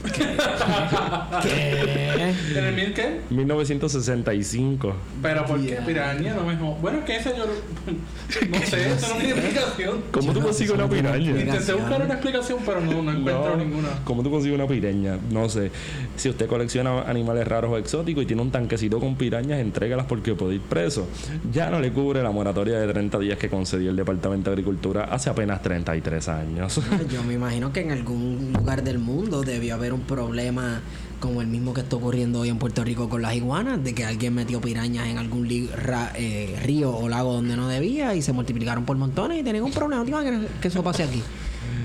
¿Qué? 1.43 2.35
¿En 2.59 2.65
el 2.65 2.75
mil 2.75 2.93
qué? 2.95 3.21
1965. 3.31 4.95
Pero 5.23 5.47
¿por 5.47 5.61
qué 5.65 5.77
piraña? 5.87 6.35
No 6.35 6.45
me 6.45 6.57
jo- 6.57 6.77
Bueno, 6.81 6.99
es 6.99 7.05
que 7.05 7.17
ese 7.17 7.31
yo... 7.37 7.45
No 8.51 8.59
sé, 8.67 8.93
eso 8.93 9.09
no 9.09 9.15
tiene 9.21 9.31
explicación. 9.35 10.01
¿Cómo 10.11 10.27
Yo 10.29 10.33
tú 10.33 10.41
no- 10.41 10.47
consigues 10.47 10.73
eso 10.75 10.85
una 10.85 10.89
piraña? 10.93 11.31
Intenté 11.31 11.73
buscar 11.75 12.03
una 12.03 12.15
explicación, 12.15 12.59
pero 12.65 12.81
no, 12.81 13.03
no 13.03 13.11
encuentro 13.13 13.51
No. 13.51 13.57
ninguna. 13.57 13.89
¿Cómo 14.05 14.23
tú 14.23 14.31
consigues 14.31 14.57
una 14.59 14.67
piraña? 14.67 15.19
No 15.31 15.49
sé. 15.49 15.71
Si 16.17 16.29
usted 16.29 16.47
colecciona 16.47 17.03
animales 17.03 17.47
raros 17.47 17.71
o 17.73 17.79
exóticos 17.79 18.23
y 18.25 18.27
tiene 18.27 18.43
un 18.43 18.51
tanquecito 18.51 18.99
con 19.01 19.17
pirañas, 19.17 19.61
entrégalas 19.61 20.07
porque 20.07 20.35
puede 20.35 20.55
ir 20.57 20.61
preso. 20.63 21.07
Ya 21.53 21.71
no 21.71 21.81
le 21.81 21.93
cubre 21.93 22.23
la 22.23 22.31
moratoria 22.31 22.79
de 22.79 22.93
30 22.93 23.19
días 23.19 23.39
que 23.39 23.49
concedió 23.49 23.91
el 23.91 23.97
Departamento 23.97 24.51
de 24.51 24.55
Agricultura 24.55 25.05
hace 25.05 25.31
apenas 25.31 25.63
33 25.63 26.29
años. 26.29 26.81
Yo 27.11 27.23
me 27.25 27.35
imagino 27.35 27.73
que 27.73 27.81
en 27.81 27.91
algún 27.93 28.53
lugar 28.57 28.83
del 28.83 28.99
mundo 28.99 29.43
debió 29.43 29.75
haber 29.75 29.92
un 29.93 30.01
problema 30.03 30.81
como 31.21 31.41
el 31.41 31.47
mismo 31.47 31.73
que 31.73 31.83
está 31.83 31.95
ocurriendo 31.97 32.41
hoy 32.41 32.49
en 32.49 32.59
Puerto 32.59 32.83
Rico 32.83 33.09
con 33.09 33.23
las 33.23 33.35
iguanas, 33.37 33.83
de 33.85 33.95
que 33.95 34.05
alguien 34.05 34.35
metió 34.35 34.61
pirañas 34.61 35.07
en 35.07 35.19
algún 35.19 35.49
ra- 35.77 36.13
eh, 36.17 36.59
río 36.65 36.93
o 36.97 37.09
lago 37.09 37.33
donde 37.35 37.55
no 37.57 37.69
debía 37.69 38.15
y 38.17 38.23
se 38.23 38.33
multiplicaron 38.33 38.85
por 38.85 38.97
montones 38.97 39.39
y 39.39 39.43
tienen 39.45 39.63
un 39.63 39.71
problema. 39.71 40.01
¿No 40.01 40.05
te 40.05 40.11
imaginas 40.11 40.47
que 40.61 40.67
eso 40.69 40.83
pase 40.83 41.05
aquí? 41.05 41.23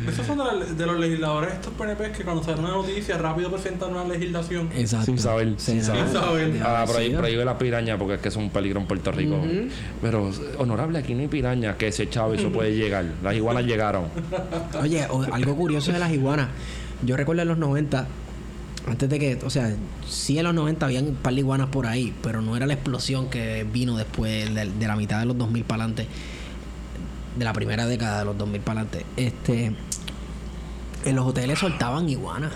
Esos 0.09 0.25
son 0.25 0.37
de, 0.39 0.43
la- 0.43 0.65
de 0.73 0.85
los 0.87 0.99
legisladores 0.99 1.53
estos 1.53 1.71
PNP 1.73 2.11
que 2.13 2.23
cuando 2.23 2.41
salen 2.41 2.61
una 2.61 2.71
noticia 2.73 3.17
rápido 3.19 3.51
presentan 3.51 3.91
una 3.91 4.05
legislación. 4.05 4.69
Exacto. 4.75 5.05
Sin 5.05 5.19
saber, 5.19 5.53
sin 5.57 5.83
saber. 5.83 6.05
Sin 6.05 6.13
saber. 6.13 6.61
Ah, 6.65 6.81
haber 6.81 6.95
prohí- 6.95 7.07
sido. 7.09 7.19
prohíbe 7.19 7.45
la 7.45 7.57
piraña 7.59 7.97
porque 7.99 8.15
es 8.15 8.21
que 8.21 8.29
es 8.29 8.35
un 8.37 8.49
peligro 8.49 8.79
en 8.79 8.87
Puerto 8.87 9.11
Rico. 9.11 9.39
Pero, 10.01 10.31
honorable, 10.57 10.97
aquí 10.97 11.13
no 11.13 11.21
hay 11.21 11.27
piraña 11.27 11.77
que 11.77 11.89
ese 11.89 12.09
chavo 12.09 12.33
eso 12.33 12.49
puede 12.51 12.73
llegar. 12.75 13.05
Las 13.21 13.35
iguanas 13.35 13.65
llegaron. 13.65 14.05
Oye, 14.81 15.05
o- 15.11 15.23
algo 15.31 15.55
curioso 15.55 15.91
de 15.91 15.99
las 15.99 16.11
iguanas. 16.11 16.47
Yo 17.03 17.15
recuerdo 17.15 17.41
en 17.43 17.47
los 17.47 17.57
90, 17.57 18.07
antes 18.87 19.09
de 19.09 19.19
que, 19.19 19.39
o 19.45 19.49
sea, 19.49 19.75
sí 20.07 20.37
en 20.37 20.45
los 20.45 20.53
90 20.53 20.85
habían 20.85 21.07
un 21.07 21.15
par 21.15 21.33
de 21.33 21.39
iguanas 21.39 21.67
por 21.69 21.87
ahí, 21.87 22.13
pero 22.23 22.41
no 22.41 22.55
era 22.55 22.65
la 22.65 22.73
explosión 22.73 23.29
que 23.29 23.65
vino 23.71 23.97
después 23.97 24.53
de, 24.53 24.87
la 24.87 24.95
mitad 24.95 25.19
de 25.19 25.25
los 25.25 25.37
2000 25.37 25.63
para 25.63 25.83
adelante, 25.83 26.07
de 27.37 27.45
la 27.45 27.53
primera 27.53 27.85
década 27.85 28.19
de 28.19 28.25
los 28.25 28.37
2000 28.37 28.61
para 28.61 28.81
adelante. 28.81 29.05
Este, 29.15 29.71
en 31.05 31.15
los 31.15 31.25
hoteles 31.25 31.59
soltaban 31.59 32.09
iguanas. 32.09 32.51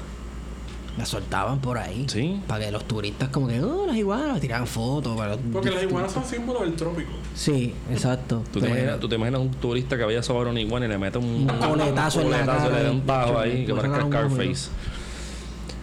Las 0.98 1.08
soltaban 1.08 1.60
por 1.60 1.78
ahí. 1.78 2.06
Sí. 2.10 2.42
Para 2.48 2.66
que 2.66 2.72
los 2.72 2.84
turistas 2.86 3.30
como 3.30 3.48
que, 3.48 3.62
oh, 3.62 3.86
las 3.88 3.96
iguanas, 3.96 4.42
tiraban 4.42 4.68
fotos. 4.68 5.16
Para 5.18 5.32
los- 5.36 5.40
Porque 5.54 5.72
las 5.72 5.84
iguanas 5.84 6.12
son 6.12 6.26
símbolos 6.26 6.64
del 6.64 6.74
trópico. 6.76 7.12
Sí, 7.34 7.74
exacto. 7.90 8.44
¿Tú 8.52 8.60
te, 8.60 8.68
imaginas, 8.68 9.00
tú 9.00 9.08
te 9.08 9.16
imaginas 9.16 9.40
un 9.42 9.52
turista 9.52 9.98
que 9.98 10.04
vaya 10.04 10.22
sobre 10.22 10.50
una 10.50 10.60
iguana 10.60 10.86
y 10.88 10.90
le 10.90 10.98
mete 10.98 11.18
un, 11.18 11.26
Un 11.26 11.48
coletazo 11.48 12.22
en 12.22 12.32
la 12.32 12.46
cara 12.46 12.70
le 12.70 12.84
da 12.84 12.92
un 12.92 13.06
bajo 13.06 13.40
ahí 13.40 13.66
que 13.66 13.74
parezca 13.74 14.02
Scarface. 14.06 14.70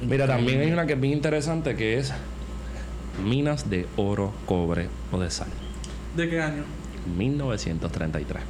Mira, 0.02 0.26
también 0.26 0.60
hay 0.60 0.70
una 0.72 0.86
que 0.86 0.92
es 0.92 1.00
bien 1.00 1.14
interesante 1.14 1.74
que 1.74 1.98
es 1.98 2.12
minas 3.24 3.68
de 3.70 3.86
oro, 3.96 4.32
cobre 4.46 4.88
o 5.10 5.18
de 5.18 5.30
sal. 5.30 5.48
¿De 6.16 6.28
qué 6.28 6.40
año? 6.40 6.64
1933. 7.16 8.42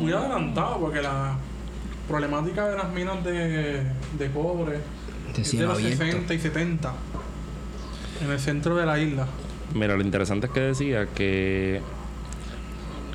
Muy 0.00 0.12
adelantado 0.12 0.78
porque 0.80 1.00
la 1.00 1.36
problemática 2.08 2.68
de 2.68 2.76
las 2.76 2.90
minas 2.92 3.22
de, 3.24 3.84
de 4.18 4.30
cobre 4.34 4.80
De 5.40 5.46
es 5.46 5.52
de 5.52 5.58
cielo 5.58 5.68
los 5.68 5.78
abierto. 5.78 6.04
60 6.04 6.34
y 6.34 6.38
70 6.38 6.92
en 8.22 8.30
el 8.30 8.38
centro 8.38 8.76
de 8.76 8.86
la 8.86 8.98
isla. 8.98 9.26
Mira, 9.74 9.96
lo 9.96 10.02
interesante 10.02 10.46
es 10.46 10.52
que 10.52 10.60
decía 10.60 11.06
que 11.06 11.80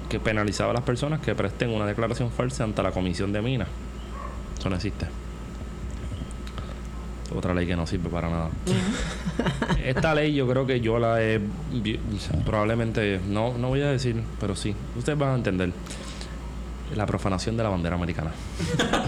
que 0.09 0.19
penalizaba 0.19 0.71
a 0.71 0.73
las 0.75 0.83
personas 0.83 1.19
que 1.19 1.33
presten 1.33 1.71
una 1.71 1.85
declaración 1.85 2.31
falsa 2.31 2.63
ante 2.63 2.81
la 2.83 2.91
comisión 2.91 3.33
de 3.33 3.41
minas. 3.41 3.67
Eso 4.57 4.69
no 4.69 4.75
existe. 4.75 5.07
Otra 7.35 7.53
ley 7.53 7.65
que 7.65 7.75
no 7.75 7.87
sirve 7.87 8.09
para 8.09 8.29
nada. 8.29 8.49
Esta 9.83 10.13
ley 10.13 10.33
yo 10.33 10.47
creo 10.47 10.65
que 10.65 10.79
yo 10.79 10.99
la 10.99 11.21
he 11.23 11.41
probablemente 12.45 13.19
no 13.27 13.57
no 13.57 13.69
voy 13.69 13.81
a 13.81 13.91
decir, 13.91 14.21
pero 14.39 14.55
sí, 14.55 14.75
ustedes 14.95 15.17
van 15.17 15.29
a 15.29 15.35
entender. 15.35 15.71
La 16.95 17.05
profanación 17.05 17.57
de 17.57 17.63
la 17.63 17.69
bandera 17.69 17.95
americana. 17.95 18.31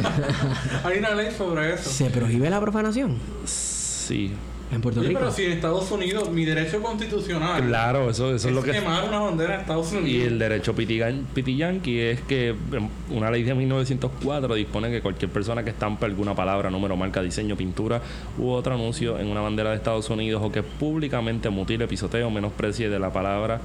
Hay 0.84 0.98
una 1.00 1.14
ley 1.14 1.32
sobre 1.38 1.74
eso. 1.74 1.90
¿Se 1.90 2.10
prohíbe 2.10 2.50
la 2.50 2.60
profanación 2.60 3.18
Sí, 3.46 4.32
en 4.72 4.82
Puerto 4.82 5.02
Rico? 5.02 5.20
pero 5.20 5.32
si 5.32 5.46
en 5.46 5.52
Estados 5.54 5.90
Unidos 5.92 6.30
mi 6.30 6.44
derecho 6.44 6.82
constitucional 6.82 7.66
claro, 7.68 8.10
eso, 8.10 8.34
eso 8.34 8.50
es 8.50 8.56
lo 8.56 8.64
que 8.64 8.72
quemar 8.72 9.08
una 9.08 9.20
bandera 9.20 9.56
en 9.56 9.62
Estados 9.62 9.92
Unidos. 9.92 10.10
Y 10.10 10.22
el 10.22 10.40
derecho 10.40 10.74
pitiyanqui 10.76 12.00
es 12.00 12.22
que 12.22 12.50
em, 12.50 12.90
una 13.12 13.30
ley 13.32 13.44
de 13.44 13.54
1904 13.54 14.56
dispone 14.56 14.90
que 14.90 15.02
cualquier 15.02 15.30
persona 15.32 15.64
que 15.64 15.70
estampe 15.70 16.06
alguna 16.06 16.34
palabra, 16.36 16.70
número, 16.70 16.96
marca, 16.98 17.22
diseño, 17.22 17.56
pintura 17.56 18.02
u 18.38 18.50
otro 18.50 18.74
anuncio 18.74 19.20
en 19.20 19.28
una 19.28 19.42
bandera 19.42 19.70
de 19.70 19.76
Estados 19.78 20.10
Unidos 20.10 20.42
o 20.44 20.52
que 20.52 20.64
públicamente 20.64 21.50
mutile, 21.50 21.88
pisotee 21.88 22.24
o 22.24 22.30
menosprecie 22.30 22.90
de 22.90 23.00
la 23.00 23.12
palabra 23.12 23.60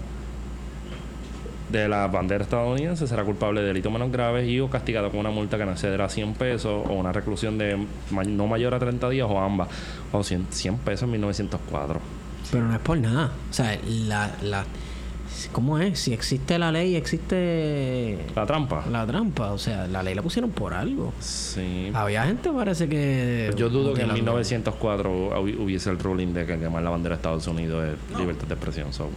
de 1.73 1.89
la 1.89 2.07
bandera 2.07 2.45
estadounidense 2.45 3.07
será 3.07 3.25
culpable 3.25 3.61
de 3.63 3.67
delitos 3.69 3.91
menos 3.93 4.13
graves 4.13 4.47
y 4.49 4.61
o 4.61 4.69
castigado 4.71 5.11
con 5.11 5.21
una 5.21 5.31
multa 5.31 5.57
que 5.59 5.65
no 5.65 5.73
excederá 5.73 6.09
100 6.09 6.35
pesos 6.35 6.87
o 6.89 6.93
una 6.93 7.13
reclusión 7.13 7.59
de 7.59 7.77
no 8.29 8.47
mayor 8.47 8.75
a 8.75 8.79
30 8.79 9.09
días 9.11 9.27
o 9.29 9.41
ambas. 9.41 9.69
O 10.13 10.23
100, 10.23 10.47
100 10.51 10.77
pesos 10.79 11.03
en 11.05 11.11
1904. 11.13 11.99
Pero 12.51 12.65
no 12.69 12.75
es 12.75 12.81
por 12.81 12.99
nada. 12.99 13.33
O 13.51 13.53
sea, 13.53 13.79
la, 13.89 14.31
la, 14.43 14.65
¿cómo 15.53 15.79
es? 15.79 15.99
Si 15.99 16.13
existe 16.13 16.59
la 16.59 16.71
ley, 16.71 16.95
existe 16.97 18.19
La 18.37 18.45
trampa. 18.47 18.85
la 18.91 19.07
trampa. 19.07 19.53
O 19.53 19.59
sea, 19.59 19.87
la 19.87 20.03
ley 20.03 20.15
la 20.15 20.21
pusieron 20.23 20.51
por 20.51 20.75
algo. 20.75 21.13
Sí. 21.21 21.91
Había 21.95 22.25
gente, 22.25 22.51
parece 22.51 22.89
que. 22.89 23.51
Yo 23.57 23.69
dudo 23.71 23.95
que 23.95 24.03
en 24.03 24.09
mutilando. 24.09 24.33
1904 24.33 25.41
hubi- 25.43 25.57
hubiese 25.59 25.89
el 25.91 25.99
ruling 25.99 26.35
de 26.35 26.45
que 26.47 26.59
quemar 26.59 26.83
la 26.83 26.91
bandera 26.91 27.15
de 27.15 27.21
Estados 27.21 27.47
Unidos 27.47 27.85
es 28.13 28.19
libertad 28.19 28.47
de 28.49 28.55
expresión. 28.55 28.93
so. 28.93 29.09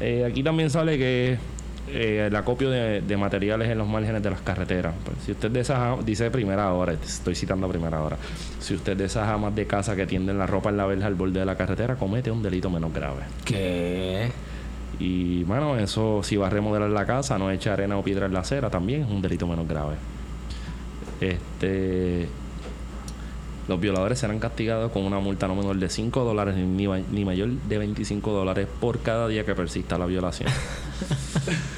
Eh, 0.00 0.24
aquí 0.24 0.42
también 0.42 0.70
sale 0.70 0.96
que 0.96 1.38
eh, 1.88 2.26
el 2.28 2.36
acopio 2.36 2.70
de, 2.70 3.00
de 3.00 3.16
materiales 3.16 3.68
en 3.68 3.78
los 3.78 3.88
márgenes 3.88 4.22
de 4.22 4.30
las 4.30 4.40
carreteras. 4.40 4.94
Pues, 5.04 5.16
si 5.24 5.32
usted 5.32 5.50
de 5.50 5.60
esas, 5.60 6.04
dice 6.04 6.30
primera 6.30 6.72
hora, 6.72 6.92
estoy 6.92 7.34
citando 7.34 7.66
a 7.66 7.70
primera 7.70 8.02
hora, 8.02 8.16
si 8.60 8.74
usted 8.74 8.96
de 8.96 9.06
esas 9.06 9.28
amas 9.28 9.54
de 9.54 9.66
casa 9.66 9.96
que 9.96 10.06
tienden 10.06 10.38
la 10.38 10.46
ropa 10.46 10.70
en 10.70 10.76
la 10.76 10.86
verja 10.86 11.06
al 11.06 11.14
borde 11.14 11.40
de 11.40 11.46
la 11.46 11.56
carretera, 11.56 11.96
comete 11.96 12.30
un 12.30 12.42
delito 12.42 12.70
menos 12.70 12.92
grave. 12.92 13.22
¿Qué? 13.44 14.30
Y 14.98 15.44
bueno, 15.44 15.78
eso 15.78 16.22
si 16.22 16.36
va 16.36 16.48
a 16.48 16.50
remodelar 16.50 16.90
la 16.90 17.06
casa, 17.06 17.38
no 17.38 17.50
echa 17.50 17.72
arena 17.72 17.96
o 17.96 18.02
piedra 18.02 18.26
en 18.26 18.34
la 18.34 18.40
acera, 18.40 18.68
también 18.68 19.02
es 19.02 19.10
un 19.10 19.22
delito 19.22 19.46
menos 19.46 19.66
grave. 19.68 19.94
Este 21.20 22.28
los 23.68 23.78
violadores 23.80 24.18
serán 24.18 24.38
castigados 24.38 24.90
con 24.92 25.04
una 25.04 25.20
multa 25.20 25.46
no 25.46 25.54
menor 25.54 25.76
de 25.76 25.88
5 25.90 26.24
dólares 26.24 26.56
ni, 26.56 26.88
ma- 26.88 27.00
ni 27.12 27.24
mayor 27.24 27.50
de 27.50 27.78
25 27.78 28.32
dólares 28.32 28.66
por 28.80 29.00
cada 29.00 29.28
día 29.28 29.44
que 29.44 29.54
persista 29.54 29.98
la 29.98 30.06
violación. 30.06 30.50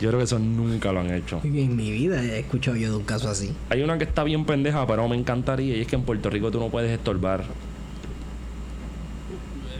yo 0.00 0.08
creo 0.08 0.18
que 0.18 0.24
eso 0.24 0.38
nunca 0.38 0.92
lo 0.92 1.00
han 1.00 1.10
hecho. 1.12 1.40
En 1.42 1.76
mi 1.76 1.90
vida 1.90 2.22
he 2.22 2.40
escuchado 2.40 2.76
yo 2.76 2.90
de 2.90 2.96
un 2.96 3.04
caso 3.04 3.28
así. 3.28 3.52
Hay 3.70 3.82
una 3.82 3.98
que 3.98 4.04
está 4.04 4.24
bien 4.24 4.44
pendeja, 4.44 4.86
pero 4.86 5.08
me 5.08 5.16
encantaría, 5.16 5.76
y 5.76 5.80
es 5.80 5.86
que 5.86 5.96
en 5.96 6.02
Puerto 6.02 6.30
Rico 6.30 6.50
tú 6.50 6.60
no 6.60 6.68
puedes 6.68 6.90
estorbar 6.90 7.44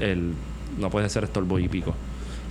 el... 0.00 0.32
No 0.78 0.90
puedes 0.90 1.06
hacer 1.06 1.22
estorbo 1.24 1.58
hípico. 1.60 1.94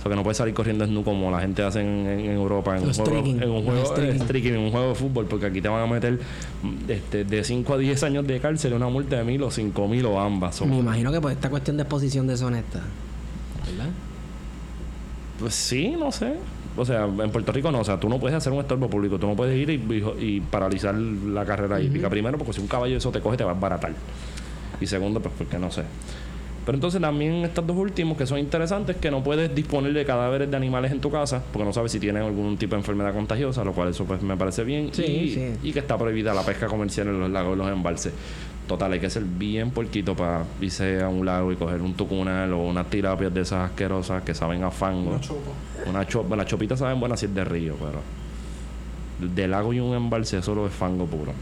O 0.04 0.06
sea, 0.06 0.10
que 0.10 0.16
no 0.16 0.22
puedes 0.22 0.36
salir 0.36 0.52
corriendo 0.52 0.84
desnudo 0.84 1.04
como 1.04 1.30
la 1.30 1.40
gente 1.40 1.62
hace 1.62 1.80
en, 1.80 2.06
en 2.06 2.30
Europa 2.32 2.76
en 2.76 2.82
un, 2.84 2.92
juego, 2.92 3.10
en 3.42 3.50
un 3.50 3.64
juego 3.64 3.80
de 3.96 4.18
streaking, 4.18 4.52
en 4.52 4.58
un 4.60 4.70
juego 4.70 4.88
de 4.90 4.94
fútbol, 4.96 5.24
porque 5.24 5.46
aquí 5.46 5.62
te 5.62 5.68
van 5.68 5.80
a 5.82 5.86
meter 5.86 6.20
mm, 6.62 6.90
este, 6.90 7.24
de 7.24 7.42
5 7.42 7.72
a 7.74 7.78
10 7.78 8.02
años 8.02 8.26
de 8.26 8.38
cárcel, 8.38 8.74
una 8.74 8.88
multa 8.88 9.16
de 9.16 9.24
mil 9.24 9.42
o 9.42 9.50
cinco 9.50 9.88
mil 9.88 10.04
o 10.04 10.20
ambas. 10.20 10.60
Me 10.66 10.78
imagino 10.78 11.10
que 11.10 11.20
por 11.22 11.32
esta 11.32 11.48
cuestión 11.48 11.78
de 11.78 11.84
exposición 11.84 12.26
deshonesta. 12.26 12.80
¿Verdad? 13.66 13.90
Pues 15.38 15.54
sí, 15.54 15.94
no 15.98 16.12
sé. 16.12 16.34
O 16.76 16.84
sea, 16.84 17.04
en 17.06 17.30
Puerto 17.30 17.50
Rico 17.52 17.70
no. 17.72 17.80
O 17.80 17.84
sea, 17.84 17.98
tú 17.98 18.08
no 18.08 18.18
puedes 18.18 18.36
hacer 18.36 18.52
un 18.52 18.60
estorbo 18.60 18.88
público. 18.90 19.18
Tú 19.18 19.26
no 19.26 19.34
puedes 19.36 19.56
ir 19.56 19.70
y, 19.70 19.74
y- 20.20 20.24
y 20.36 20.40
paralizar 20.40 20.94
la 20.94 21.44
carrera 21.44 21.80
hípica. 21.80 22.10
Primero, 22.10 22.36
porque 22.36 22.52
si 22.52 22.60
un 22.60 22.66
caballo 22.68 22.96
eso 22.96 23.10
te 23.10 23.20
coge, 23.20 23.36
te 23.36 23.44
va 23.44 23.52
a 23.52 23.54
baratar. 23.54 23.92
Y 24.80 24.86
segundo, 24.86 25.20
pues 25.20 25.34
porque 25.38 25.58
no 25.58 25.70
sé. 25.70 25.82
Pero 26.66 26.76
entonces 26.76 27.00
también 27.00 27.34
estos 27.44 27.66
dos 27.66 27.76
últimos 27.76 28.16
que 28.16 28.26
son 28.26 28.38
interesantes, 28.38 28.96
que 28.96 29.10
no 29.10 29.22
puedes 29.22 29.54
disponer 29.54 29.92
de 29.92 30.04
cadáveres 30.04 30.50
de 30.50 30.56
animales 30.56 30.92
en 30.92 31.00
tu 31.00 31.10
casa, 31.10 31.42
porque 31.52 31.66
no 31.66 31.72
sabes 31.74 31.92
si 31.92 32.00
tienen 32.00 32.22
algún 32.22 32.56
tipo 32.56 32.74
de 32.74 32.80
enfermedad 32.80 33.12
contagiosa, 33.12 33.62
lo 33.64 33.72
cual 33.72 33.90
eso 33.90 34.04
pues 34.06 34.22
me 34.22 34.36
parece 34.36 34.64
bien. 34.64 34.88
Sí, 34.92 35.02
y, 35.04 35.30
sí. 35.34 35.52
y 35.62 35.72
que 35.72 35.80
está 35.80 35.98
prohibida 35.98 36.32
la 36.32 36.42
pesca 36.42 36.66
comercial 36.66 37.08
en 37.08 37.20
los 37.20 37.30
lagos 37.30 37.54
y 37.54 37.58
los 37.58 37.68
embalses. 37.70 38.12
Total, 38.66 38.90
hay 38.94 38.98
que 38.98 39.10
ser 39.10 39.24
bien 39.24 39.72
porquito 39.72 40.16
para 40.16 40.44
irse 40.62 41.02
a 41.02 41.08
un 41.10 41.26
lago 41.26 41.52
y 41.52 41.56
coger 41.56 41.82
un 41.82 41.92
tucunal 41.92 42.50
o 42.54 42.62
unas 42.66 42.88
tirapias 42.88 43.34
de 43.34 43.42
esas 43.42 43.70
asquerosas 43.70 44.22
que 44.22 44.32
saben 44.32 44.64
a 44.64 44.70
fango. 44.70 45.10
Una 45.10 45.20
chopa. 45.20 45.50
Una 45.90 46.06
cho- 46.06 46.26
las 46.34 46.46
chopitas 46.46 46.78
saben 46.78 46.98
buenas 46.98 47.20
si 47.20 47.26
es 47.26 47.34
de 47.34 47.44
río, 47.44 47.74
pero 47.78 48.00
de 49.34 49.48
lago 49.48 49.74
y 49.74 49.80
un 49.80 49.94
embalse 49.94 50.40
solo 50.40 50.66
es 50.66 50.72
fango 50.72 51.04
puro. 51.04 51.32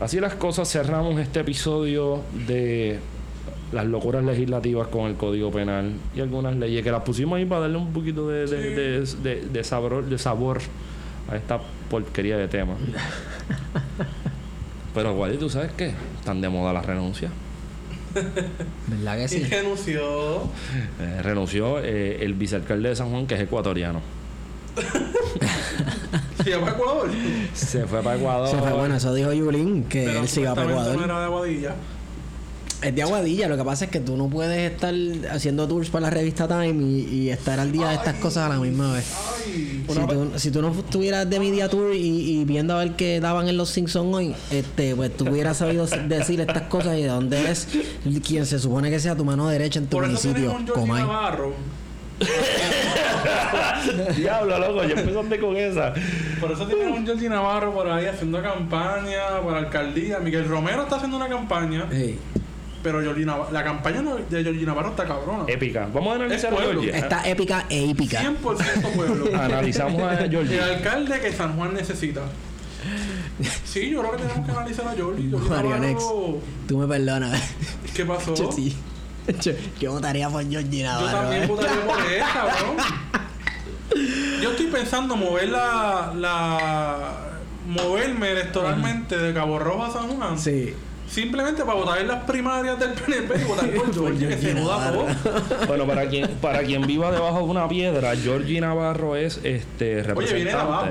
Así 0.00 0.20
las 0.20 0.34
cosas, 0.34 0.70
cerramos 0.70 1.18
este 1.18 1.40
episodio 1.40 2.20
de 2.46 2.98
las 3.72 3.86
locuras 3.86 4.24
legislativas 4.24 4.88
con 4.88 5.06
el 5.06 5.14
Código 5.16 5.50
Penal 5.50 5.92
y 6.14 6.20
algunas 6.20 6.56
leyes 6.56 6.82
que 6.82 6.90
las 6.90 7.02
pusimos 7.02 7.36
ahí 7.36 7.44
para 7.44 7.62
darle 7.62 7.76
un 7.78 7.92
poquito 7.92 8.28
de, 8.28 8.46
de, 8.46 8.70
de, 8.74 9.00
de- 9.22 9.40
de 9.48 9.64
sabor, 9.64 10.04
de 10.04 10.18
sabor 10.18 10.58
a 11.30 11.36
esta 11.36 11.60
porquería 11.88 12.36
de 12.36 12.48
tema. 12.48 12.74
Pero, 14.94 15.14
Wally, 15.14 15.36
¿tú 15.38 15.48
sabes 15.48 15.70
qué? 15.76 15.92
Están 16.18 16.40
de 16.40 16.48
moda 16.48 16.72
las 16.72 16.84
renuncias. 16.84 17.30
¿Verdad 18.88 19.18
que 19.18 19.24
Y 19.24 19.28
sí? 19.28 19.44
renunció. 19.44 20.42
Eh, 21.00 21.22
renunció 21.22 21.78
eh, 21.78 22.24
el 22.24 22.34
vicealcalde 22.34 22.88
de 22.88 22.96
San 22.96 23.10
Juan, 23.10 23.26
que 23.28 23.36
es 23.36 23.40
ecuatoriano. 23.40 24.00
Se 26.42 26.50
llama 26.50 26.70
Ecuador. 26.70 27.10
Se 27.54 27.86
fue 27.86 28.02
para 28.02 28.16
Ecuador. 28.16 28.48
Se 28.48 28.56
fue, 28.56 28.72
bueno, 28.72 28.96
eso 28.96 29.14
dijo 29.14 29.32
Yulín, 29.32 29.84
que 29.84 30.06
Pero 30.06 30.20
él 30.22 30.28
se 30.28 30.40
iba 30.40 30.54
para 30.54 30.70
Ecuador. 30.70 30.96
no 30.96 31.04
era 31.04 31.18
de 31.20 31.24
Aguadilla. 31.26 31.74
Es 32.82 32.94
de 32.94 33.02
Aguadilla, 33.02 33.46
lo 33.46 33.58
que 33.58 33.64
pasa 33.64 33.84
es 33.84 33.90
que 33.90 34.00
tú 34.00 34.16
no 34.16 34.28
puedes 34.28 34.72
estar 34.72 34.94
haciendo 35.30 35.68
tours 35.68 35.90
para 35.90 36.04
la 36.04 36.10
revista 36.10 36.48
Time 36.48 36.82
y, 36.82 37.08
y 37.12 37.30
estar 37.30 37.60
al 37.60 37.72
día 37.72 37.88
de 37.88 37.96
estas 37.96 38.14
cosas 38.16 38.46
a 38.46 38.48
la 38.48 38.56
misma 38.56 38.94
vez. 38.94 39.12
Ay. 39.44 39.84
Si 39.86 40.06
tú, 40.06 40.30
si 40.36 40.50
tú 40.50 40.62
no 40.62 40.70
estuvieras 40.70 41.28
de 41.28 41.38
Media 41.40 41.68
Tour 41.68 41.94
y, 41.94 41.98
y 42.40 42.44
viendo 42.44 42.74
a 42.74 42.78
ver 42.78 42.92
qué 42.92 43.20
daban 43.20 43.48
en 43.48 43.58
los 43.58 43.68
Simpsons 43.68 44.14
hoy, 44.14 44.34
este, 44.50 44.96
pues 44.96 45.14
tú 45.14 45.28
hubieras 45.28 45.58
sabido 45.58 45.86
decir 45.86 46.40
estas 46.40 46.62
cosas 46.62 46.96
y 46.96 47.02
de 47.02 47.08
dónde 47.08 47.40
eres 47.40 47.68
quien 48.26 48.46
se 48.46 48.58
supone 48.58 48.88
que 48.90 48.98
sea 48.98 49.14
tu 49.14 49.24
mano 49.24 49.48
derecha 49.48 49.78
en 49.78 49.86
tu 49.86 49.98
Por 49.98 50.04
eso 50.04 50.28
municipio, 50.28 50.74
Comay. 50.74 51.02
Navarro. 51.02 51.54
Diablo, 54.16 54.58
loco, 54.58 54.84
ya 54.84 55.00
empezaste 55.00 55.38
con 55.40 55.56
esa. 55.56 55.94
Por 56.40 56.52
eso 56.52 56.66
tenemos 56.66 56.98
un 56.98 57.06
Georgie 57.06 57.28
Navarro 57.28 57.72
por 57.72 57.88
ahí 57.90 58.06
haciendo 58.06 58.42
campaña 58.42 59.40
para 59.44 59.58
alcaldía. 59.58 60.18
Miguel 60.18 60.46
Romero 60.48 60.82
está 60.82 60.96
haciendo 60.96 61.16
una 61.16 61.28
campaña, 61.28 61.86
Ey. 61.90 62.18
Pero 62.82 63.00
Georgie 63.00 63.24
Navarro, 63.26 63.52
la 63.52 63.64
campaña 63.64 64.02
de 64.02 64.42
Georgie 64.42 64.64
Navarro 64.66 64.90
está 64.90 65.04
cabrona. 65.04 65.44
Épica. 65.46 65.88
Vamos 65.92 66.12
a 66.12 66.14
analizar 66.16 66.52
Es 66.52 66.94
a. 66.94 66.96
Está 66.98 67.28
épica 67.28 67.66
e 67.68 67.82
hípica. 67.84 68.22
100% 68.22 68.94
pueblo. 68.94 69.26
Analizamos 69.40 70.02
a 70.02 70.16
Georgie. 70.28 70.56
El 70.56 70.62
alcalde 70.62 71.20
que 71.20 71.32
San 71.32 71.56
Juan 71.56 71.74
necesita. 71.74 72.22
Sí, 73.64 73.90
yo 73.90 74.00
creo 74.00 74.12
que 74.12 74.22
tenemos 74.22 74.46
que 74.46 74.52
analizar 74.52 74.88
a 74.88 74.92
Georgie. 74.92 75.28
Georgie 75.28 75.48
Mario 75.48 75.70
Navarro, 75.78 76.38
Tú 76.66 76.78
me 76.78 76.86
perdonas. 76.86 77.54
¿Qué 77.94 78.04
pasó? 78.04 78.34
Yo 78.34 78.50
sí. 78.52 78.76
Yo, 79.40 79.52
yo 79.78 79.92
votaría 79.92 80.28
por 80.28 80.48
Georgie 80.48 80.78
Yo 80.82 80.86
Navarro. 80.86 81.18
también 81.18 81.42
¿eh? 81.42 81.46
votaría 81.46 81.86
por 81.86 82.00
él, 82.12 82.22
cabrón. 82.32 82.76
Yo 84.42 84.50
estoy 84.52 84.66
pensando 84.66 85.16
mover 85.16 85.50
la, 85.50 86.12
la 86.16 87.16
moverme 87.66 88.30
electoralmente 88.32 89.16
de 89.18 89.34
Cabo 89.34 89.58
Rojo 89.58 89.84
a 89.84 89.92
San 89.92 90.08
Juan. 90.08 90.38
Sí. 90.38 90.74
Simplemente 91.10 91.64
para 91.64 91.74
votar 91.74 91.98
en 92.00 92.06
las 92.06 92.22
primarias 92.22 92.78
del 92.78 92.90
PNP 92.90 93.40
y 93.40 93.44
votar 93.44 93.68
por 93.70 93.92
Georgie, 93.94 94.28
que 94.28 94.36
se 94.38 94.54
joda 94.60 94.92
todo. 94.92 95.06
Bueno, 95.66 95.84
para 95.86 96.06
quien, 96.08 96.28
para 96.40 96.60
quien 96.62 96.86
viva 96.86 97.10
debajo 97.10 97.38
de 97.38 97.44
una 97.44 97.68
piedra, 97.68 98.14
Georgie 98.14 98.60
Navarro 98.60 99.16
es 99.16 99.40
este 99.42 100.04
representante. 100.04 100.34
viene 100.36 100.50
de 100.50 100.56
abajo. 100.56 100.86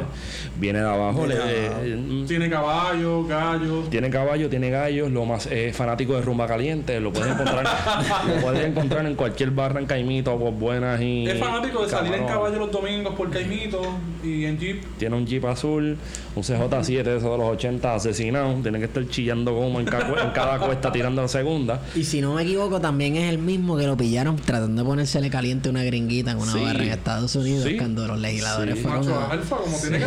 Viene 0.57 0.79
de 0.79 0.85
abajo. 0.87 1.19
Viene 1.25 1.35
le- 1.35 1.51
de 1.51 1.67
abajo. 1.67 1.81
eh, 1.83 2.23
Tiene 2.27 2.49
caballos, 2.49 3.27
gallos. 3.29 3.89
tiene 3.89 4.09
caballo, 4.09 4.49
tiene 4.49 4.69
gallos, 4.69 5.09
lo 5.09 5.23
más 5.25 5.47
eh, 5.49 5.71
fanático 5.73 6.15
de 6.15 6.21
rumba 6.21 6.47
caliente, 6.47 6.99
lo 6.99 7.13
puedes 7.13 7.31
encontrar, 7.31 7.65
lo 8.27 8.41
puedes 8.41 8.65
encontrar 8.65 9.05
en 9.05 9.15
cualquier 9.15 9.51
barra 9.51 9.79
en 9.79 9.85
Caimito, 9.85 10.37
por 10.37 10.51
buenas 10.51 10.99
y. 11.01 11.27
Es 11.29 11.39
fanático 11.39 11.83
de 11.83 11.89
salir 11.89 12.13
en 12.13 12.25
caballo 12.25 12.59
los 12.59 12.71
domingos 12.71 13.15
por 13.15 13.29
Caimito 13.29 13.81
y 14.21 14.43
en 14.43 14.59
Jeep. 14.59 14.83
Tiene 14.97 15.15
un 15.15 15.25
Jeep 15.25 15.45
azul, 15.45 15.97
un 16.35 16.43
CJ7 16.43 17.03
de 17.03 17.17
esos 17.17 17.31
de 17.31 17.37
los 17.37 17.47
80 17.53 17.95
asesinado. 17.95 18.53
Tiene 18.61 18.79
que 18.79 18.85
estar 18.85 19.07
chillando 19.07 19.53
como 19.55 19.79
en, 19.79 19.85
en 20.17 20.29
cada 20.31 20.57
cuesta 20.59 20.91
tirando 20.91 21.21
la 21.21 21.27
segunda. 21.27 21.81
Y 21.95 22.03
si 22.03 22.21
no 22.21 22.33
me 22.35 22.43
equivoco, 22.43 22.79
también 22.79 23.15
es 23.15 23.29
el 23.29 23.37
mismo 23.37 23.77
que 23.77 23.85
lo 23.85 23.95
pillaron 23.97 24.35
tratando 24.37 24.81
de 24.81 24.87
ponérsele 24.87 25.29
caliente 25.29 25.69
una 25.69 25.83
gringuita 25.83 26.31
en 26.31 26.37
una 26.37 26.51
Sí. 26.53 26.59
barra 26.63 26.83
en 26.83 26.89
Estados 26.91 27.35
Unidos 27.35 27.65
Sí. 27.65 27.77
cuando 27.77 28.07
los 28.07 28.19
legisladores 28.19 28.75
Sí. 28.77 28.81
fueron 28.81 29.05
Macho 29.05 29.19
a... 29.19 29.27
alfa, 29.31 29.55
como 29.57 29.77
tiene 29.77 29.99
que 29.99 30.05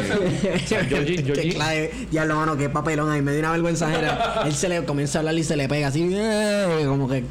ser. 0.68 0.88
Georgie- 0.88 1.16
Qué 1.16 1.24
Georgie- 1.34 1.54
clave. 1.54 1.90
Diablo, 2.10 2.36
mano, 2.36 2.56
qué 2.56 2.68
papelón. 2.68 3.10
Ahí 3.10 3.22
me 3.22 3.32
dio 3.32 3.40
una 3.40 3.52
vergüenza. 3.52 3.88
Él 4.46 4.54
se 4.54 4.68
le 4.68 4.84
comienza 4.84 5.18
a 5.18 5.20
hablar 5.20 5.34
y 5.36 5.44
se 5.44 5.56
le 5.56 5.68
pega 5.68 5.88
así, 5.88 6.08
eh, 6.12 6.84
como 6.86 7.08
que 7.08 7.24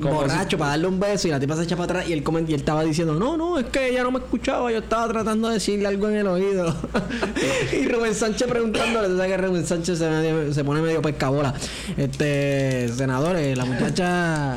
borracho 0.00 0.58
para 0.58 0.70
darle 0.70 0.86
un 0.86 0.98
beso 1.00 1.28
y 1.28 1.30
la 1.30 1.40
tipa 1.40 1.56
se 1.56 1.62
echa 1.64 1.76
para 1.76 1.84
atrás 2.00 2.08
y 2.08 2.12
él, 2.12 2.22
comen- 2.24 2.44
y 2.48 2.54
él 2.54 2.60
estaba 2.60 2.82
diciendo, 2.84 3.14
no, 3.14 3.36
no, 3.36 3.58
es 3.58 3.66
que 3.66 3.88
ella 3.90 4.02
no 4.02 4.10
me 4.10 4.18
escuchaba, 4.18 4.70
yo 4.70 4.78
estaba 4.78 5.08
tratando 5.08 5.48
de 5.48 5.54
decirle 5.54 5.86
algo 5.86 6.08
en 6.08 6.16
el 6.16 6.26
oído. 6.26 6.74
y 7.72 7.86
Rubén 7.88 8.14
Sánchez 8.14 8.48
preguntándole, 8.48 9.08
tú 9.08 9.16
sabes 9.16 9.32
que 9.32 9.36
Rubén 9.38 9.66
Sánchez 9.66 9.98
se, 9.98 10.08
medio- 10.10 10.52
se 10.52 10.64
pone 10.64 10.80
medio 10.80 11.02
pescabola. 11.02 11.54
Este, 11.96 12.88
senadores, 12.88 13.56
la 13.56 13.64
muchacha... 13.64 14.54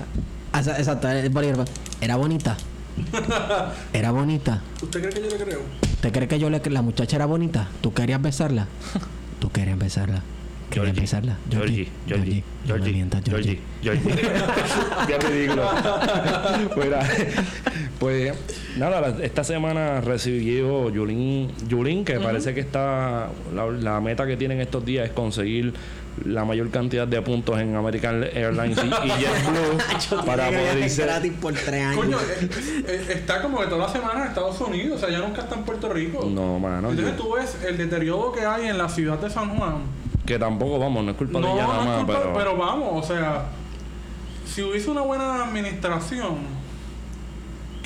Ah, 0.53 0.59
Exacto, 0.59 1.09
es 1.09 1.31
bolígrafo. 1.31 1.65
Era 2.01 2.15
bonita. 2.15 2.57
Era 3.93 4.11
bonita. 4.11 4.61
¿Usted 4.81 5.01
cree 5.01 5.13
que 5.13 5.29
yo 5.29 5.38
le 5.38 5.43
creo? 5.43 5.61
¿Te 6.01 6.11
crees 6.11 6.29
que 6.29 6.39
yo 6.39 6.49
le 6.49 6.61
la 6.69 6.81
muchacha 6.81 7.15
era 7.15 7.25
bonita? 7.25 7.67
¿Tú 7.81 7.93
querías 7.93 8.21
besarla? 8.21 8.67
¿Tú 9.39 9.51
querías 9.51 9.77
besarla? 9.77 10.23
Quería 10.69 10.93
pisarla. 10.93 11.38
Georgie, 11.49 11.88
Georgie, 12.07 12.43
Georgie, 12.65 12.91
mientas, 12.91 13.23
Georgie, 13.23 13.59
Georgie. 13.81 14.09
Georgie. 14.11 14.31
Qué 15.07 15.17
ridículo. 15.19 15.69
Pues 17.99 18.33
nada, 18.78 19.01
la- 19.01 19.23
esta 19.25 19.43
semana 19.43 20.01
recibió 20.01 20.89
Yulín, 20.89 21.51
Yulín 21.67 22.05
que 22.05 22.19
parece 22.19 22.53
que 22.53 22.59
está, 22.61 23.30
la, 23.53 23.65
la 23.67 24.01
meta 24.01 24.25
que 24.28 24.38
tienen 24.38 24.59
estos 24.61 24.86
días 24.86 25.05
es 25.07 25.11
conseguir 25.13 25.73
la 26.25 26.45
mayor 26.45 26.71
cantidad 26.71 27.07
de 27.07 27.21
puntos 27.21 27.59
en 27.59 27.75
American 27.75 28.23
Airlines 28.23 28.78
y, 28.84 28.88
y 29.07 29.09
JetBlue 29.11 30.25
para 30.25 30.47
poder 30.47 30.80
irse. 30.80 31.03
gratis 31.03 31.32
por 31.39 31.53
tres 31.53 31.84
años. 31.86 31.97
Coño, 32.03 32.17
eh, 32.19 32.49
eh, 32.88 33.05
está 33.09 33.41
como 33.43 33.59
que 33.59 33.67
toda 33.67 33.86
la 33.86 33.93
semana 33.93 34.21
en 34.23 34.28
Estados 34.30 34.59
Unidos, 34.61 34.97
o 34.97 34.99
sea, 35.05 35.09
ya 35.15 35.19
nunca 35.25 35.41
está 35.41 35.55
en 35.55 35.61
Puerto 35.63 35.89
Rico. 35.93 36.28
No, 36.28 36.57
mano. 36.57 36.89
Entonces 36.89 37.15
yo- 37.17 37.23
tú 37.23 37.34
ves 37.36 37.57
el 37.67 37.78
deterioro 37.78 38.32
que 38.32 38.41
hay 38.45 38.67
en 38.67 38.78
la 38.80 38.89
ciudad 38.89 39.19
de 39.19 39.30
San 39.30 39.55
Juan. 39.57 39.75
que 40.25 40.39
tampoco, 40.39 40.80
vamos, 40.80 41.03
no 41.05 41.11
es 41.11 41.17
culpa 41.17 41.39
No, 41.39 41.47
de 41.49 41.53
ella 41.53 41.63
no 41.63 41.67
nada 41.73 41.82
es 41.84 41.88
más, 41.88 41.97
culpa, 42.05 42.19
pero, 42.21 42.34
pero 42.34 42.57
vamos, 42.57 43.05
o 43.05 43.07
sea, 43.07 43.43
si 44.45 44.61
hubiese 44.63 44.89
una 44.89 45.01
buena 45.01 45.43
administración 45.43 46.36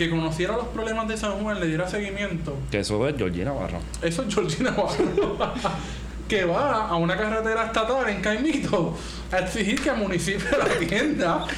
que 0.05 0.09
conociera 0.09 0.55
los 0.57 0.67
problemas 0.67 1.07
de 1.07 1.17
San 1.17 1.33
Juan, 1.33 1.59
le 1.59 1.67
diera 1.67 1.87
seguimiento, 1.87 2.55
que 2.71 2.79
eso 2.79 3.07
es 3.07 3.15
Georgina 3.17 3.51
Barro. 3.51 3.79
eso 4.01 4.23
es 4.23 4.33
Georgina 4.33 4.71
Navarro, 4.71 5.37
que 6.27 6.45
va 6.45 6.87
a 6.87 6.95
una 6.95 7.17
carretera 7.17 7.65
estatal 7.65 8.07
en 8.09 8.21
Caimito 8.21 8.95
a 9.31 9.39
exigir 9.39 9.81
que 9.81 9.89
el 9.89 9.97
municipio 9.97 10.47
la 10.57 10.63
atienda. 10.65 11.45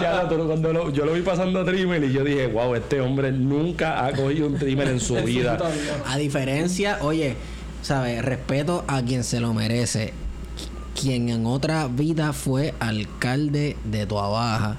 Ya, 0.00 0.28
cuando 0.28 0.72
lo- 0.72 0.90
yo 0.90 1.04
lo 1.06 1.12
vi 1.14 1.22
pasando 1.22 1.60
a 1.60 1.64
trimmer 1.64 2.02
y 2.04 2.12
yo 2.12 2.22
dije, 2.24 2.46
wow, 2.46 2.74
este 2.74 3.00
hombre 3.00 3.32
nunca 3.32 4.04
ha 4.04 4.12
cogido 4.12 4.46
un 4.48 4.58
trimmer 4.58 4.88
en 4.88 5.00
su 5.00 5.14
vida. 5.24 5.58
A 6.06 6.16
diferencia, 6.18 6.98
oye, 7.00 7.36
¿sabes? 7.82 8.22
Respeto 8.24 8.84
a 8.86 9.02
quien 9.02 9.24
se 9.24 9.40
lo 9.40 9.54
merece. 9.54 10.12
Quien 11.00 11.28
en 11.28 11.46
otra 11.46 11.88
vida 11.88 12.32
fue 12.32 12.74
alcalde 12.80 13.76
de 13.84 14.06
Tuabaja. 14.06 14.76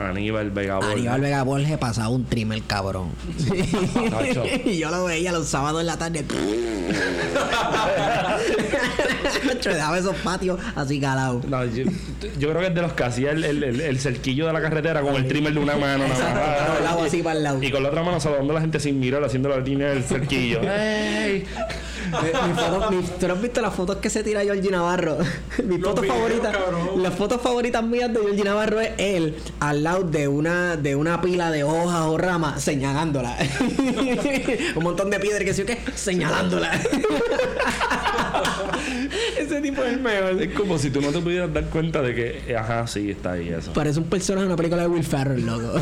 Aníbal 0.00 0.50
Vega 0.50 0.76
Borges. 0.76 0.92
Aníbal 0.96 1.20
Vega 1.20 1.42
Borges 1.42 1.78
pasaba 1.78 2.08
un 2.08 2.24
trimmer 2.24 2.62
cabrón. 2.62 3.10
Y 4.64 4.78
yo 4.78 4.90
lo 4.90 5.04
veía 5.04 5.32
los 5.32 5.46
sábados 5.48 5.80
en 5.80 5.86
la 5.86 5.96
tarde. 5.98 6.24
Nacho, 9.46 9.70
dejaba 9.70 9.98
esos 9.98 10.16
patios 10.16 10.58
así 10.76 11.00
calados. 11.00 11.44
No, 11.46 11.64
yo, 11.64 11.84
yo 12.38 12.48
creo 12.50 12.60
que 12.60 12.66
es 12.68 12.74
de 12.74 12.82
los 12.82 12.92
que 12.92 13.04
hacía 13.04 13.30
el, 13.32 13.44
el, 13.44 13.62
el- 13.62 13.80
el 13.80 13.98
cerquillo 14.00 14.46
de 14.46 14.52
la 14.52 14.60
carretera 14.60 15.00
con 15.02 15.14
el 15.16 15.26
trimmer 15.26 15.52
de 15.54 15.60
una 15.60 15.76
mano. 15.76 16.06
nada 16.06 16.14
Exacto, 16.14 16.40
más. 16.40 16.58
para 16.58 16.78
el 16.78 16.84
lado, 16.84 17.02
así 17.04 17.22
para 17.22 17.36
el 17.36 17.42
lado. 17.42 17.62
Y 17.62 17.70
con 17.70 17.82
la 17.82 17.88
otra 17.88 18.02
mano 18.02 18.20
saludando 18.20 18.52
a 18.52 18.54
la 18.56 18.60
gente 18.60 18.80
sin 18.80 18.98
mirar, 19.00 19.22
haciendo 19.24 19.48
la 19.48 19.58
línea 19.58 19.88
del 19.90 20.04
cerquillo. 20.04 20.60
¡Ey! 20.70 21.44
Mi- 22.10 22.48
mi 22.48 22.54
foto- 22.54 22.90
mi- 22.90 23.02
¿Tú 23.20 23.28
no 23.28 23.34
has 23.34 23.42
visto 23.42 23.60
las 23.60 23.74
fotos 23.74 23.96
que 23.96 24.08
se 24.10 24.22
tira 24.24 24.40
Georgie 24.42 24.70
Navarro? 24.70 25.18
Mi 25.64 25.76
Los 25.78 25.88
foto 25.90 26.02
videos, 26.02 26.16
favorita, 26.16 26.52
cabrón. 26.52 27.02
las 27.02 27.14
fotos 27.14 27.40
favoritas 27.42 27.82
mías 27.84 28.12
de 28.12 28.20
Georgie 28.20 28.44
Navarro 28.44 28.80
es 28.80 28.92
él 28.98 29.36
al 29.60 29.82
lado 29.82 29.87
de 29.96 30.28
una 30.28 30.76
de 30.76 30.94
una 30.96 31.20
pila 31.22 31.50
de 31.50 31.64
hojas 31.64 32.02
o 32.02 32.18
ramas 32.18 32.62
señalándola. 32.62 33.36
Un 34.76 34.84
montón 34.84 35.08
de 35.10 35.18
piedras 35.18 35.44
que 35.44 35.54
sí 35.54 35.62
o 35.62 35.66
qué, 35.66 35.78
señalándola. 35.94 36.70
Ese 39.38 39.60
tipo 39.60 39.82
es 39.82 39.94
el 39.94 40.00
mejor. 40.00 40.42
Es 40.42 40.52
como 40.54 40.78
si 40.78 40.90
tú 40.90 41.00
no 41.00 41.08
te 41.10 41.20
pudieras 41.20 41.52
dar 41.52 41.64
cuenta 41.64 42.02
de 42.02 42.14
que, 42.14 42.56
ajá, 42.56 42.86
sí, 42.86 43.10
está 43.10 43.32
ahí 43.32 43.48
eso. 43.48 43.72
Parece 43.72 43.98
un 44.00 44.06
personaje 44.06 44.42
de 44.42 44.48
una 44.48 44.56
película 44.56 44.82
de 44.82 44.88
Will 44.88 45.04
Ferrell, 45.04 45.44
loco. 45.46 45.72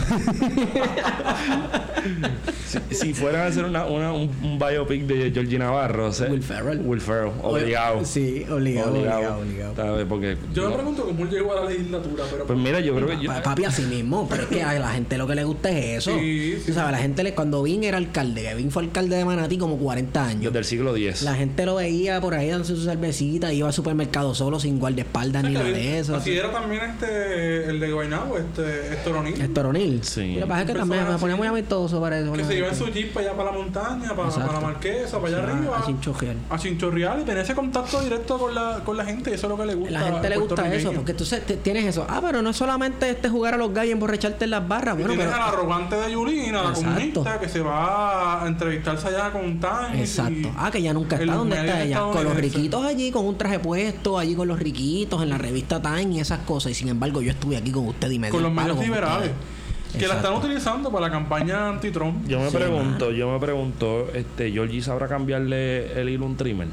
Si 2.91 3.15
fueran 3.15 3.43
a 3.43 3.47
hacer 3.47 3.65
una, 3.65 3.87
una- 3.87 4.13
un, 4.13 4.31
un 4.43 4.59
biopic 4.59 5.07
de 5.07 5.31
Georgie 5.33 5.59
Navarro, 5.59 6.09
o 6.09 6.13
sea, 6.13 6.29
Will 6.29 6.43
Ferrell. 6.43 6.81
Will 6.85 7.01
Ferrell, 7.01 7.33
obligado. 7.43 8.05
Sí, 8.05 8.45
obligado, 8.51 8.93
obligado, 8.93 9.39
obligado. 9.39 9.75
¿Sabes? 9.77 10.07
Porque 10.09 10.37
Yo 10.53 10.69
me 10.69 10.75
pregunto 10.77 11.05
cómo 11.07 11.25
él 11.25 11.31
llegó 11.31 11.53
a 11.57 11.63
la 11.65 11.71
legislatura, 11.71 12.25
pero 12.31 12.45
Pues 12.47 12.59
mira, 12.59 12.81
yo 12.81 12.95
creo 12.95 13.09
que 13.09 13.19
yo- 13.21 13.31
Pa- 13.33 13.43
Papi, 13.43 13.65
así 13.65 13.83
mismo, 13.97 14.27
pero 14.29 14.43
es 14.45 14.49
que 14.49 14.63
a 14.63 14.75
la 14.79 14.91
gente 14.91 15.19
lo 15.19 15.27
que 15.27 15.35
le 15.35 15.45
gusta 15.45 15.71
es 15.71 15.99
eso. 15.99 16.19
Sí, 16.19 16.55
sí. 16.59 16.63
Tú 16.67 16.73
sabes, 16.75 16.93
la 16.93 16.99
gente 16.99 17.23
le, 17.23 17.35
cuando 17.35 17.63
Vin 17.63 17.85
era 17.85 17.97
alcalde, 17.99 18.43
que 18.43 18.55
Vin 18.55 18.71
fue 18.71 18.85
alcalde 18.85 19.17
de 19.17 19.25
Manatí 19.25 19.59
como 19.59 19.77
40 19.79 20.25
años. 20.27 20.43
desde 20.45 20.59
el 20.59 20.65
siglo 20.65 20.97
X. 20.97 21.23
La 21.23 21.35
gente 21.35 21.65
lo 21.67 21.77
veía 21.77 22.21
por 22.21 22.35
ahí 22.35 22.49
dándose 22.49 22.77
su 22.77 22.85
cervecita, 22.85 23.53
iba 23.53 23.67
al 23.69 23.75
supermercado 23.75 24.35
solo 24.35 24.61
sin 24.61 24.79
guardaespaldas 24.79 25.45
ni 25.45 25.53
nada 25.55 25.65
de 25.67 25.99
eso. 25.99 26.17
Así 26.17 26.37
era 26.37 26.51
también 26.53 26.83
este, 26.83 27.69
el 27.71 27.81
de 27.81 27.93
Guaynabo, 27.93 28.39
este, 28.39 28.93
Héctor 28.93 29.17
O'Neill. 29.17 29.41
Héctor 29.41 29.67
O'Neill. 29.67 30.05
Sí. 30.05 30.35
Lo 30.35 30.41
que 30.43 30.47
pasa 30.47 30.61
es 30.63 30.67
que 30.67 30.75
también 30.75 31.09
me 31.09 31.19
ponía 31.19 31.37
muy 31.37 31.47
amistoso 31.47 32.01
para 32.01 32.19
eso. 32.21 32.33
Que 32.33 32.45
se 32.45 32.57
iba 32.59 32.69
en 32.69 32.77
su 32.77 32.87
jeep 32.89 33.13
para 33.13 33.27
allá 33.29 33.37
para 33.37 33.51
la 33.53 33.57
montaña, 33.59 34.15
para, 34.15 34.53
la 34.53 34.61
marquesa, 34.61 35.21
para 35.21 35.37
allá 35.39 35.47
Sí, 35.47 35.53
arriba. 35.57 35.79
a 35.79 35.87
chinchorrear. 35.87 36.37
A 36.51 36.59
chinchorrear 36.59 37.21
y 37.21 37.25
tener 37.25 37.43
ese 37.45 37.55
contacto 37.55 38.01
directo 38.03 38.39
con 38.39 38.55
la, 38.55 38.81
con 38.85 38.97
la 38.97 39.05
gente. 39.05 39.31
y 39.31 39.35
Eso 39.35 39.47
es 39.47 39.51
lo 39.51 39.57
que 39.57 39.67
le 39.67 39.75
gusta. 39.75 39.93
La 39.93 40.01
gente 40.13 40.29
le 40.29 40.37
gusta 40.37 40.75
eso, 40.75 40.93
porque 40.93 41.15
te- 41.15 41.57
tienes 41.59 41.85
eso. 41.85 42.07
Ah, 42.09 42.21
pero 42.25 42.43
no 42.43 42.51
es 42.51 42.57
solamente 42.57 43.09
este 43.09 43.29
jugar 43.29 43.55
a 43.55 43.57
los 43.57 43.73
gallos 43.73 43.86
y 43.87 43.93
emborracharte 43.93 44.45
en 44.45 44.51
las 44.51 44.67
barras. 44.67 44.95
Y 44.99 45.03
Bueno, 45.03 45.15
tienes 45.15 45.33
pero. 45.33 45.45
al 45.45 45.55
arrogante 45.55 45.97
de 45.97 46.13
Yulina, 46.13 46.63
la 46.63 46.69
Exacto. 46.71 46.85
comunista, 46.91 47.41
que 47.41 47.49
se 47.49 47.61
va 47.61 48.43
a 48.45 48.47
entrevistarse 48.49 49.09
allá 49.09 49.31
con 49.31 49.59
Tan. 49.61 49.97
Exacto. 49.99 50.51
Ah, 50.57 50.71
que 50.71 50.83
ya 50.83 50.93
nunca 50.93 51.17
está. 51.17 51.35
¿Dónde 51.35 51.57
está 51.59 51.83
ella? 51.83 52.01
Con 52.01 52.25
los 52.25 52.37
riquitos 52.37 52.85
allí, 52.85 53.11
con 53.11 53.25
un 53.27 53.37
traje 53.39 53.59
puesto, 53.59 54.19
allí 54.19 54.35
con 54.35 54.49
los 54.49 54.59
riquitos, 54.59 55.23
en 55.23 55.31
la 55.31 55.39
revista 55.39 55.81
Time 55.81 56.15
y 56.15 56.21
esas 56.21 56.41
cosas. 56.41 56.73
Y 56.73 56.75
sin 56.75 56.89
embargo, 56.89 57.23
yo 57.23 57.31
estuve 57.31 57.57
aquí 57.57 57.71
con 57.71 57.87
usted 57.87 58.11
y 58.11 58.19
me 58.19 58.29
Con 58.31 58.43
los 58.43 58.53
medios 58.53 58.79
liberales. 58.79 59.31
ustedes. 59.31 59.57
Que 59.99 60.09
la 60.09 60.17
están 60.17 60.35
utilizando 60.35 60.91
para 60.91 61.07
la 61.07 61.13
campaña 61.13 61.69
anti-Trump. 61.71 62.27
Yo 62.29 62.39
me 62.41 62.51
Sí, 62.51 62.57
pregunto, 62.57 63.13
yo 63.13 63.31
me 63.33 63.39
pregunto, 63.39 64.09
este, 64.13 64.51
Georgie 64.51 64.83
sabrá 64.83 65.09
cambiarle 65.09 65.99
el 65.99 66.09
hilo 66.11 66.25
a 66.25 66.29
un 66.29 66.37
trimmer. 66.37 66.69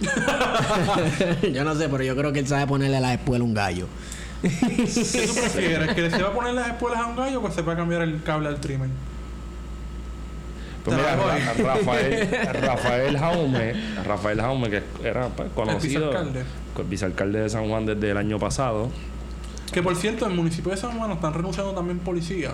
yo 1.52 1.64
no 1.64 1.74
sé, 1.74 1.88
pero 1.88 2.04
yo 2.04 2.16
creo 2.16 2.32
que 2.32 2.40
él 2.40 2.46
sabe 2.46 2.66
ponerle 2.66 2.96
a 2.96 3.00
la 3.00 3.14
espuela 3.14 3.44
un 3.44 3.54
gallo. 3.54 3.86
¿Qué 4.42 5.26
tú 5.26 5.34
prefieres? 5.34 5.94
¿Que 5.94 6.02
le 6.02 6.10
sepa 6.10 6.32
poner 6.32 6.54
las 6.54 6.68
espuelas 6.68 7.00
a 7.00 7.06
un 7.06 7.16
gallo 7.16 7.40
o 7.40 7.46
que 7.46 7.52
sepa 7.52 7.76
cambiar 7.76 8.02
el 8.02 8.22
cable 8.22 8.48
al 8.48 8.60
trimmer? 8.60 8.88
Pues 10.84 10.96
mira. 10.96 11.14
Ra- 11.16 11.74
Rafael, 11.74 12.28
Rafael 12.60 13.18
Jaume, 13.18 13.72
Rafael 14.04 14.40
Jaume, 14.40 14.68
que 14.70 14.82
era 15.04 15.28
pues, 15.28 15.48
conocido, 15.54 16.12
vicealcalde 16.88 17.40
de 17.40 17.48
San 17.50 17.68
Juan 17.68 17.86
desde 17.86 18.10
el 18.10 18.16
año 18.16 18.38
pasado. 18.40 18.90
Que 19.72 19.82
por 19.82 19.94
cierto, 19.96 20.24
en 20.26 20.32
el 20.32 20.36
municipio 20.36 20.72
de 20.72 20.76
San 20.76 20.98
Juan 20.98 21.12
están 21.12 21.34
renunciando 21.34 21.72
también 21.72 22.00
policías. 22.00 22.52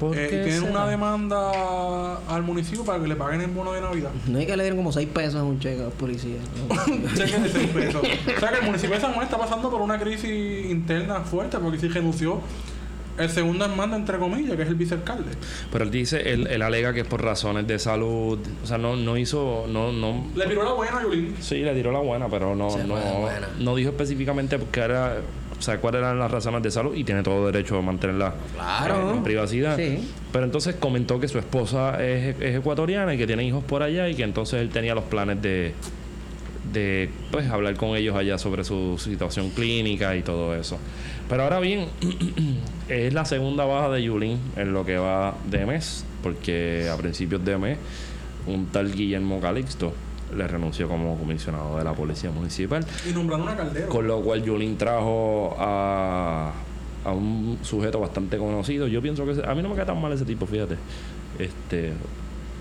¿Por 0.00 0.16
Eh, 0.18 0.26
qué 0.28 0.40
y 0.40 0.42
tienen 0.44 0.60
será? 0.60 0.70
una 0.72 0.86
demanda 0.86 2.16
al 2.28 2.42
municipio 2.42 2.84
para 2.84 3.00
que 3.00 3.08
le 3.08 3.16
paguen 3.16 3.40
el 3.40 3.50
bono 3.50 3.72
de 3.72 3.80
Navidad. 3.80 4.10
No 4.26 4.38
hay 4.38 4.46
que 4.46 4.56
le 4.56 4.64
dieron 4.64 4.78
como 4.78 4.92
6 4.92 5.08
pesos 5.08 5.36
a 5.36 5.44
un 5.44 5.58
cheque 5.60 5.80
a 5.80 5.84
los 5.84 5.94
policías. 5.94 6.42
cheque 7.16 7.38
de 7.38 7.48
6 7.48 7.68
pesos. 7.70 8.02
O 8.02 8.40
sea 8.40 8.50
que 8.50 8.58
el 8.58 8.64
municipio 8.64 8.94
de 8.96 9.00
San 9.00 9.12
Juan 9.12 9.24
está 9.26 9.38
pasando 9.38 9.70
por 9.70 9.80
una 9.80 9.98
crisis 9.98 10.70
interna 10.70 11.20
fuerte 11.20 11.58
porque 11.58 11.78
sí 11.78 11.88
renunció 11.88 12.40
el 13.18 13.28
segundo 13.28 13.66
en 13.66 13.76
mando, 13.76 13.94
entre 13.94 14.18
comillas, 14.18 14.56
que 14.56 14.62
es 14.62 14.68
el 14.68 14.74
vicealcalde. 14.74 15.30
Pero 15.70 15.84
él 15.84 15.90
dice, 15.90 16.32
él, 16.32 16.46
él 16.46 16.62
alega 16.62 16.94
que 16.94 17.00
es 17.00 17.06
por 17.06 17.22
razones 17.22 17.66
de 17.66 17.78
salud. 17.78 18.38
O 18.64 18.66
sea, 18.66 18.78
no, 18.78 18.96
no 18.96 19.18
hizo, 19.18 19.66
no, 19.68 19.92
no. 19.92 20.24
Le 20.34 20.46
tiró 20.46 20.64
la 20.64 20.72
buena 20.72 20.98
a 20.98 21.02
Yulín. 21.02 21.36
Sí, 21.38 21.56
le 21.56 21.74
tiró 21.74 21.92
la 21.92 21.98
buena, 21.98 22.28
pero 22.28 22.56
no, 22.56 22.70
Se 22.70 22.82
no, 22.84 22.94
buena. 22.94 23.48
no 23.60 23.76
dijo 23.76 23.90
específicamente 23.90 24.58
qué 24.72 24.80
era, 24.80 25.18
o 25.62 25.64
sea, 25.64 25.78
cuáles 25.78 26.00
eran 26.00 26.18
las 26.18 26.28
razones 26.28 26.60
de 26.60 26.72
salud 26.72 26.92
y 26.96 27.04
tiene 27.04 27.22
todo 27.22 27.46
derecho 27.46 27.78
a 27.78 27.82
mantenerla 27.82 28.34
Claro. 28.56 29.12
en 29.12 29.22
privacidad. 29.22 29.76
Sí. 29.76 30.10
Pero 30.32 30.44
entonces 30.44 30.74
comentó 30.74 31.20
que 31.20 31.28
su 31.28 31.38
esposa 31.38 32.02
es, 32.04 32.34
es 32.40 32.56
ecuatoriana 32.56 33.14
y 33.14 33.18
que 33.18 33.28
tiene 33.28 33.44
hijos 33.44 33.62
por 33.62 33.84
allá 33.84 34.08
y 34.08 34.16
que 34.16 34.24
entonces 34.24 34.60
él 34.60 34.70
tenía 34.70 34.92
los 34.96 35.04
planes 35.04 35.40
de, 35.40 35.72
de 36.72 37.10
pues 37.30 37.48
hablar 37.48 37.76
con 37.76 37.90
ellos 37.96 38.16
allá 38.16 38.38
sobre 38.38 38.64
su 38.64 38.98
situación 38.98 39.50
clínica 39.50 40.16
y 40.16 40.22
todo 40.22 40.52
eso. 40.56 40.78
Pero 41.28 41.44
ahora 41.44 41.60
bien, 41.60 41.86
es 42.88 43.14
la 43.14 43.24
segunda 43.24 43.64
baja 43.64 43.88
de 43.90 44.02
Yulín 44.02 44.38
en 44.56 44.72
lo 44.72 44.84
que 44.84 44.96
va 44.96 45.36
de 45.48 45.64
mes, 45.64 46.04
porque 46.24 46.88
a 46.92 46.96
principios 46.96 47.44
de 47.44 47.56
mes 47.56 47.78
un 48.48 48.66
tal 48.66 48.92
Guillermo 48.92 49.40
Calixto 49.40 49.92
le 50.36 50.46
renunció 50.48 50.88
como 50.88 51.16
comisionado 51.18 51.78
de 51.78 51.84
la 51.84 51.92
Policía 51.92 52.30
Municipal. 52.30 52.84
Y 53.08 53.12
nombraron 53.12 53.48
a 53.48 53.56
Caldero. 53.56 53.88
Con 53.88 54.06
lo 54.06 54.20
cual 54.22 54.42
Yulín 54.42 54.76
trajo 54.78 55.54
a, 55.58 56.52
a 57.04 57.12
un 57.12 57.58
sujeto 57.62 58.00
bastante 58.00 58.38
conocido. 58.38 58.86
Yo 58.86 59.02
pienso 59.02 59.24
que 59.26 59.42
a 59.46 59.54
mí 59.54 59.62
no 59.62 59.68
me 59.68 59.74
queda 59.74 59.86
tan 59.86 60.00
mal 60.00 60.12
ese 60.12 60.24
tipo, 60.24 60.46
fíjate. 60.46 60.76
Este, 61.38 61.92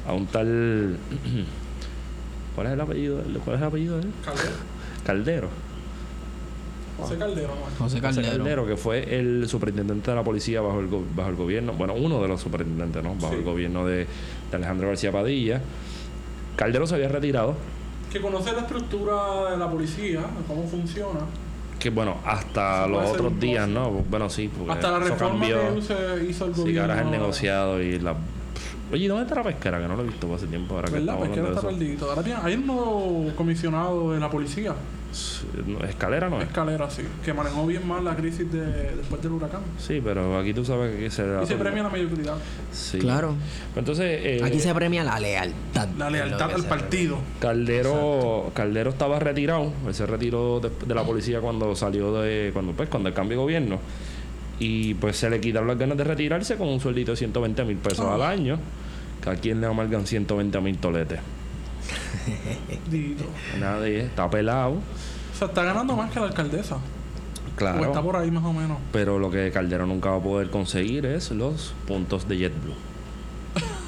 a 0.07 0.13
un 0.13 0.25
tal 0.27 0.97
¿Cuál 2.55 2.67
es 2.67 2.73
el 2.73 2.81
apellido? 2.81 3.17
de 3.17 3.23
él? 3.29 3.39
¿Cuál 3.43 3.55
es 3.55 3.61
el 3.61 3.67
apellido 3.67 3.97
de 3.97 4.03
él? 4.03 4.11
Caldero. 4.25 4.51
Caldero. 5.05 5.49
José 6.99 7.17
Caldero, 7.17 7.47
¿no? 7.47 7.61
José 7.63 7.99
José 7.99 8.01
Caldero. 8.01 8.27
Caldero, 8.37 8.67
que 8.67 8.75
fue 8.77 9.17
el 9.19 9.47
superintendente 9.47 10.11
de 10.11 10.15
la 10.17 10.23
policía 10.23 10.61
bajo 10.61 10.81
el, 10.81 10.87
bajo 11.15 11.29
el 11.29 11.35
gobierno, 11.35 11.73
bueno, 11.73 11.93
uno 11.95 12.21
de 12.21 12.27
los 12.27 12.41
superintendentes, 12.41 13.01
¿no? 13.03 13.15
Bajo 13.15 13.29
Sí. 13.33 13.39
el 13.39 13.43
gobierno 13.43 13.85
de, 13.87 14.05
de 14.51 14.55
Alejandro 14.57 14.89
García 14.89 15.11
Padilla. 15.11 15.61
Caldero 16.61 16.85
se 16.85 16.93
había 16.95 17.07
retirado, 17.07 17.55
Que 18.11 18.21
conoce 18.21 18.51
la 18.53 18.59
estructura 18.59 19.49
de 19.51 19.57
la 19.57 19.67
policía, 19.69 20.19
cómo 20.47 20.63
funciona. 20.67 21.21
que 21.79 21.89
bueno, 21.89 22.17
hasta 22.23 22.85
los 22.85 23.09
otros 23.11 23.39
días. 23.39 23.67
¿no? 23.67 23.89
Bueno, 23.89 24.29
sí, 24.29 24.47
porque 24.55 24.71
Hasta 24.73 24.91
la 24.91 24.97
eso 24.99 25.13
reforma 25.13 25.39
cambió. 25.39 25.75
que 25.75 25.81
se 25.81 26.25
hizo 26.29 26.45
el 26.45 26.53
Sí, 26.53 26.57
que 26.57 26.61
gobierno. 26.61 26.81
ahora 26.81 26.95
es 26.95 27.01
el 27.01 27.11
negociado 27.11 27.81
y 27.81 27.99
la 27.99 28.15
Oye, 28.91 29.07
¿dónde 29.07 29.23
está 29.23 29.35
la 29.35 29.43
pesquera? 29.43 29.79
Que 29.79 29.87
no 29.87 29.95
lo 29.95 30.03
he 30.03 30.05
visto 30.05 30.35
hace 30.35 30.45
tiempo. 30.47 30.75
Ahora 30.75 30.89
¿Verdad? 30.91 31.13
que 31.15 31.19
no 31.19 31.31
hablando 31.47 31.51
está 31.55 31.67
perdido. 31.69 32.09
Ahora 32.09 32.23
tiene, 32.23 32.39
hay 32.43 32.53
un 32.55 32.67
nuevo 32.67 33.31
comisionado 33.37 34.11
de 34.11 34.19
la 34.19 34.29
policía, 34.29 34.73
Sí, 34.73 34.77
Escalera 35.87 36.29
no 36.29 36.39
es. 36.41 36.47
Escalera, 36.47 36.89
sí, 36.89 37.01
que 37.23 37.33
manejó 37.33 37.65
bien 37.67 37.85
mal 37.87 38.03
la 38.05 38.15
crisis 38.15 38.49
de, 38.51 38.95
después 38.95 39.21
del 39.21 39.33
huracán. 39.33 39.61
Sí, 39.77 40.01
pero 40.03 40.37
aquí 40.39 40.53
tú 40.53 40.63
sabes 40.63 40.97
que 40.97 41.09
se 41.11 41.25
da 41.27 41.43
Y 41.43 41.47
se 41.47 41.55
premia 41.55 41.83
la 41.83 41.89
mediocridad, 41.89 42.35
Sí. 42.71 42.99
Claro. 42.99 43.35
Entonces, 43.75 44.05
eh, 44.23 44.41
Aquí 44.43 44.59
se 44.59 44.73
premia 44.73 45.03
la 45.03 45.19
lealtad. 45.19 45.89
la 45.97 46.09
lealtad 46.09 46.51
al 46.53 46.63
partido. 46.65 47.17
Caldero, 47.39 48.51
Caldero 48.53 48.91
estaba 48.91 49.19
retirado, 49.19 49.71
él 49.87 49.93
se 49.93 50.05
retiró 50.05 50.59
de, 50.59 50.69
de 50.85 50.95
la 50.95 51.03
policía 51.03 51.39
cuando 51.41 51.75
salió 51.75 52.13
de, 52.21 52.51
cuando 52.53 52.71
pues, 52.73 52.89
cuando 52.89 53.09
el 53.09 53.15
cambio 53.15 53.37
de 53.37 53.43
gobierno. 53.43 53.79
Y 54.59 54.93
pues 54.95 55.17
se 55.17 55.29
le 55.29 55.41
quitaron 55.41 55.67
las 55.67 55.77
ganas 55.77 55.97
de 55.97 56.03
retirarse 56.03 56.55
con 56.55 56.67
un 56.67 56.79
sueldito 56.79 57.11
de 57.11 57.17
120 57.17 57.65
mil 57.65 57.77
pesos 57.77 58.05
Ah. 58.07 58.15
al 58.15 58.21
año. 58.21 58.59
Que 59.23 59.29
a 59.29 59.35
quien 59.35 59.59
le 59.61 59.67
amargan 59.67 60.05
120 60.07 60.59
mil 60.61 60.77
toletes. 60.77 61.19
Dito. 62.89 63.23
Nadie, 63.59 64.01
está 64.01 64.29
pelado. 64.29 64.71
O 64.73 65.37
sea, 65.37 65.47
está 65.47 65.63
ganando 65.63 65.95
más 65.95 66.11
que 66.11 66.19
la 66.19 66.27
alcaldesa. 66.27 66.75
O 66.75 66.79
está 66.79 67.55
Claro. 67.75 68.03
por 68.03 68.15
ahí 68.15 68.31
más 68.31 68.43
o 68.43 68.53
menos. 68.53 68.77
Pero 68.91 69.19
lo 69.19 69.29
que 69.29 69.51
Caldero 69.51 69.85
nunca 69.85 70.09
va 70.11 70.17
a 70.17 70.21
poder 70.21 70.49
conseguir 70.49 71.05
es 71.05 71.31
los 71.31 71.73
puntos 71.87 72.27
de 72.27 72.37
JetBlue. 72.37 72.73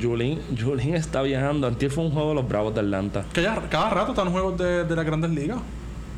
Julín, 0.00 0.40
Julín 0.58 0.94
está 0.94 1.22
viajando. 1.22 1.66
Antier 1.66 1.90
fue 1.90 2.04
un 2.04 2.10
juego 2.12 2.30
de 2.30 2.34
los 2.36 2.48
Bravos 2.48 2.74
de 2.74 2.80
Atlanta. 2.80 3.24
Que 3.32 3.42
ya 3.42 3.60
cada 3.68 3.90
rato 3.90 4.12
están 4.12 4.30
juegos 4.30 4.56
de, 4.58 4.84
de 4.84 4.96
las 4.96 5.04
grandes 5.04 5.30
ligas. 5.30 5.58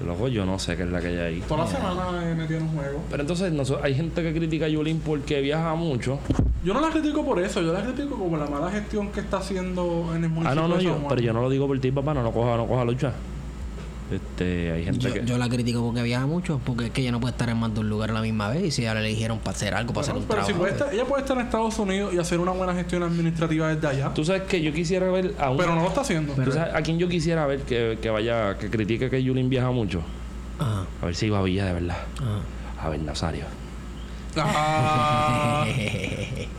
Luego 0.05 0.29
yo 0.29 0.45
no 0.45 0.59
sé 0.59 0.77
qué 0.77 0.83
es 0.83 0.91
la 0.91 1.01
que 1.01 1.09
hay 1.09 1.19
ahí. 1.19 1.43
Toda 1.47 1.65
la 1.65 1.71
semana 1.71 2.31
eh, 2.31 2.35
metido 2.35 2.59
en 2.59 2.65
un 2.65 2.77
juego. 2.77 3.01
Pero 3.11 3.23
entonces 3.23 3.53
hay 3.83 3.95
gente 3.95 4.23
que 4.23 4.35
critica 4.35 4.67
a 4.67 4.69
Yulín 4.69 5.01
porque 5.05 5.41
viaja 5.41 5.75
mucho. 5.75 6.19
Yo 6.65 6.73
no 6.73 6.81
la 6.81 6.89
critico 6.89 7.25
por 7.25 7.41
eso, 7.41 7.61
yo 7.61 7.73
la 7.73 7.83
critico 7.83 8.17
como 8.17 8.37
la 8.37 8.47
mala 8.47 8.71
gestión 8.71 9.11
que 9.13 9.21
está 9.21 9.37
haciendo 9.37 10.13
en 10.15 10.25
el 10.25 10.31
municipio. 10.31 10.51
Ah, 10.51 10.55
no, 10.55 10.67
no, 10.67 10.77
de 10.79 10.85
yo, 10.85 10.91
San 10.93 11.01
Juan. 11.01 11.09
pero 11.11 11.21
yo 11.21 11.33
no 11.33 11.43
lo 11.43 11.51
digo 11.51 11.67
por 11.67 11.79
ti, 11.79 11.91
papá, 11.93 12.15
no 12.15 12.23
lo 12.23 12.33
coja, 12.33 12.57
no 12.57 12.67
coja 12.67 12.85
lucha. 12.85 13.13
Este, 14.13 14.71
hay 14.71 14.85
gente 14.85 15.01
Yo, 15.09 15.15
que. 15.15 15.25
yo 15.25 15.39
la 15.39 15.49
critico 15.49 15.83
porque 15.83 16.03
viaja 16.03 16.27
mucho, 16.27 16.61
porque 16.65 16.87
es 16.87 16.91
que 16.91 17.01
ella 17.01 17.11
no 17.11 17.21
puede 17.21 17.33
estar 17.33 17.49
en 17.49 17.57
más 17.57 17.73
de 17.73 17.81
un 17.81 17.89
lugar 17.89 18.11
a 18.11 18.13
la 18.13 18.21
misma 18.21 18.51
vez 18.51 18.63
y 18.65 18.71
si 18.71 18.83
ella 18.83 18.95
la 18.95 19.01
eligieron 19.01 19.39
para 19.39 19.57
hacer 19.57 19.75
algo, 19.75 19.95
para 19.95 20.07
Bueno, 20.07 20.21
hacer 20.21 20.23
un 20.23 20.29
pero 20.29 20.41
si 20.43 20.53
trabajo. 20.53 20.59
puede 20.61 20.73
estar- 20.73 20.95
ella 20.95 21.05
puede 21.07 21.23
estar 21.23 21.37
en 21.39 21.45
Estados 21.47 21.79
Unidos 21.79 22.13
y 22.15 22.19
hacer 22.19 22.39
una 22.39 22.53
buena 22.53 22.75
gestión 22.75 23.03
administrativa 23.03 23.75
desde 23.75 23.87
allá. 23.87 24.13
Tú 24.15 24.25
sabes 24.25 24.43
que 24.43 24.61
yo 24.63 24.73
quisiera 24.75 25.11
ver 25.11 25.35
a 25.39 25.51
un. 25.51 25.57
Pero 25.57 25.75
no 25.75 25.83
lo 25.83 25.89
está 25.89 26.03
haciendo. 26.03 26.35
¿tú 26.35 26.53
sabes 26.53 26.75
a 26.75 26.83
quien 26.83 26.99
yo 26.99 27.09
quisiera 27.09 27.47
ver 27.47 27.61
que, 27.63 27.99
que 28.01 28.11
vaya, 28.11 28.59
que 28.59 28.69
critique 28.69 29.09
que 29.09 29.23
Yulín 29.23 29.49
viaja 29.49 29.71
mucho? 29.71 30.03
Ajá, 30.59 30.85
A 31.03 31.07
ver 31.07 31.15
si 31.15 31.27
iba 31.27 31.39
a 31.39 31.43
Villa 31.43 31.65
de 31.65 31.73
verdad. 31.73 31.97
ajá. 32.19 32.87
A 32.87 32.91
ver, 32.91 33.01
Nazario. 33.01 33.45
Ah, 34.37 35.67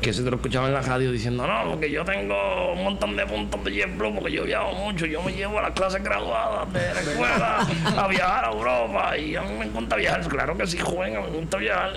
Que 0.01 0.13
se 0.13 0.21
te 0.21 0.29
lo 0.29 0.35
escuchaba 0.35 0.67
en 0.67 0.73
la 0.75 0.81
radio 0.81 1.11
diciendo, 1.11 1.47
no, 1.47 1.71
porque 1.71 1.89
yo 1.89 2.05
tengo 2.05 2.35
un 2.73 2.83
montón 2.83 3.15
de 3.15 3.25
puntos 3.25 3.63
de 3.63 3.71
JetBlue, 3.71 4.13
porque 4.13 4.31
yo 4.31 4.43
viajo 4.43 4.71
mucho, 4.75 5.07
yo 5.07 5.23
me 5.23 5.31
llevo 5.31 5.57
a 5.57 5.63
las 5.63 5.71
clases 5.71 6.03
graduadas 6.03 6.71
de 6.71 6.93
la 6.93 7.01
escuela 7.01 7.67
a 7.97 8.07
viajar 8.07 8.45
a 8.45 8.51
Europa 8.51 9.17
y 9.17 9.35
a 9.35 9.41
mí 9.41 9.57
me 9.57 9.65
encanta 9.65 9.95
viajar. 9.95 10.27
Claro 10.27 10.55
que 10.55 10.67
sí, 10.67 10.77
joven, 10.77 11.15
a 11.15 11.21
mí 11.21 11.27
me 11.31 11.37
gusta 11.39 11.57
viajar. 11.57 11.93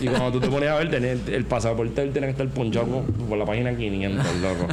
y 0.00 0.06
cuando 0.06 0.30
tú 0.30 0.40
te 0.40 0.48
ponías 0.48 0.72
a 0.72 0.78
ver, 0.78 0.90
tenía 0.90 1.10
el, 1.10 1.44
pasaporte 1.44 2.02
él 2.02 2.12
tenía 2.12 2.28
que 2.28 2.42
estar 2.42 2.48
ponchado 2.50 2.86
por, 2.86 3.04
por 3.14 3.36
la 3.36 3.44
página 3.44 3.74
500, 3.74 4.36
loco. 4.36 4.68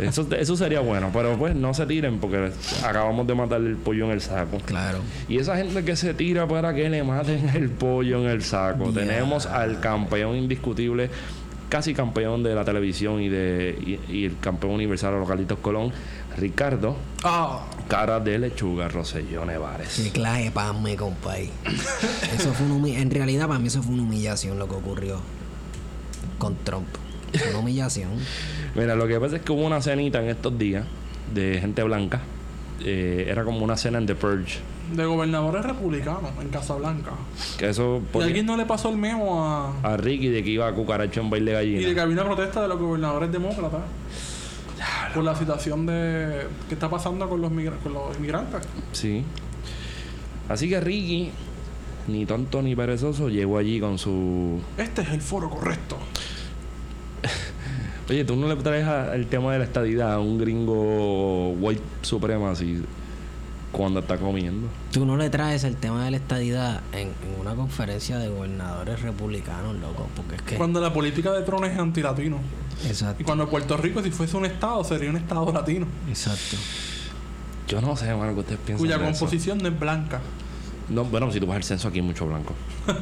Eso, 0.00 0.26
eso 0.36 0.56
sería 0.56 0.80
bueno, 0.80 1.10
pero 1.12 1.36
pues 1.36 1.54
no 1.54 1.72
se 1.74 1.86
tiren 1.86 2.18
porque 2.18 2.50
acabamos 2.84 3.26
de 3.28 3.34
matar 3.36 3.60
el 3.60 3.76
pollo 3.76 4.06
en 4.06 4.12
el 4.12 4.20
saco. 4.20 4.58
Claro. 4.64 4.98
Y 5.28 5.38
esa 5.38 5.56
gente 5.56 5.84
que 5.84 5.94
se 5.94 6.12
tira 6.14 6.48
para 6.48 6.74
que 6.74 6.88
le 6.90 7.04
maten 7.04 7.50
el 7.54 7.70
pollo 7.70 8.18
en 8.20 8.30
el 8.30 8.42
saco. 8.42 8.89
Ya. 8.92 9.00
Tenemos 9.00 9.46
al 9.46 9.80
campeón 9.80 10.36
indiscutible, 10.36 11.10
casi 11.68 11.94
campeón 11.94 12.42
de 12.42 12.54
la 12.54 12.64
televisión 12.64 13.20
y 13.20 13.28
de 13.28 13.98
y, 14.08 14.12
y 14.12 14.24
el 14.26 14.38
campeón 14.38 14.72
universal 14.74 15.18
Localitos 15.18 15.58
Colón, 15.60 15.92
Ricardo, 16.36 16.96
ah, 17.24 17.66
cara 17.88 18.20
de 18.20 18.38
lechuga, 18.38 18.88
Roselló 18.88 19.44
Nevares. 19.44 20.00
Qué 20.02 20.10
clase 20.10 20.44
de 20.44 20.50
pan 20.50 20.82
me 20.82 20.96
compay. 20.96 21.50
Eso 22.36 22.52
fue 22.54 22.66
una 22.66 22.76
humi- 22.76 22.96
En 22.96 23.10
realidad, 23.10 23.46
para 23.48 23.58
mí, 23.58 23.66
eso 23.68 23.82
fue 23.82 23.94
una 23.94 24.02
humillación 24.04 24.58
lo 24.58 24.68
que 24.68 24.74
ocurrió 24.76 25.20
con 26.38 26.56
Trump. 26.64 26.86
Una 27.50 27.58
humillación. 27.58 28.10
Mira, 28.74 28.94
lo 28.94 29.06
que 29.06 29.18
pasa 29.20 29.36
es 29.36 29.42
que 29.42 29.52
hubo 29.52 29.64
una 29.66 29.80
cenita 29.82 30.20
en 30.22 30.28
estos 30.30 30.56
días 30.58 30.84
de 31.34 31.58
gente 31.60 31.82
blanca. 31.82 32.20
Eh, 32.82 33.26
era 33.28 33.44
como 33.44 33.60
una 33.64 33.76
cena 33.76 33.98
en 33.98 34.06
The 34.06 34.14
Purge. 34.14 34.58
De 34.92 35.04
gobernadores 35.04 35.64
republicanos 35.64 36.30
en 36.40 36.48
Casablanca. 36.48 37.12
Que 37.58 37.68
eso 37.70 37.98
¿Y 38.02 38.12
ponía 38.12 38.26
alguien 38.28 38.46
no 38.46 38.56
le 38.56 38.66
pasó 38.66 38.90
el 38.90 38.96
memo 38.96 39.44
a, 39.46 39.72
a 39.82 39.96
Ricky 39.96 40.28
de 40.28 40.42
que 40.42 40.50
iba 40.50 40.66
a 40.68 40.72
cucaracho 40.72 41.20
en 41.20 41.30
baile 41.30 41.50
y 41.50 41.54
de 41.54 41.60
gallina. 41.80 41.94
que 41.94 42.00
había 42.00 42.14
una 42.14 42.24
protesta 42.24 42.62
de 42.62 42.68
los 42.68 42.78
gobernadores 42.78 43.30
demócratas 43.32 43.82
por 45.14 45.24
la 45.24 45.34
situación 45.36 45.86
de 45.86 46.46
qué 46.68 46.74
está 46.74 46.88
pasando 46.88 47.28
con 47.28 47.40
los, 47.40 47.50
migra- 47.50 47.78
con 47.82 47.92
los 47.92 48.16
inmigrantes? 48.16 48.62
Sí. 48.92 49.24
Así 50.48 50.68
que 50.68 50.80
Ricky, 50.80 51.30
ni 52.08 52.26
tonto 52.26 52.62
ni 52.62 52.74
perezoso, 52.74 53.28
llegó 53.28 53.58
allí 53.58 53.78
con 53.80 53.98
su. 53.98 54.60
Este 54.78 55.02
es 55.02 55.10
el 55.10 55.20
foro 55.20 55.48
correcto. 55.50 55.96
Oye, 58.08 58.24
tú 58.24 58.34
no 58.36 58.48
le 58.48 58.56
traes 58.56 58.86
a- 58.86 59.14
el 59.14 59.26
tema 59.26 59.52
de 59.52 59.58
la 59.60 59.64
estadidad 59.64 60.12
a 60.14 60.18
un 60.18 60.38
gringo 60.38 61.50
white 61.50 61.82
supremacy 62.02 62.82
cuando 63.72 64.00
está 64.00 64.16
comiendo. 64.18 64.68
Tú 64.92 65.06
no 65.06 65.16
le 65.16 65.30
traes 65.30 65.64
el 65.64 65.76
tema 65.76 66.04
de 66.04 66.10
la 66.10 66.16
estadidad 66.16 66.80
en, 66.92 67.08
en 67.08 67.40
una 67.40 67.54
conferencia 67.54 68.18
de 68.18 68.28
gobernadores 68.28 69.00
republicanos, 69.02 69.76
loco, 69.76 70.08
porque 70.16 70.36
es 70.36 70.42
que... 70.42 70.56
Cuando 70.56 70.80
la 70.80 70.92
política 70.92 71.32
de 71.32 71.42
Trump 71.42 71.64
es 71.64 71.78
antilatino. 71.78 72.38
Y 72.84 72.88
Exacto. 72.88 73.24
cuando 73.24 73.48
Puerto 73.48 73.76
Rico, 73.76 74.02
si 74.02 74.10
fuese 74.10 74.36
un 74.36 74.46
estado, 74.46 74.82
sería 74.84 75.10
un 75.10 75.16
estado 75.16 75.52
latino. 75.52 75.86
Exacto. 76.08 76.56
Yo 77.68 77.80
no 77.80 77.94
sé, 77.96 78.12
mano, 78.14 78.34
que 78.34 78.40
ustedes 78.40 78.58
piensan. 78.64 78.78
Cuya 78.84 78.98
de 78.98 79.04
eso? 79.08 79.20
composición 79.20 79.58
no 79.58 79.68
es 79.68 79.78
blanca. 79.78 80.20
No, 80.88 81.04
bueno, 81.04 81.30
si 81.30 81.38
tú 81.38 81.46
vas 81.46 81.54
al 81.56 81.62
censo 81.62 81.86
aquí 81.86 82.00
hay 82.00 82.04
mucho 82.04 82.26
blanco. 82.26 82.52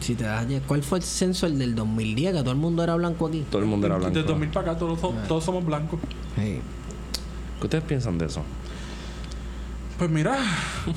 Si 0.00 0.14
te 0.14 0.22
das, 0.24 0.46
¿Cuál 0.68 0.82
fue 0.84 0.98
el 0.98 1.04
censo 1.04 1.46
el 1.46 1.58
del 1.58 1.74
2010? 1.74 2.32
Que 2.34 2.38
todo 2.40 2.52
el 2.52 2.56
mundo 2.58 2.84
era 2.84 2.94
blanco 2.94 3.26
aquí. 3.26 3.44
Todo 3.50 3.60
el 3.62 3.66
mundo 3.66 3.88
era 3.88 3.96
blanco. 3.96 4.14
Desde 4.14 4.28
2000 4.28 4.48
para 4.50 4.70
acá, 4.72 4.78
todos, 4.78 5.00
so- 5.00 5.14
todos 5.26 5.42
somos 5.42 5.64
blancos. 5.64 5.98
¿Qué 6.36 6.60
ustedes 7.60 7.82
piensan 7.84 8.18
de 8.18 8.26
eso? 8.26 8.42
Pues 10.02 10.10
mira, 10.10 10.36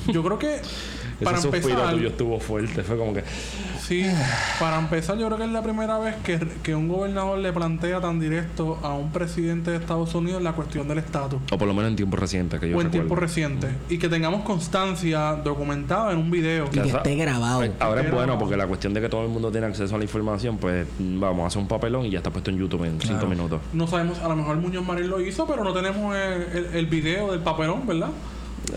yo 0.08 0.20
creo 0.24 0.36
que 0.36 0.60
para 1.22 1.38
Ese 1.38 1.42
suspiro 1.48 1.68
empezar, 1.70 1.94
tuyo 1.94 2.08
estuvo 2.08 2.40
fuerte. 2.40 2.82
Fue 2.82 2.98
como 2.98 3.14
que. 3.14 3.22
sí, 3.80 4.04
para 4.58 4.80
empezar, 4.80 5.16
yo 5.16 5.26
creo 5.26 5.38
que 5.38 5.44
es 5.44 5.50
la 5.52 5.62
primera 5.62 5.96
vez 5.98 6.16
que, 6.24 6.40
que 6.64 6.74
un 6.74 6.88
gobernador 6.88 7.38
le 7.38 7.52
plantea 7.52 8.00
tan 8.00 8.18
directo 8.18 8.80
a 8.82 8.94
un 8.94 9.12
presidente 9.12 9.70
de 9.70 9.76
Estados 9.76 10.12
Unidos 10.16 10.42
la 10.42 10.54
cuestión 10.54 10.88
del 10.88 10.98
estatus. 10.98 11.38
O 11.52 11.56
por 11.56 11.68
lo 11.68 11.72
menos 11.74 11.90
en 11.90 11.94
tiempos 11.96 12.18
recientes 12.18 12.58
que 12.58 12.68
yo 12.68 12.76
O 12.76 12.80
en 12.80 12.90
tiempo 12.90 13.14
reciente. 13.14 13.68
Y 13.88 13.96
que 13.98 14.08
tengamos 14.08 14.42
constancia 14.42 15.36
documentada 15.36 16.10
en 16.10 16.18
un 16.18 16.28
video. 16.32 16.66
Y 16.66 16.80
que 16.80 16.88
esté 16.88 17.14
grabado. 17.14 17.62
Ahora 17.78 18.00
es 18.00 18.10
bueno 18.10 18.36
porque 18.40 18.56
la 18.56 18.66
cuestión 18.66 18.92
de 18.92 19.00
que 19.00 19.08
todo 19.08 19.22
el 19.22 19.28
mundo 19.28 19.52
tiene 19.52 19.68
acceso 19.68 19.94
a 19.94 19.98
la 19.98 20.04
información, 20.04 20.58
pues 20.58 20.84
vamos 20.98 21.44
a 21.44 21.46
hacer 21.46 21.62
un 21.62 21.68
papelón 21.68 22.06
y 22.06 22.10
ya 22.10 22.18
está 22.18 22.30
puesto 22.30 22.50
en 22.50 22.58
YouTube 22.58 22.82
en 22.82 23.00
cinco 23.00 23.26
minutos. 23.28 23.60
No 23.72 23.86
sabemos, 23.86 24.18
a 24.18 24.26
lo 24.26 24.34
mejor 24.34 24.56
Muñoz 24.56 24.84
Marín 24.84 25.08
lo 25.10 25.20
hizo, 25.20 25.46
pero 25.46 25.62
no 25.62 25.72
tenemos 25.72 26.16
el, 26.16 26.42
el- 26.58 26.66
el 26.74 26.86
video 26.86 27.30
del 27.30 27.40
papelón, 27.40 27.86
¿verdad? 27.86 28.08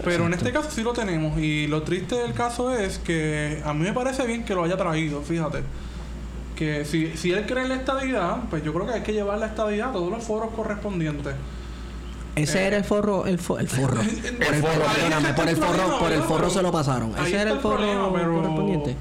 Pero 0.04 0.26
en 0.28 0.34
este 0.34 0.52
caso 0.52 0.70
sí 0.72 0.82
lo 0.84 0.94
tenemos. 0.94 1.38
Y 1.40 1.68
lo 1.68 1.84
triste 1.84 2.16
del 2.16 2.34
caso 2.34 2.74
es 2.76 3.00
que 3.00 3.62
a 3.66 3.74
mí 3.74 3.82
me 3.84 3.94
parece 3.94 4.26
bien 4.26 4.44
que 4.46 4.54
lo 4.56 4.64
haya 4.64 4.78
traído, 4.78 5.22
fíjate. 5.22 5.64
Que 6.56 6.86
si, 6.86 7.16
si 7.18 7.32
él 7.32 7.46
cree 7.46 7.64
en 7.64 7.70
la 7.70 7.76
estadidad, 7.76 8.38
pues 8.50 8.64
yo 8.64 8.74
creo 8.74 8.86
que 8.86 8.94
hay 8.94 9.02
que 9.02 9.14
llevar 9.14 9.38
la 9.40 9.48
estadidad 9.48 9.90
a 9.90 9.94
todos 9.94 10.12
los 10.12 10.24
foros 10.24 10.50
correspondientes. 10.56 11.34
Ese 12.36 12.66
era 12.68 12.78
el 12.78 12.84
forro, 12.86 13.26
el, 13.26 13.40
fo- 13.40 13.60
el 13.60 13.68
forro. 13.68 13.98
Por 14.02 14.54
el 14.56 14.62
forro, 14.62 14.86
perdóname, 14.96 15.34
por 15.34 15.50
el 15.50 15.58
forro, 15.58 16.00
por 16.00 16.12
el 16.12 16.22
forro 16.22 16.50
se 16.50 16.62
lo 16.62 16.72
pasaron. 16.72 17.14
Ese 17.18 17.42
era 17.42 17.52
el 17.52 17.60
forro 17.60 17.78
problema, 17.78 18.14
pero- 18.14 18.34
correspondiente. 18.36 18.96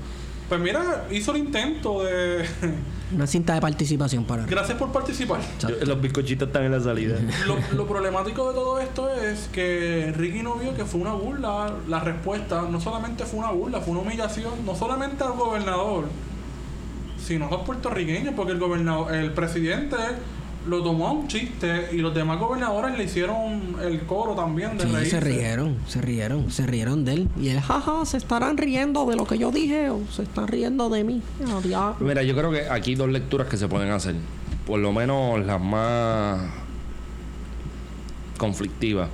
Pues 0.49 0.61
mira, 0.61 1.05
hizo 1.11 1.33
el 1.33 1.37
intento 1.39 2.03
de... 2.05 2.45
Una 3.15 3.27
cinta 3.27 3.55
de 3.55 3.61
participación 3.61 4.25
para. 4.25 4.45
Gracias 4.45 4.77
por 4.79 4.93
participar. 4.93 5.41
Yo- 5.61 5.71
Los 5.87 6.01
bizcochitos 6.01 6.49
están 6.49 6.65
en 6.65 6.73
la 6.73 6.81
salida. 6.81 7.17
Lo, 7.47 7.57
lo 7.75 7.87
problemático 7.87 8.49
de 8.49 8.55
todo 8.55 8.79
esto 8.81 9.09
es 9.15 9.49
que 9.53 10.13
Ricky 10.17 10.43
no 10.43 10.57
vio 10.57 10.75
que 10.75 10.85
fue 10.85 11.01
una 11.01 11.13
burla. 11.13 11.73
La 11.89 12.01
respuesta 12.01 12.63
no 12.71 12.81
solamente 12.81 13.25
fue 13.25 13.41
una 13.41 13.51
burla, 13.51 13.81
fue 13.81 13.93
una 13.93 14.01
humillación, 14.03 14.53
no 14.67 14.75
solamente 14.75 15.25
al 15.25 15.33
gobernador, 15.33 16.05
sino 17.19 17.47
a 17.47 17.51
los 17.51 17.63
puertorriqueños, 17.63 18.35
porque 18.35 18.53
el 18.53 18.59
gobernador, 18.59 19.15
el 19.15 19.33
presidente 19.33 19.97
lo 20.67 20.83
tomó 20.83 21.09
a 21.09 21.13
un 21.13 21.29
chiste 21.29 21.89
y 21.93 21.99
los 21.99 22.15
demás 22.15 22.39
gobernadores 22.39 22.97
le 22.99 23.05
hicieron 23.05 23.77
el 23.83 24.01
coro 24.03 24.35
también 24.35 24.77
de 24.77 24.85
Sí, 24.85 24.91
reírse. 24.93 25.11
se 25.11 25.21
rieron, 25.21 25.77
se 25.87 26.01
rieron, 26.03 26.51
se 26.51 26.67
rieron 26.67 27.05
de 27.05 27.13
él. 27.15 27.29
Y 27.41 27.49
él, 27.49 27.61
jaja, 27.61 28.05
se 28.05 28.17
estarán 28.19 28.57
riendo 28.59 29.07
de 29.07 29.17
lo 29.17 29.25
que 29.27 29.39
yo 29.39 29.51
dije 29.51 29.89
o 29.91 30.01
se 30.11 30.23
están 30.23 30.49
riendo 30.49 30.89
de 30.91 31.05
mí. 31.05 31.23
Diablo. 31.65 31.97
Mira, 32.07 32.23
yo 32.23 32.35
creo 32.37 32.51
que 32.51 32.69
aquí 32.69 32.95
dos 32.95 33.09
lecturas 33.09 33.47
que 33.49 33.57
se 33.57 33.69
pueden 33.69 33.91
hacer. 33.91 34.15
Por 34.67 34.81
lo 34.81 34.93
menos 34.93 35.45
las 35.47 35.61
más 35.61 36.41
conflictivas. 38.37 39.09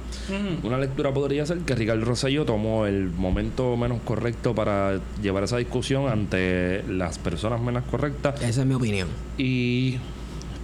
Una 0.63 0.79
lectura 0.79 1.13
podría 1.13 1.45
ser 1.47 1.59
que 1.59 1.75
Ricardo 1.75 2.05
Rosselló 2.05 2.45
tomó 2.45 2.87
el 2.87 3.11
momento 3.11 3.77
menos 3.77 3.99
correcto 4.05 4.55
para 4.55 5.01
llevar 5.23 5.45
esa 5.45 5.59
discusión 5.59 6.09
ante 6.11 6.83
las 6.89 7.19
personas 7.19 7.61
menos 7.61 7.85
correctas 7.91 8.41
Esa 8.43 8.63
es 8.63 8.67
mi 8.67 8.75
opinión. 8.75 9.09
y 9.39 9.99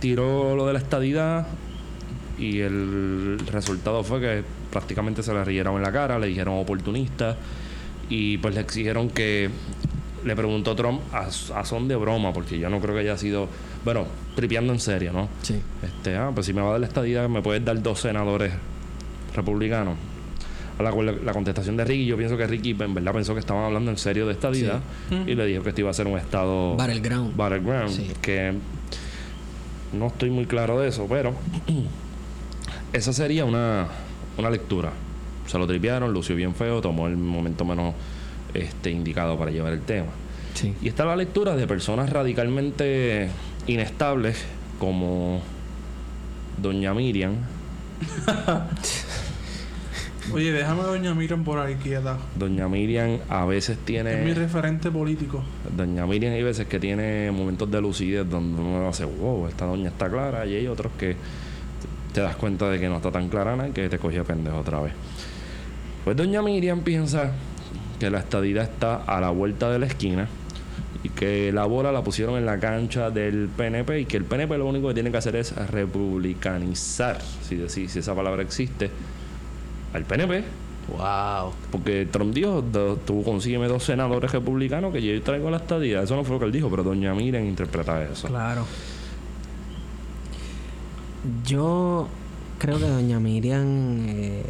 tiró 0.00 0.56
lo 0.56 0.66
de 0.66 0.72
la 0.72 0.78
estadidad 0.78 1.46
y 2.38 2.60
el 2.60 3.38
resultado 3.50 4.02
fue 4.02 4.20
que 4.20 4.42
prácticamente 4.72 5.22
se 5.22 5.32
le 5.34 5.44
rieron 5.44 5.76
en 5.76 5.82
la 5.82 5.92
cara, 5.92 6.18
le 6.18 6.26
dijeron 6.26 6.58
oportunista 6.58 7.36
y 8.08 8.38
pues 8.38 8.54
le 8.54 8.60
exigieron 8.62 9.10
que 9.10 9.50
le 10.24 10.36
preguntó 10.36 10.74
Trump 10.74 11.00
a, 11.12 11.26
a 11.58 11.64
son 11.64 11.86
de 11.88 11.96
broma, 11.96 12.32
porque 12.32 12.58
yo 12.58 12.68
no 12.68 12.80
creo 12.80 12.94
que 12.94 13.00
haya 13.00 13.16
sido, 13.16 13.48
bueno, 13.84 14.06
tripeando 14.36 14.72
en 14.72 14.80
serio, 14.80 15.12
¿no? 15.12 15.28
Sí. 15.42 15.60
Este, 15.82 16.16
ah, 16.16 16.30
pues 16.34 16.46
si 16.46 16.52
me 16.52 16.60
va 16.60 16.68
a 16.68 16.70
dar 16.72 16.80
la 16.80 16.86
estadía, 16.86 17.26
me 17.28 17.40
puedes 17.42 17.64
dar 17.64 17.80
dos 17.82 18.00
senadores 18.00 18.52
republicanos. 19.34 19.96
A 20.78 20.82
la, 20.82 20.92
cual 20.92 21.20
la 21.26 21.32
contestación 21.34 21.76
de 21.76 21.84
Ricky, 21.84 22.06
yo 22.06 22.16
pienso 22.16 22.38
que 22.38 22.46
Ricky 22.46 22.70
en 22.80 22.94
verdad 22.94 23.12
pensó 23.12 23.34
que 23.34 23.40
estaban 23.40 23.64
hablando 23.64 23.90
en 23.90 23.98
serio 23.98 24.26
de 24.26 24.32
estadía 24.32 24.80
y 25.26 25.34
le 25.34 25.44
dijo 25.44 25.62
que 25.62 25.68
este 25.70 25.82
iba 25.82 25.90
a 25.90 25.94
ser 25.94 26.06
un 26.06 26.16
estado 26.18 26.74
Battleground. 26.76 27.36
battleground, 27.36 27.90
Sí. 27.90 28.10
que 28.22 28.54
no 29.92 30.08
estoy 30.08 30.30
muy 30.30 30.46
claro 30.46 30.80
de 30.80 30.88
eso, 30.88 31.06
pero 31.08 31.34
esa 32.92 33.12
sería 33.12 33.44
una, 33.44 33.88
una 34.38 34.50
lectura. 34.50 34.92
Se 35.46 35.58
lo 35.58 35.66
tripearon, 35.66 36.12
lució 36.12 36.36
bien 36.36 36.54
feo, 36.54 36.80
tomó 36.80 37.06
el 37.08 37.16
momento 37.16 37.64
menos 37.64 37.94
este, 38.54 38.90
indicado 38.90 39.38
para 39.38 39.50
llevar 39.50 39.72
el 39.72 39.82
tema. 39.82 40.08
Sí. 40.54 40.74
Y 40.82 40.88
está 40.88 41.04
la 41.04 41.16
lectura 41.16 41.56
de 41.56 41.66
personas 41.66 42.10
radicalmente 42.10 43.28
inestables 43.66 44.44
como 44.78 45.40
Doña 46.60 46.94
Miriam. 46.94 47.34
Oye, 50.32 50.52
déjame 50.52 50.82
a 50.82 50.84
Doña 50.84 51.14
Miriam 51.14 51.42
por 51.42 51.58
ahí 51.58 51.74
quieta. 51.76 52.16
Doña 52.36 52.68
Miriam 52.68 53.18
a 53.28 53.44
veces 53.46 53.70
Es 53.70 53.78
mi 53.78 53.84
tiene... 53.84 54.34
referente 54.34 54.90
político. 54.90 55.42
Doña 55.76 56.06
Miriam 56.06 56.32
hay 56.32 56.42
veces 56.42 56.66
que 56.66 56.78
tiene 56.78 57.30
momentos 57.30 57.70
de 57.70 57.80
lucidez 57.80 58.28
donde 58.28 58.60
uno 58.60 58.88
hace, 58.88 59.04
wow, 59.04 59.48
esta 59.48 59.66
doña 59.66 59.88
está 59.88 60.08
clara 60.08 60.46
y 60.46 60.54
hay 60.54 60.66
otros 60.66 60.92
que 60.98 61.16
te 62.12 62.20
das 62.20 62.36
cuenta 62.36 62.68
de 62.68 62.78
que 62.78 62.88
no 62.88 62.96
está 62.96 63.10
tan 63.10 63.28
clara 63.28 63.56
nada 63.56 63.68
y 63.68 63.72
que 63.72 63.88
te 63.88 63.98
cogió 63.98 64.24
pendejo 64.24 64.58
otra 64.58 64.80
vez. 64.80 64.92
Pues 66.04 66.16
Doña 66.16 66.42
Miriam 66.42 66.80
piensa 66.80 67.32
que 67.98 68.10
la 68.10 68.20
estadidad 68.20 68.64
está 68.64 68.96
a 68.96 69.20
la 69.20 69.30
vuelta 69.30 69.70
de 69.70 69.78
la 69.78 69.86
esquina 69.86 70.28
y 71.02 71.08
que 71.10 71.52
la 71.52 71.64
bola 71.64 71.92
la 71.92 72.02
pusieron 72.02 72.36
en 72.36 72.46
la 72.46 72.58
cancha 72.58 73.10
del 73.10 73.48
PNP 73.48 74.00
y 74.00 74.04
que 74.06 74.16
el 74.16 74.24
PNP 74.24 74.58
lo 74.58 74.66
único 74.66 74.88
que 74.88 74.94
tiene 74.94 75.10
que 75.10 75.16
hacer 75.18 75.36
es 75.36 75.54
republicanizar, 75.70 77.20
si, 77.42 77.68
si, 77.68 77.88
si 77.88 77.98
esa 77.98 78.14
palabra 78.14 78.42
existe, 78.42 78.90
al 79.92 80.04
PNP. 80.04 80.44
Wow. 80.88 81.52
Porque 81.70 82.06
Trump 82.10 82.34
dijo, 82.34 82.64
tú 83.06 83.22
consígueme 83.22 83.68
dos 83.68 83.84
senadores 83.84 84.32
republicanos 84.32 84.92
que 84.92 85.02
yo 85.02 85.22
traigo 85.22 85.50
la 85.50 85.58
estadía. 85.58 86.02
Eso 86.02 86.16
no 86.16 86.24
fue 86.24 86.34
lo 86.34 86.40
que 86.40 86.46
él 86.46 86.52
dijo, 86.52 86.68
pero 86.68 86.82
Doña 86.82 87.14
Miriam 87.14 87.44
interpreta 87.44 88.02
eso. 88.02 88.28
Claro. 88.28 88.66
Yo 91.44 92.08
creo 92.58 92.78
que 92.78 92.88
Doña 92.88 93.20
Miriam 93.20 94.06
eh, 94.08 94.42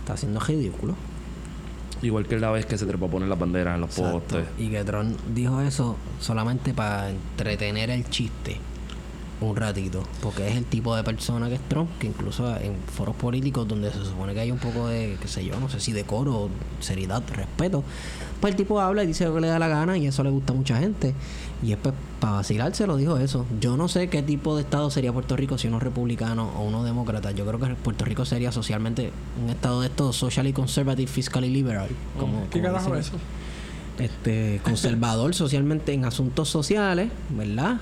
está 0.00 0.14
haciendo 0.14 0.38
ridículo. 0.40 0.94
Igual 2.00 2.26
que 2.26 2.38
la 2.38 2.50
vez 2.52 2.64
que 2.64 2.78
se 2.78 2.86
trepó 2.86 3.06
a 3.06 3.10
poner 3.10 3.28
las 3.28 3.38
banderas 3.38 3.74
en 3.74 3.80
los 3.80 3.98
Exacto. 3.98 4.20
postes. 4.20 4.44
Y 4.58 4.68
que 4.68 4.84
Trump 4.84 5.18
dijo 5.34 5.60
eso 5.60 5.96
solamente 6.20 6.72
para 6.72 7.10
entretener 7.10 7.90
el 7.90 8.08
chiste 8.08 8.58
un 9.40 9.56
ratito. 9.56 10.02
Porque 10.22 10.48
es 10.48 10.56
el 10.56 10.64
tipo 10.64 10.94
de 10.96 11.04
persona 11.04 11.48
que 11.48 11.56
es 11.56 11.68
Trump, 11.68 11.88
que 11.98 12.06
incluso 12.06 12.56
en 12.56 12.74
foros 12.94 13.16
políticos 13.16 13.66
donde 13.66 13.90
se 13.90 14.04
supone 14.04 14.34
que 14.34 14.40
hay 14.40 14.50
un 14.50 14.58
poco 14.58 14.88
de, 14.88 15.16
qué 15.20 15.28
sé 15.28 15.44
yo, 15.44 15.58
no 15.60 15.68
sé 15.68 15.80
si 15.80 15.92
decoro, 15.92 16.48
seriedad, 16.80 17.22
respeto, 17.34 17.84
pues 18.40 18.52
el 18.52 18.56
tipo 18.56 18.80
habla 18.80 19.04
y 19.04 19.06
dice 19.06 19.24
lo 19.24 19.34
que 19.34 19.40
le 19.40 19.48
da 19.48 19.58
la 19.58 19.68
gana 19.68 19.96
y 19.98 20.06
eso 20.06 20.22
le 20.22 20.30
gusta 20.30 20.52
a 20.52 20.56
mucha 20.56 20.78
gente. 20.78 21.14
Y 21.62 21.72
es 21.72 21.78
pues 21.78 21.94
para 22.20 22.34
vacilarse 22.34 22.86
lo 22.86 22.96
dijo 22.96 23.16
eso. 23.18 23.46
Yo 23.60 23.76
no 23.76 23.88
sé 23.88 24.08
qué 24.08 24.22
tipo 24.22 24.56
de 24.56 24.62
estado 24.62 24.90
sería 24.90 25.12
Puerto 25.12 25.36
Rico 25.36 25.58
si 25.58 25.68
uno 25.68 25.80
republicano 25.80 26.52
o 26.56 26.62
uno 26.62 26.84
demócrata. 26.84 27.32
Yo 27.32 27.44
creo 27.46 27.58
que 27.58 27.74
Puerto 27.74 28.04
Rico 28.04 28.24
sería 28.24 28.52
socialmente 28.52 29.10
un 29.42 29.50
estado 29.50 29.80
de 29.80 29.88
estos 29.88 30.16
socially 30.16 30.52
conservative, 30.52 31.10
fiscally 31.10 31.50
liberal. 31.50 31.88
Como, 32.18 32.48
¿Qué 32.50 32.60
como 32.60 32.74
carajo 32.74 32.94
es 32.94 33.08
eso? 33.08 33.18
este 33.98 34.60
conservador 34.62 35.34
socialmente 35.34 35.92
en 35.92 36.04
asuntos 36.04 36.48
sociales, 36.48 37.10
¿verdad? 37.30 37.78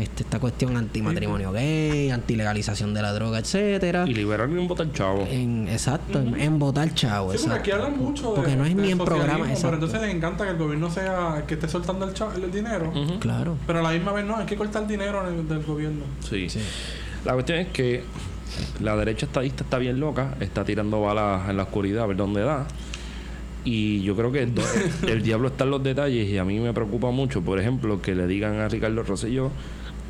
Este, 0.00 0.22
esta 0.22 0.38
cuestión 0.40 0.76
antimatrimonio 0.76 1.52
gay, 1.52 2.10
antilegalización 2.10 2.94
de 2.94 3.02
la 3.02 3.12
droga, 3.12 3.38
etcétera. 3.38 4.04
Y 4.08 4.14
liberar 4.14 4.48
un 4.48 4.66
votar 4.66 4.90
chavo. 4.92 5.26
En, 5.30 5.68
exacto, 5.68 6.18
en, 6.20 6.40
en 6.40 6.58
votar 6.58 6.92
chavo, 6.94 7.32
Sí, 7.32 7.38
porque 7.42 7.54
aquí 7.58 7.70
exacto. 7.70 7.86
hablan 7.86 8.02
mucho 8.04 8.30
de 8.30 8.36
Porque 8.36 8.56
no 8.56 8.64
es 8.64 8.74
de 8.76 8.82
ni 8.82 8.90
en 8.92 8.98
programa, 8.98 9.44
exacto. 9.46 9.62
Pero 9.62 9.74
entonces 9.74 10.00
les 10.02 10.14
encanta 10.14 10.44
que 10.44 10.50
el 10.52 10.56
gobierno 10.58 10.90
sea 10.90 11.34
el 11.38 11.42
que 11.44 11.54
esté 11.54 11.68
soltando 11.68 12.06
el, 12.06 12.14
cha- 12.14 12.32
el 12.34 12.50
dinero. 12.50 12.92
Claro. 13.20 13.56
Pero 13.66 13.80
a 13.80 13.82
la 13.82 13.90
misma 13.90 14.12
vez 14.12 14.24
no, 14.24 14.36
hay 14.36 14.46
que 14.46 14.56
cortar 14.56 14.86
dinero 14.86 15.26
en 15.28 15.38
el- 15.40 15.48
del 15.48 15.62
gobierno. 15.62 16.04
Sí. 16.28 16.48
Sí. 16.48 16.60
La 17.24 17.34
cuestión 17.34 17.58
es 17.58 17.68
que 17.68 18.02
la 18.80 18.96
derecha 18.96 19.26
estadista 19.26 19.64
está 19.64 19.78
bien 19.78 20.00
loca, 20.00 20.34
está 20.40 20.64
tirando 20.64 21.00
balas 21.02 21.48
en 21.50 21.56
la 21.58 21.64
oscuridad 21.64 22.04
a 22.04 22.06
ver 22.06 22.16
dónde 22.16 22.40
da. 22.42 22.66
Y 23.62 24.00
yo 24.02 24.16
creo 24.16 24.32
que 24.32 24.46
do- 24.46 24.62
el 25.06 25.22
diablo 25.22 25.48
está 25.48 25.64
en 25.64 25.70
los 25.70 25.82
detalles 25.82 26.26
y 26.28 26.38
a 26.38 26.44
mí 26.44 26.58
me 26.58 26.72
preocupa 26.72 27.10
mucho, 27.10 27.42
por 27.42 27.60
ejemplo, 27.60 28.00
que 28.00 28.14
le 28.14 28.26
digan 28.26 28.58
a 28.60 28.68
Ricardo 28.68 29.02
Rosselló 29.02 29.50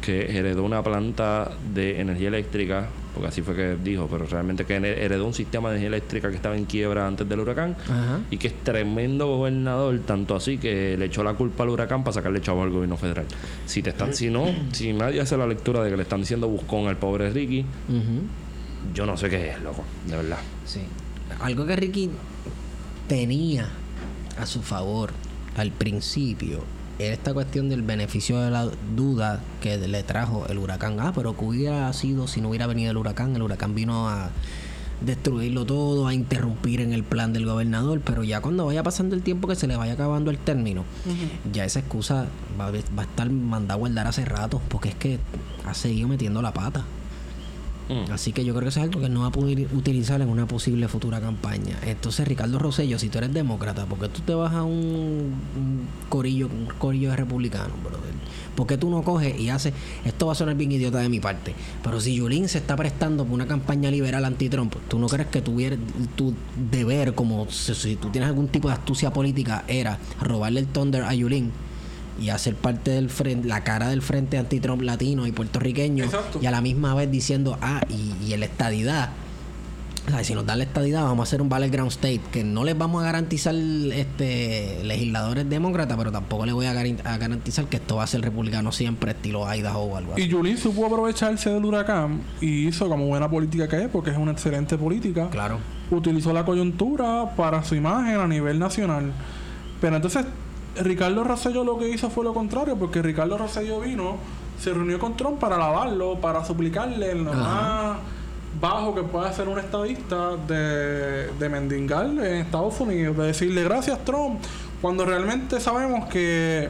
que 0.00 0.36
heredó 0.38 0.64
una 0.64 0.82
planta 0.82 1.50
de 1.74 2.00
energía 2.00 2.28
eléctrica, 2.28 2.88
porque 3.14 3.28
así 3.28 3.42
fue 3.42 3.54
que 3.54 3.76
dijo, 3.82 4.08
pero 4.10 4.24
realmente 4.26 4.64
que 4.64 4.76
heredó 4.76 5.26
un 5.26 5.34
sistema 5.34 5.68
de 5.70 5.76
energía 5.76 5.88
eléctrica 5.88 6.30
que 6.30 6.36
estaba 6.36 6.56
en 6.56 6.64
quiebra 6.64 7.06
antes 7.06 7.28
del 7.28 7.40
huracán 7.40 7.76
Ajá. 7.84 8.20
y 8.30 8.36
que 8.38 8.48
es 8.48 8.54
tremendo 8.62 9.26
gobernador, 9.26 9.98
tanto 10.06 10.36
así 10.36 10.58
que 10.58 10.96
le 10.96 11.06
echó 11.06 11.22
la 11.22 11.34
culpa 11.34 11.64
al 11.64 11.70
huracán 11.70 12.02
para 12.04 12.14
sacarle 12.14 12.40
chavo 12.40 12.62
al 12.62 12.70
gobierno 12.70 12.96
federal. 12.96 13.26
Si 13.66 13.82
te 13.82 13.90
están, 13.90 14.14
si 14.14 14.30
no, 14.30 14.46
si 14.72 14.92
nadie 14.92 15.20
hace 15.20 15.36
la 15.36 15.46
lectura 15.46 15.82
de 15.82 15.90
que 15.90 15.96
le 15.96 16.02
están 16.02 16.20
diciendo 16.20 16.48
buscón 16.48 16.88
al 16.88 16.96
pobre 16.96 17.30
Ricky, 17.30 17.64
yo 18.94 19.06
no 19.06 19.16
sé 19.16 19.28
qué 19.28 19.50
es, 19.50 19.60
loco, 19.62 19.84
de 20.06 20.16
verdad. 20.16 20.38
Sí. 20.64 20.80
Algo 21.40 21.66
que 21.66 21.76
Ricky 21.76 22.10
tenía 23.08 23.68
a 24.38 24.46
su 24.46 24.62
favor 24.62 25.10
al 25.56 25.72
principio 25.72 26.60
esta 27.00 27.32
cuestión 27.34 27.68
del 27.68 27.82
beneficio 27.82 28.40
de 28.40 28.50
la 28.50 28.68
duda 28.96 29.40
que 29.60 29.76
le 29.78 30.02
trajo 30.02 30.46
el 30.48 30.58
huracán. 30.58 31.00
Ah, 31.00 31.12
pero 31.14 31.36
¿qué 31.36 31.44
hubiera 31.44 31.92
sido 31.92 32.26
si 32.28 32.40
no 32.40 32.48
hubiera 32.50 32.66
venido 32.66 32.90
el 32.90 32.96
huracán? 32.96 33.34
El 33.36 33.42
huracán 33.42 33.74
vino 33.74 34.08
a 34.08 34.30
destruirlo 35.00 35.64
todo, 35.64 36.06
a 36.06 36.12
interrumpir 36.14 36.82
en 36.82 36.92
el 36.92 37.02
plan 37.04 37.32
del 37.32 37.46
gobernador, 37.46 38.02
pero 38.04 38.22
ya 38.22 38.40
cuando 38.42 38.66
vaya 38.66 38.82
pasando 38.82 39.14
el 39.16 39.22
tiempo 39.22 39.48
que 39.48 39.54
se 39.56 39.66
le 39.66 39.76
vaya 39.76 39.94
acabando 39.94 40.30
el 40.30 40.36
término, 40.38 40.84
ya 41.52 41.64
esa 41.64 41.78
excusa 41.80 42.26
va, 42.60 42.66
a- 42.66 42.70
va 42.70 43.02
a 43.02 43.06
estar 43.06 43.30
mandada 43.30 43.74
a 43.74 43.78
guardar 43.78 44.06
hace 44.06 44.26
rato, 44.26 44.60
porque 44.68 44.90
es 44.90 44.94
que 44.96 45.18
ha 45.64 45.72
seguido 45.72 46.06
metiendo 46.06 46.42
la 46.42 46.52
pata. 46.52 46.84
Mm. 47.90 48.12
Así 48.12 48.32
que 48.32 48.44
yo 48.44 48.54
creo 48.54 48.62
que 48.62 48.68
eso 48.68 48.80
es 48.80 48.84
algo 48.84 49.00
que 49.00 49.08
no 49.08 49.22
va 49.22 49.26
a 49.26 49.32
poder 49.32 49.66
utilizar 49.74 50.20
en 50.20 50.28
una 50.28 50.46
posible 50.46 50.86
futura 50.86 51.20
campaña. 51.20 51.76
Entonces, 51.84 52.26
Ricardo 52.26 52.58
Rosello, 52.58 52.98
si 52.98 53.08
tú 53.08 53.18
eres 53.18 53.34
demócrata, 53.34 53.84
¿por 53.84 53.98
qué 53.98 54.08
tú 54.08 54.20
te 54.20 54.32
vas 54.32 54.52
a 54.54 54.62
un, 54.62 55.34
corillo, 56.08 56.46
un 56.46 56.66
corillo 56.78 57.10
de 57.10 57.16
republicanos, 57.16 57.82
brother? 57.82 58.10
¿Por 58.54 58.66
qué 58.66 58.76
tú 58.76 58.90
no 58.90 59.02
coges 59.02 59.38
y 59.38 59.48
haces, 59.48 59.72
esto 60.04 60.26
va 60.26 60.32
a 60.32 60.34
sonar 60.34 60.54
bien 60.54 60.70
idiota 60.70 60.98
de 60.98 61.08
mi 61.08 61.18
parte, 61.18 61.54
pero 61.82 62.00
si 62.00 62.14
Yulín 62.14 62.48
se 62.48 62.58
está 62.58 62.76
prestando 62.76 63.24
por 63.24 63.34
una 63.34 63.46
campaña 63.46 63.90
liberal 63.90 64.24
anti-Trump, 64.24 64.74
¿tú 64.88 64.98
no 64.98 65.08
crees 65.08 65.28
que 65.28 65.40
tuviera 65.40 65.76
tu 66.14 66.34
deber, 66.70 67.14
como 67.14 67.48
si, 67.50 67.74
si 67.74 67.96
tú 67.96 68.10
tienes 68.10 68.28
algún 68.28 68.48
tipo 68.48 68.68
de 68.68 68.74
astucia 68.74 69.12
política, 69.12 69.64
era 69.66 69.98
robarle 70.20 70.60
el 70.60 70.66
thunder 70.66 71.04
a 71.04 71.14
Yulín? 71.14 71.52
Y 72.20 72.30
hacer 72.30 72.54
parte 72.54 72.90
del 72.90 73.10
frente, 73.10 73.48
la 73.48 73.64
cara 73.64 73.88
del 73.88 74.02
frente 74.02 74.38
anti-Trump 74.38 74.82
latino 74.82 75.26
y 75.26 75.32
puertorriqueño 75.32 76.04
Exacto. 76.04 76.38
y 76.40 76.46
a 76.46 76.50
la 76.50 76.60
misma 76.60 76.94
vez 76.94 77.10
diciendo, 77.10 77.58
ah, 77.62 77.80
y, 77.88 78.32
y 78.32 78.36
la 78.36 78.44
estadidad, 78.44 79.10
o 80.06 80.10
sea, 80.10 80.24
si 80.24 80.34
nos 80.34 80.44
dan 80.46 80.58
la 80.58 80.64
estadidad 80.64 81.04
vamos 81.04 81.20
a 81.20 81.22
hacer 81.28 81.42
un 81.42 81.48
battleground 81.48 81.90
state 81.92 82.20
que 82.32 82.42
no 82.42 82.64
les 82.64 82.76
vamos 82.76 83.02
a 83.02 83.06
garantizar 83.06 83.54
este 83.54 84.82
legisladores 84.82 85.48
demócratas, 85.48 85.96
pero 85.96 86.10
tampoco 86.10 86.46
les 86.46 86.54
voy 86.54 86.66
a, 86.66 86.72
garantizar 86.72 87.66
que 87.66 87.76
esto 87.76 87.96
va 87.96 88.04
a 88.04 88.06
ser 88.06 88.20
republicano 88.22 88.72
siempre, 88.72 89.12
estilo 89.12 89.52
Idaho 89.52 89.80
o 89.80 89.96
algo 89.96 90.14
así. 90.14 90.22
Y 90.22 90.28
Yulín 90.28 90.58
supo 90.58 90.86
aprovecharse 90.86 91.50
del 91.50 91.64
huracán 91.64 92.22
y 92.40 92.66
hizo 92.66 92.88
como 92.88 93.06
buena 93.06 93.30
política 93.30 93.68
que 93.68 93.84
es, 93.84 93.88
porque 93.88 94.10
es 94.10 94.16
una 94.16 94.32
excelente 94.32 94.76
política. 94.76 95.28
Claro. 95.30 95.58
Utilizó 95.90 96.32
la 96.32 96.44
coyuntura 96.44 97.34
para 97.36 97.62
su 97.62 97.74
imagen 97.74 98.20
a 98.20 98.26
nivel 98.26 98.58
nacional. 98.58 99.12
Pero 99.80 99.96
entonces, 99.96 100.24
Ricardo 100.76 101.24
Rosselló 101.24 101.64
lo 101.64 101.78
que 101.78 101.88
hizo 101.88 102.10
fue 102.10 102.24
lo 102.24 102.32
contrario, 102.34 102.76
porque 102.76 103.02
Ricardo 103.02 103.36
Rosselló 103.38 103.80
vino, 103.80 104.16
se 104.58 104.72
reunió 104.72 104.98
con 104.98 105.16
Trump 105.16 105.38
para 105.38 105.56
alabarlo, 105.56 106.16
para 106.20 106.44
suplicarle 106.44 107.12
en 107.12 107.24
lo 107.24 107.32
más 107.32 107.96
bajo 108.60 108.94
que 108.94 109.02
pueda 109.02 109.28
hacer 109.28 109.48
un 109.48 109.58
estadista 109.58 110.36
de, 110.36 111.28
de 111.38 111.48
mendigar 111.48 112.06
en 112.06 112.20
Estados 112.20 112.78
Unidos, 112.80 113.16
de 113.16 113.26
decirle 113.28 113.64
gracias 113.64 114.04
Trump, 114.04 114.40
cuando 114.82 115.04
realmente 115.04 115.60
sabemos 115.60 116.06
que 116.08 116.68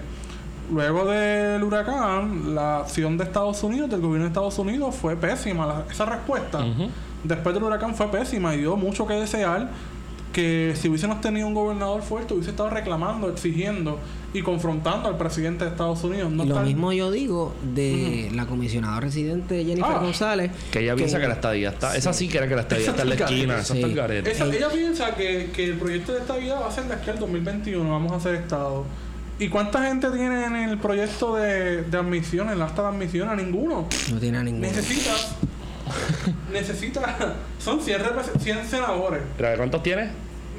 luego 0.73 1.05
del 1.07 1.63
huracán, 1.65 2.55
la 2.55 2.79
acción 2.81 3.17
de 3.19 3.25
Estados 3.25 3.63
Unidos, 3.63 3.91
del 3.91 4.01
gobierno 4.01 4.25
de 4.25 4.29
Estados 4.29 4.59
Unidos, 4.59 4.95
fue 4.95 5.17
pésima. 5.17 5.67
La- 5.67 5.85
esa 5.91 6.05
respuesta 6.07 6.61
después 7.25 7.55
del 7.55 7.65
huracán 7.65 7.95
fue 7.95 8.09
pésima 8.09 8.55
y 8.55 8.59
dio 8.59 8.77
mucho 8.77 9.07
que 9.07 9.15
desear. 9.15 9.69
Que 10.33 10.75
si 10.81 10.89
hubiésemos 10.89 11.21
tenido 11.21 11.47
un 11.47 11.55
gobernador 11.55 12.03
fuerte, 12.03 12.35
hubiese 12.35 12.51
estado 12.51 12.71
reclamando, 12.71 13.29
exigiendo 13.31 13.99
y 14.33 14.43
confrontando 14.43 15.09
al 15.09 15.17
presidente 15.19 15.65
de 15.65 15.71
Estados 15.71 16.05
Unidos. 16.05 16.31
No 16.31 16.45
y 16.45 16.49
lo 16.49 16.61
mismo 16.61 16.93
yo 16.93 17.11
digo 17.11 17.53
de 17.75 18.31
la 18.33 18.47
comisionada 18.47 19.01
residente 19.01 19.65
Jennifer 19.65 19.97
Ah. 19.97 19.99
González. 19.99 20.53
Que 20.71 20.81
ella 20.81 20.95
piensa 20.95 21.19
que 21.21 21.27
la 21.27 21.35
estadía 21.35 21.71
está. 21.71 21.97
Esa 21.97 22.13
sí 22.13 22.29
que 22.29 22.39
era 22.39 22.49
que 22.49 22.55
la 22.55 22.61
estadía 22.63 22.91
está 22.91 23.03
en 23.03 23.09
la 23.09 23.15
esquina. 23.17 23.59
Esa 23.59 23.75
está. 23.75 24.15
Esa- 24.31 24.47
ella 24.47 24.69
piensa 24.71 25.15
que, 25.17 25.51
que 25.53 25.65
el 25.65 25.75
proyecto 25.79 26.13
de 26.13 26.21
estabilidad 26.21 26.61
va 26.63 26.69
a 26.69 26.73
ser 26.73 26.85
de 26.85 26.95
aquí 26.95 27.11
al 27.11 27.19
2021, 27.19 27.91
vamos 27.91 28.13
a 28.13 28.17
hacer 28.17 28.37
Estado. 28.37 28.85
¿Y 29.41 29.49
cuánta 29.49 29.83
gente 29.89 30.09
tiene 30.11 30.45
en 30.45 30.55
el 30.55 30.79
proyecto 30.79 31.35
de, 31.35 31.83
de 31.83 31.97
admisión, 31.97 32.49
en 32.49 32.53
el 32.55 32.63
acta 32.63 32.83
de 32.83 32.89
admisión? 32.89 33.29
A 33.31 33.35
ninguno. 33.35 33.89
No 34.13 34.19
tiene 34.21 34.39
a 34.39 34.43
ninguno. 34.45 34.67
Necesitas. 34.67 35.35
necesitas. 36.53 37.05
Son 37.59 37.81
100, 37.81 38.01
repres- 38.03 38.39
100 38.41 38.67
senadores. 38.67 39.23
¿Pero 39.37 39.57
¿Cuántos 39.57 39.83
tienes? 39.83 40.11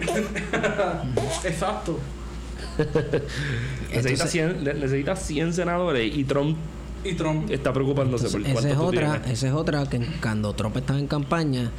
Exacto. 1.44 2.00
Necesita 2.78 3.94
Entonces- 3.94 4.32
100, 4.32 4.64
ne- 4.64 4.74
necesita 4.74 5.16
100 5.16 5.54
senadores 5.54 6.16
y 6.16 6.24
Trump 6.24 6.58
Y 7.04 7.14
Trump. 7.14 7.50
está 7.52 7.74
preocupándose 7.74 8.30
por 8.30 8.42
Esa 8.42 8.52
cuántos 8.54 8.72
es 8.72 8.78
otra, 8.78 9.12
tienes. 9.20 9.32
esa 9.32 9.48
es 9.48 9.54
otra 9.54 9.86
que 9.90 10.00
cuando 10.22 10.54
Trump 10.54 10.78
estaba 10.78 11.00
en 11.00 11.08
campaña, 11.08 11.72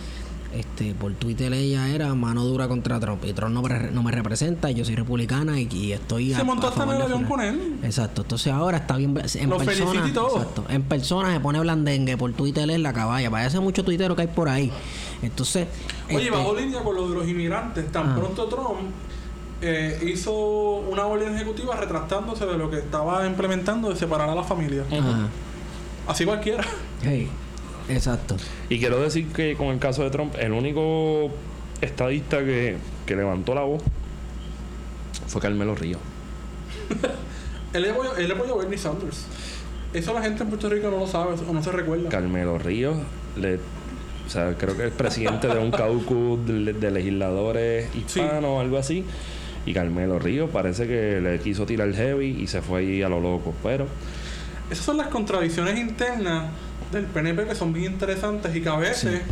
este, 0.55 0.94
por 0.94 1.12
Twitter 1.14 1.53
ella 1.53 1.88
era 1.88 2.14
mano 2.14 2.44
dura 2.44 2.68
contra 2.68 2.98
Trump. 3.00 3.24
Y 3.24 3.32
Trump 3.32 3.53
no, 3.55 3.62
me 3.62 3.68
re- 3.68 3.90
no 3.90 4.03
me 4.03 4.11
representa, 4.12 4.70
yo 4.70 4.84
soy 4.84 4.94
republicana 4.96 5.59
y, 5.61 5.68
y 5.72 5.92
estoy 5.92 6.34
Se 6.34 6.44
montó 6.44 6.68
hasta 6.68 6.84
en 6.84 6.90
avión 7.03 7.24
con 7.24 7.40
él. 7.40 7.76
Exacto, 7.82 8.22
entonces 8.22 8.53
ahora 8.53 8.78
está 8.78 8.96
bien 8.96 9.11
en 9.34 9.50
Lo 9.50 9.57
persona. 9.59 9.90
felicito 9.90 10.09
y 10.09 10.12
todo. 10.12 10.36
Exacto, 10.38 10.64
en 10.68 10.82
persona 10.82 11.32
se 11.32 11.40
pone 11.40 11.61
blandengue, 11.61 12.16
por 12.16 12.32
Twitter 12.32 12.70
es 12.70 12.80
la 12.80 12.92
caballa. 12.92 13.30
Parece 13.30 13.61
mucho 13.61 13.84
tuitero 13.84 14.14
que 14.16 14.22
hay 14.22 14.28
por 14.28 14.48
ahí. 14.48 14.70
Entonces, 15.22 15.68
Oye, 16.09 16.18
este, 16.24 16.30
bajo 16.30 16.55
línea 16.55 16.82
con 16.82 16.94
lo 16.96 17.09
de 17.09 17.14
los 17.14 17.28
inmigrantes. 17.28 17.90
Tan 17.92 18.11
Ah. 18.11 18.16
pronto 18.16 18.46
Trump 18.46 18.90
eh, 19.61 20.11
hizo 20.12 20.32
una 20.32 21.07
orden 21.07 21.34
ejecutiva 21.36 21.76
retractándose 21.76 22.44
de 22.46 22.59
lo 22.59 22.68
que 22.68 22.78
estaba 22.78 23.24
implementando 23.26 23.90
de 23.90 23.96
separar 23.96 24.28
a 24.28 24.34
la 24.34 24.42
familia. 24.42 24.82
ajá, 24.90 25.28
Así 26.09 26.24
cualquiera. 26.24 26.64
hey, 27.03 27.28
exacto. 27.89 28.37
Y 28.68 28.78
quiero 28.78 29.01
decir 29.01 29.28
que 29.28 29.57
con 29.57 29.68
el 29.68 29.78
caso 29.78 30.03
de 30.03 30.11
Trump, 30.11 30.35
el 30.39 30.53
único 30.53 31.30
estadista 31.80 32.39
que, 32.39 32.76
que 33.07 33.16
levantó 33.16 33.55
la 33.55 33.62
voz 33.62 33.83
fue 35.26 35.41
Carmelo 35.41 35.74
Ríos. 35.74 36.01
Él 37.72 37.91
apoyó, 37.91 38.14
él 38.16 38.30
apoyó 38.30 38.55
a 38.55 38.59
Bernie 38.59 38.76
Sanders. 38.76 39.24
Eso 39.95 40.12
la 40.12 40.20
gente 40.20 40.43
en 40.43 40.51
Puerto 40.51 40.68
Rico 40.68 40.91
no 40.91 40.99
lo 40.99 41.07
sabe 41.07 41.35
o 41.49 41.53
no 41.55 41.62
se 41.62 41.72
recuerda. 41.72 42.11
Carmelo 42.11 42.59
Ríos, 42.59 42.99
le, 43.35 43.57
o 44.26 44.28
sea, 44.28 44.55
creo 44.59 44.76
que 44.76 44.89
es 44.89 44.93
presidente 44.93 45.49
de 45.49 45.59
un 45.59 45.70
caucus 45.70 46.47
de, 46.47 46.74
de 46.74 46.91
legisladores 46.91 47.89
hispanos 47.95 48.45
o 48.45 48.61
algo 48.61 48.76
así. 48.76 49.07
Y 49.64 49.72
Carmelo 49.72 50.18
Ríos 50.18 50.51
parece 50.51 50.87
que 50.87 51.20
le 51.22 51.39
quiso 51.39 51.64
tirar 51.64 51.93
heavy 51.95 52.43
y 52.43 52.47
se 52.47 52.61
fue 52.61 52.80
ahí 52.80 53.03
a 53.03 53.09
lo 53.09 53.20
loco. 53.20 53.55
Pero 53.62 53.87
Esas 54.70 54.85
son 54.85 54.99
las 54.99 55.09
contradicciones 55.09 55.78
internas 55.78 56.51
del 56.93 57.07
PNP 57.07 57.47
que 57.47 57.55
son 57.55 57.72
bien 57.72 57.93
interesantes 57.95 58.55
y 58.55 58.61
que 58.61 58.68
a 58.68 58.76
veces 58.76 59.22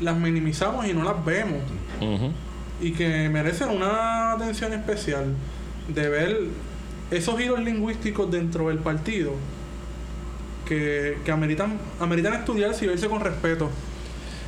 las 0.00 0.16
minimizamos 0.16 0.86
y 0.86 0.94
no 0.94 1.04
las 1.04 1.24
vemos. 1.24 1.60
ujú, 2.00 2.32
Y 2.80 2.92
que 2.92 3.28
merecen 3.28 3.68
una 3.68 4.32
atención 4.32 4.72
especial 4.72 5.34
de 5.88 6.08
ver 6.08 6.38
esos 7.10 7.38
giros 7.38 7.60
lingüísticos 7.60 8.30
dentro 8.30 8.68
del 8.68 8.78
partido 8.78 9.32
que, 10.66 11.18
que 11.24 11.30
ameritan, 11.32 11.78
ameritan 12.00 12.34
estudiarse 12.34 12.84
y 12.84 12.88
verse 12.88 13.08
con 13.08 13.20
respeto. 13.20 13.70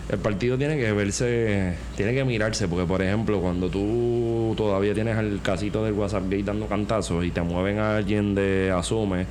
el 0.08 0.18
partido 0.18 0.56
tiene 0.56 0.76
que 0.76 0.92
verse, 0.92 1.74
tiene 1.96 2.14
que 2.14 2.24
mirarse, 2.24 2.68
porque 2.68 2.86
por 2.86 3.02
ejemplo, 3.02 3.40
cuando 3.40 3.68
tú 3.68 4.54
todavía 4.56 4.94
tienes 4.94 5.16
al 5.16 5.40
casito 5.42 5.84
del 5.84 5.94
WhatsApp 5.94 6.24
Gate 6.24 6.44
dando 6.44 6.66
cantazos 6.66 7.24
y 7.24 7.30
te 7.30 7.42
mueven 7.42 7.78
a 7.78 7.96
alguien 7.96 8.34
de 8.34 8.72
Asume, 8.76 9.26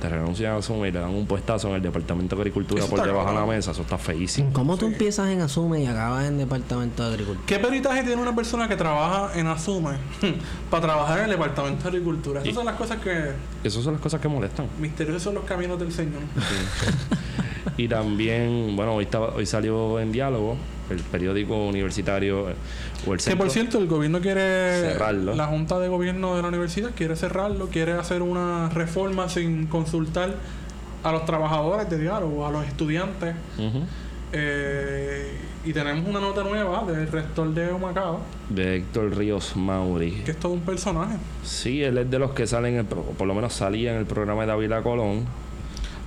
te 0.00 0.08
renuncian 0.08 0.52
a 0.52 0.56
Asume 0.58 0.88
y 0.88 0.92
le 0.92 1.00
dan 1.00 1.10
un 1.10 1.26
puestazo 1.26 1.68
en 1.68 1.76
el 1.76 1.82
Departamento 1.82 2.36
de 2.36 2.42
Agricultura 2.42 2.82
Eso 2.84 2.90
por 2.94 3.02
debajo 3.04 3.28
de 3.30 3.34
la 3.34 3.46
mesa, 3.46 3.70
eso 3.70 3.82
está 3.82 3.96
feísimo. 3.98 4.50
¿Cómo 4.52 4.76
tú 4.76 4.86
empiezas 4.86 5.28
en 5.30 5.40
Asume 5.40 5.82
y 5.82 5.86
acabas 5.86 6.26
en 6.26 6.36
Departamento 6.38 7.02
de 7.04 7.10
Agricultura? 7.14 7.46
¿Qué 7.46 7.58
peritaje 7.58 8.02
tiene 8.02 8.20
una 8.20 8.34
persona 8.36 8.68
que 8.68 8.76
trabaja 8.76 9.38
en 9.38 9.46
Asume 9.46 9.92
para 10.70 10.82
trabajar 10.82 11.18
en 11.20 11.24
el 11.24 11.30
Departamento 11.30 11.82
de 11.84 11.88
Agricultura? 11.88 12.40
Esas 12.40 12.52
Y- 12.52 12.54
son 12.54 12.64
las 12.66 12.74
cosas 12.76 12.98
que 12.98 13.32
Esas 13.64 13.82
son 13.82 13.94
las 13.94 14.02
cosas 14.02 14.20
que 14.20 14.28
molestan. 14.28 14.66
misteriosos 14.78 15.22
son 15.22 15.34
los 15.34 15.44
caminos 15.44 15.78
del 15.78 15.92
Señor. 15.92 16.20
Y 17.76 17.88
también, 17.88 18.74
bueno, 18.76 18.94
hoy, 18.94 19.04
estaba, 19.04 19.28
hoy 19.34 19.44
salió 19.46 19.98
en 20.00 20.12
diálogo 20.12 20.56
el 20.90 20.98
periódico 21.00 21.66
universitario 21.66 22.50
eh, 22.50 22.54
o 23.06 23.12
el 23.12 23.18
Que 23.18 23.24
centro. 23.24 23.44
por 23.44 23.50
cierto, 23.52 23.78
el 23.78 23.86
gobierno 23.86 24.20
quiere. 24.20 24.40
Cerrarlo. 24.92 25.34
La 25.34 25.46
Junta 25.46 25.78
de 25.78 25.88
Gobierno 25.88 26.36
de 26.36 26.42
la 26.42 26.48
universidad 26.48 26.90
quiere 26.96 27.16
cerrarlo, 27.16 27.68
quiere 27.68 27.92
hacer 27.92 28.22
una 28.22 28.68
reforma 28.70 29.28
sin 29.28 29.66
consultar 29.66 30.34
a 31.02 31.12
los 31.12 31.24
trabajadores 31.24 31.88
de 31.90 31.98
diálogo, 31.98 32.46
a 32.46 32.50
los 32.50 32.66
estudiantes. 32.66 33.34
Eh, 34.32 35.32
y 35.64 35.72
tenemos 35.72 36.08
una 36.08 36.20
nota 36.20 36.42
nueva 36.42 36.84
del 36.84 37.06
rector 37.08 37.52
de 37.54 37.72
Humacao, 37.72 38.20
de 38.48 38.76
Héctor 38.76 39.16
Ríos 39.16 39.56
Mauri. 39.56 40.22
que 40.24 40.32
es 40.32 40.36
todo 40.36 40.52
un 40.52 40.60
personaje. 40.60 41.16
Sí, 41.44 41.82
él 41.82 41.98
es 41.98 42.10
de 42.10 42.18
los 42.18 42.32
que 42.32 42.46
salen, 42.46 42.74
en 42.74 42.80
el 42.80 42.86
por 42.86 43.26
lo 43.26 43.34
menos 43.34 43.52
salía 43.52 43.92
en 43.92 43.98
el 43.98 44.06
programa 44.06 44.42
de 44.42 44.48
David 44.48 44.72
Colón. 44.82 45.24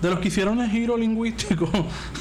De 0.01 0.09
los 0.09 0.19
que 0.19 0.29
hicieron 0.29 0.61
el 0.61 0.69
giro 0.69 0.95
lingüístico 0.97 1.69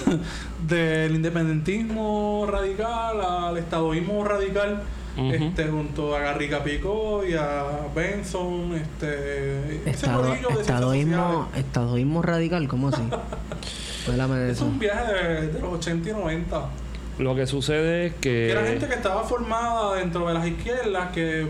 del 0.68 1.14
independentismo 1.14 2.46
radical 2.50 3.20
al 3.20 3.56
estadoísmo 3.58 4.24
radical, 4.24 4.82
este, 5.16 5.66
junto 5.66 6.14
a 6.14 6.20
Garriga 6.20 6.62
Picó 6.62 7.24
y 7.24 7.34
a 7.34 7.64
Benson, 7.94 8.74
este, 8.74 9.76
ese 9.82 9.90
Estado, 9.90 10.24
ciencias 10.34 10.60
estadoísmo, 10.60 11.48
estadoísmo 11.56 12.22
radical, 12.22 12.68
¿cómo 12.68 12.88
así? 12.88 13.02
Es 14.08 14.56
eso. 14.56 14.64
un 14.64 14.78
viaje 14.78 15.12
de, 15.12 15.46
de 15.48 15.60
los 15.60 15.74
80 15.74 16.08
y 16.08 16.12
90. 16.12 16.68
Lo 17.18 17.34
que 17.34 17.46
sucede 17.46 18.06
es 18.06 18.12
Que 18.14 18.20
que. 18.20 18.50
era 18.52 18.64
gente 18.64 18.86
que 18.86 18.94
estaba 18.94 19.22
formada 19.24 19.96
dentro 19.96 20.26
de 20.28 20.34
las 20.34 20.46
izquierdas, 20.46 21.10
que 21.12 21.46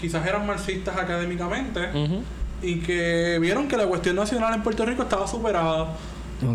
quizás 0.00 0.26
eran 0.26 0.46
marxistas 0.46 0.96
académicamente. 0.96 1.80
Y 2.62 2.80
que 2.80 3.38
vieron 3.40 3.68
que 3.68 3.76
la 3.76 3.86
cuestión 3.86 4.16
nacional 4.16 4.54
en 4.54 4.62
Puerto 4.62 4.84
Rico 4.84 5.02
estaba 5.02 5.26
superada. 5.26 5.88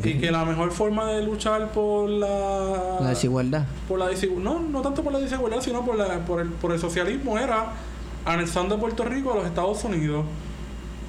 Y 0.04 0.20
que 0.20 0.30
la 0.30 0.46
mejor 0.46 0.72
forma 0.72 1.08
de 1.08 1.24
luchar 1.24 1.72
por 1.72 2.08
la, 2.08 3.00
La 3.02 3.10
desigualdad. 3.10 3.66
por 3.88 3.98
la 3.98 4.10
desigualdad, 4.10 4.44
no, 4.44 4.60
no 4.60 4.82
tanto 4.82 5.02
por 5.02 5.12
la 5.12 5.18
desigualdad, 5.18 5.60
sino 5.60 5.84
por, 5.84 5.96
la, 5.96 6.20
por, 6.20 6.42
el, 6.42 6.50
por 6.50 6.72
el 6.72 6.80
socialismo 6.80 7.40
era 7.40 7.74
anexando 8.24 8.76
a 8.76 8.80
Puerto 8.80 9.04
Rico 9.06 9.34
a 9.34 9.38
los 9.38 9.46
Estados 9.48 9.84
Unidos. 9.84 10.24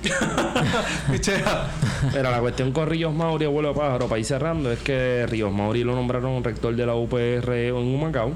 Era 2.17 2.31
la 2.31 2.41
cuestión 2.41 2.73
con 2.73 2.89
Ríos 2.89 3.15
Mauri, 3.15 3.45
abuelo 3.45 3.75
pájaro, 3.75 4.09
para 4.09 4.19
ir 4.19 4.25
cerrando, 4.25 4.73
es 4.73 4.79
que 4.81 5.27
Ríos 5.29 5.53
Mauri 5.53 5.85
lo 5.85 5.95
nombraron 5.95 6.43
rector 6.43 6.75
de 6.75 6.87
la 6.87 6.95
UPR 6.95 7.53
en 7.53 7.75
Humacao. 7.75 8.33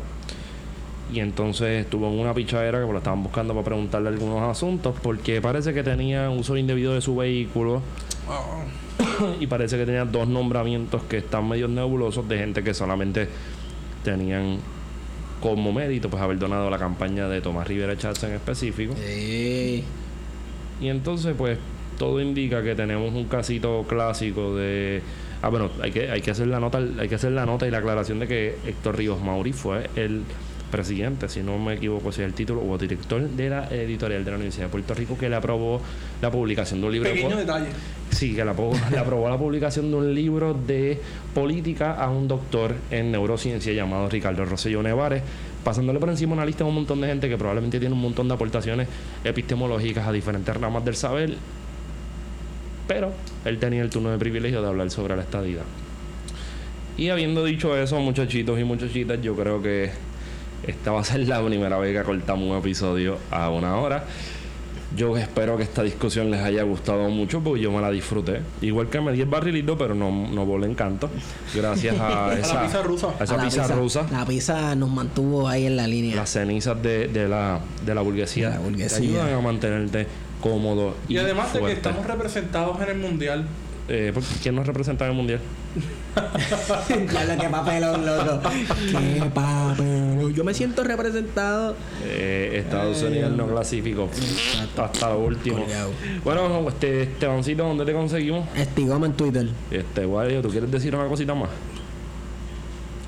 Y 1.12 1.20
entonces 1.20 1.84
estuvo 1.84 2.08
en 2.08 2.18
una 2.18 2.34
pichadera 2.34 2.84
que 2.84 2.92
lo 2.92 2.98
estaban 2.98 3.22
buscando 3.22 3.54
para 3.54 3.64
preguntarle 3.64 4.08
algunos 4.08 4.42
asuntos, 4.42 4.94
porque 5.02 5.40
parece 5.40 5.72
que 5.72 5.82
tenía 5.82 6.30
uso 6.30 6.56
indebido 6.56 6.94
de 6.94 7.00
su 7.00 7.14
vehículo 7.14 7.82
y 9.40 9.46
parece 9.46 9.78
que 9.78 9.86
tenía 9.86 10.04
dos 10.04 10.26
nombramientos 10.26 11.02
que 11.04 11.18
están 11.18 11.48
medio 11.48 11.68
nebulosos 11.68 12.28
de 12.28 12.38
gente 12.38 12.64
que 12.64 12.74
solamente 12.74 13.28
tenían 14.02 14.58
como 15.40 15.72
mérito 15.72 16.08
pues 16.08 16.22
haber 16.22 16.38
donado 16.38 16.70
la 16.70 16.78
campaña 16.78 17.28
de 17.28 17.40
Tomás 17.40 17.68
Rivera 17.68 17.96
Chávez 17.96 18.22
en 18.24 18.32
específico. 18.32 18.94
Ey. 18.96 19.84
Y 20.80 20.88
entonces, 20.88 21.34
pues, 21.36 21.58
todo 21.98 22.20
indica 22.20 22.62
que 22.62 22.74
tenemos 22.74 23.14
un 23.14 23.24
casito 23.26 23.84
clásico 23.88 24.56
de. 24.56 25.02
Ah, 25.42 25.48
bueno, 25.48 25.70
hay 25.82 25.92
que, 25.92 26.10
hay 26.10 26.22
que 26.22 26.30
hacer 26.30 26.48
la 26.48 26.60
nota, 26.60 26.78
hay 26.78 27.08
que 27.08 27.14
hacer 27.14 27.32
la 27.32 27.46
nota 27.46 27.66
y 27.66 27.70
la 27.70 27.78
aclaración 27.78 28.18
de 28.18 28.26
que 28.26 28.56
Héctor 28.66 28.96
Ríos 28.96 29.20
Mauri 29.22 29.52
fue 29.52 29.88
el 29.96 30.22
presidente, 30.70 31.28
si 31.28 31.40
no 31.42 31.58
me 31.58 31.74
equivoco, 31.74 32.10
si 32.12 32.22
es 32.22 32.26
el 32.26 32.34
título, 32.34 32.62
o 32.68 32.76
director 32.78 33.20
de 33.22 33.48
la 33.50 33.68
editorial 33.68 34.24
de 34.24 34.30
la 34.30 34.36
Universidad 34.36 34.66
de 34.66 34.70
Puerto 34.72 34.94
Rico, 34.94 35.16
que 35.16 35.28
le 35.28 35.36
aprobó 35.36 35.80
la 36.20 36.30
publicación 36.30 36.80
de 36.80 36.86
un 36.86 36.92
libro. 36.92 37.08
de 37.08 37.14
Pequeño 37.14 37.30
po- 37.34 37.40
detalle. 37.40 37.66
Sí, 38.10 38.34
que 38.34 38.44
le 38.44 38.50
aprobó, 38.50 38.72
le 38.90 38.98
aprobó 38.98 39.28
la 39.28 39.38
publicación 39.38 39.90
de 39.90 39.96
un 39.96 40.14
libro 40.14 40.54
de 40.54 41.00
política 41.34 41.94
a 41.94 42.10
un 42.10 42.26
doctor 42.28 42.74
en 42.90 43.12
neurociencia 43.12 43.72
llamado 43.72 44.08
Ricardo 44.08 44.44
Rosselló 44.44 44.82
Nevares, 44.82 45.22
pasándole 45.64 45.98
por 45.98 46.08
encima 46.10 46.32
una 46.34 46.44
lista 46.46 46.64
de 46.64 46.70
un 46.70 46.76
montón 46.76 47.00
de 47.00 47.08
gente 47.08 47.28
que 47.28 47.36
probablemente 47.36 47.78
tiene 47.80 47.94
un 47.94 48.00
montón 48.00 48.28
de 48.28 48.34
aportaciones 48.34 48.88
epistemológicas 49.24 50.06
a 50.06 50.12
diferentes 50.12 50.56
ramas 50.56 50.84
del 50.84 50.94
saber, 50.96 51.34
pero 52.86 53.12
él 53.44 53.58
tenía 53.58 53.82
el 53.82 53.90
turno 53.90 54.10
de 54.10 54.18
privilegio 54.18 54.62
de 54.62 54.68
hablar 54.68 54.90
sobre 54.90 55.16
la 55.16 55.22
estadidad. 55.22 55.64
Y 56.96 57.08
habiendo 57.10 57.44
dicho 57.44 57.76
eso, 57.76 57.98
muchachitos 58.00 58.58
y 58.58 58.64
muchachitas, 58.64 59.20
yo 59.20 59.34
creo 59.34 59.60
que 59.60 59.90
esta 60.62 60.92
va 60.92 61.00
a 61.00 61.04
ser 61.04 61.26
la 61.28 61.44
primera 61.44 61.78
vez 61.78 61.96
que 61.96 62.02
cortamos 62.04 62.50
un 62.50 62.56
episodio 62.56 63.18
a 63.30 63.50
una 63.50 63.76
hora. 63.76 64.04
yo 64.96 65.16
espero 65.16 65.56
que 65.56 65.62
esta 65.64 65.82
discusión 65.82 66.30
les 66.30 66.40
haya 66.42 66.62
gustado 66.62 67.08
mucho 67.10 67.40
porque 67.40 67.60
yo 67.62 67.70
me 67.72 67.80
la 67.80 67.90
disfruté. 67.90 68.40
Igual 68.62 68.88
que 68.88 69.00
me 69.00 69.12
di 69.12 69.20
el 69.20 69.28
barrilito, 69.28 69.76
pero 69.76 69.94
no, 69.94 70.10
no 70.10 70.46
volé 70.46 70.66
encanto. 70.68 71.10
Gracias 71.54 71.96
a 72.00 72.32
esa, 72.38 72.54
la 72.54 72.62
pizza 72.62 72.82
rusa. 72.82 73.08
a 73.18 73.24
esa 73.24 73.34
A 73.34 73.36
la 73.36 73.44
pizza, 73.44 73.66
rusa. 73.68 74.06
La 74.10 74.24
pizza 74.24 74.74
nos 74.74 74.88
mantuvo 74.90 75.48
ahí 75.48 75.66
en 75.66 75.76
la 75.76 75.86
línea. 75.86 76.16
Las 76.16 76.30
cenizas 76.30 76.80
de, 76.82 77.08
de 77.08 77.28
la, 77.28 77.60
de 77.84 77.94
la 77.94 78.00
burguesía, 78.00 78.48
De 78.50 78.54
la 78.56 78.60
burguesía. 78.60 78.98
te 78.98 79.04
ayudan 79.04 79.34
a 79.34 79.40
mantenerte 79.40 80.06
cómodo. 80.40 80.94
Y, 81.08 81.14
Y 81.14 81.18
además 81.18 81.52
de 81.52 81.60
que 81.60 81.72
estamos 81.72 82.06
representados 82.06 82.80
en 82.80 82.88
el 82.88 82.98
mundial. 82.98 83.46
Eh, 83.88 84.10
¿por- 84.12 84.22
¿Quién 84.42 84.54
nos 84.56 84.66
representa 84.66 85.04
en 85.04 85.10
el 85.12 85.16
mundial? 85.16 85.40
ya 87.12 87.24
lo 87.24 87.40
que 87.40 87.48
papelón, 87.48 88.04
loco. 88.06 88.40
Qué 88.90 89.22
papelón. 89.32 90.34
Yo 90.34 90.42
me 90.44 90.52
siento 90.54 90.82
representado. 90.82 91.76
Eh, 92.04 92.62
Estados 92.64 93.00
Ay, 93.02 93.08
Unidos 93.08 93.32
no 93.36 93.46
clasificó 93.46 94.08
hasta 94.76 95.10
lo 95.10 95.20
último. 95.20 95.58
Colgado. 95.58 95.90
Bueno, 96.24 96.68
este 96.68 97.02
Estebancito, 97.04 97.64
¿dónde 97.64 97.84
te 97.84 97.92
conseguimos? 97.92 98.48
Estigoma 98.56 99.06
en 99.06 99.12
Twitter. 99.12 99.48
Este, 99.70 100.04
Wario, 100.04 100.42
¿tú 100.42 100.48
quieres 100.48 100.70
decir 100.70 100.94
una 100.96 101.06
cosita 101.06 101.34
más? 101.34 101.50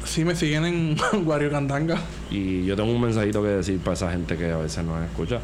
Sí, 0.04 0.24
me 0.24 0.34
siguen 0.36 0.64
en 0.64 0.96
Wario 1.26 1.50
Candanga. 1.50 1.98
Y 2.30 2.64
yo 2.64 2.76
tengo 2.76 2.92
un 2.92 3.00
mensajito 3.00 3.42
que 3.42 3.48
decir 3.48 3.78
para 3.80 3.94
esa 3.94 4.10
gente 4.12 4.36
que 4.36 4.50
a 4.52 4.56
veces 4.58 4.84
nos 4.84 5.02
escucha. 5.04 5.40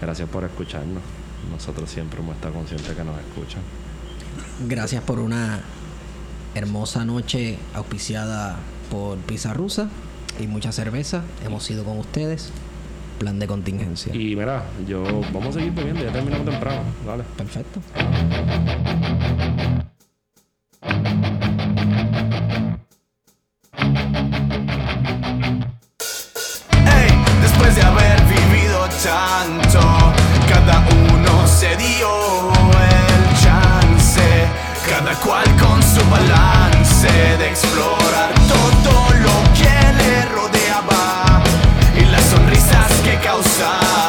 Gracias 0.00 0.28
por 0.28 0.44
escucharnos. 0.44 1.02
Nosotros 1.50 1.88
siempre 1.90 2.20
hemos 2.20 2.34
estado 2.36 2.52
conscientes 2.54 2.88
que 2.94 3.04
nos 3.04 3.16
escuchan. 3.18 3.62
Gracias 4.60 5.02
por 5.02 5.18
una 5.18 5.60
hermosa 6.54 7.04
noche 7.04 7.58
auspiciada 7.74 8.56
por 8.90 9.18
Pizza 9.18 9.52
Rusa 9.52 9.90
y 10.40 10.46
mucha 10.46 10.72
cerveza. 10.72 11.22
Hemos 11.44 11.62
sido 11.64 11.84
con 11.84 11.98
ustedes. 11.98 12.52
Plan 13.18 13.38
de 13.38 13.46
contingencia. 13.46 14.14
Y 14.14 14.34
mira, 14.36 14.64
yo 14.86 15.02
vamos 15.32 15.48
a 15.48 15.52
seguir 15.58 15.72
bebiendo, 15.72 16.04
ya 16.04 16.12
terminamos 16.12 16.46
temprano. 16.46 16.82
Dale. 17.06 17.24
Perfecto. 17.36 17.80
Ey, 26.84 27.10
después 27.42 27.74
de 27.74 27.82
haber 27.82 28.22
vivido 28.24 28.86
tanto, 29.02 29.80
cada 30.48 30.86
uno 31.14 31.46
se 31.46 31.74
dio 31.76 32.15
cada 34.98 35.14
cual 35.16 35.44
con 35.56 35.82
su 35.82 36.02
balance 36.08 37.08
de 37.08 37.48
explorar 37.50 38.32
todo 38.48 39.12
lo 39.12 39.52
que 39.52 39.92
le 39.98 40.24
rodeaba 40.34 41.42
y 42.00 42.04
las 42.06 42.22
sonrisas 42.24 42.90
que 43.04 43.18
causaba. 43.18 44.05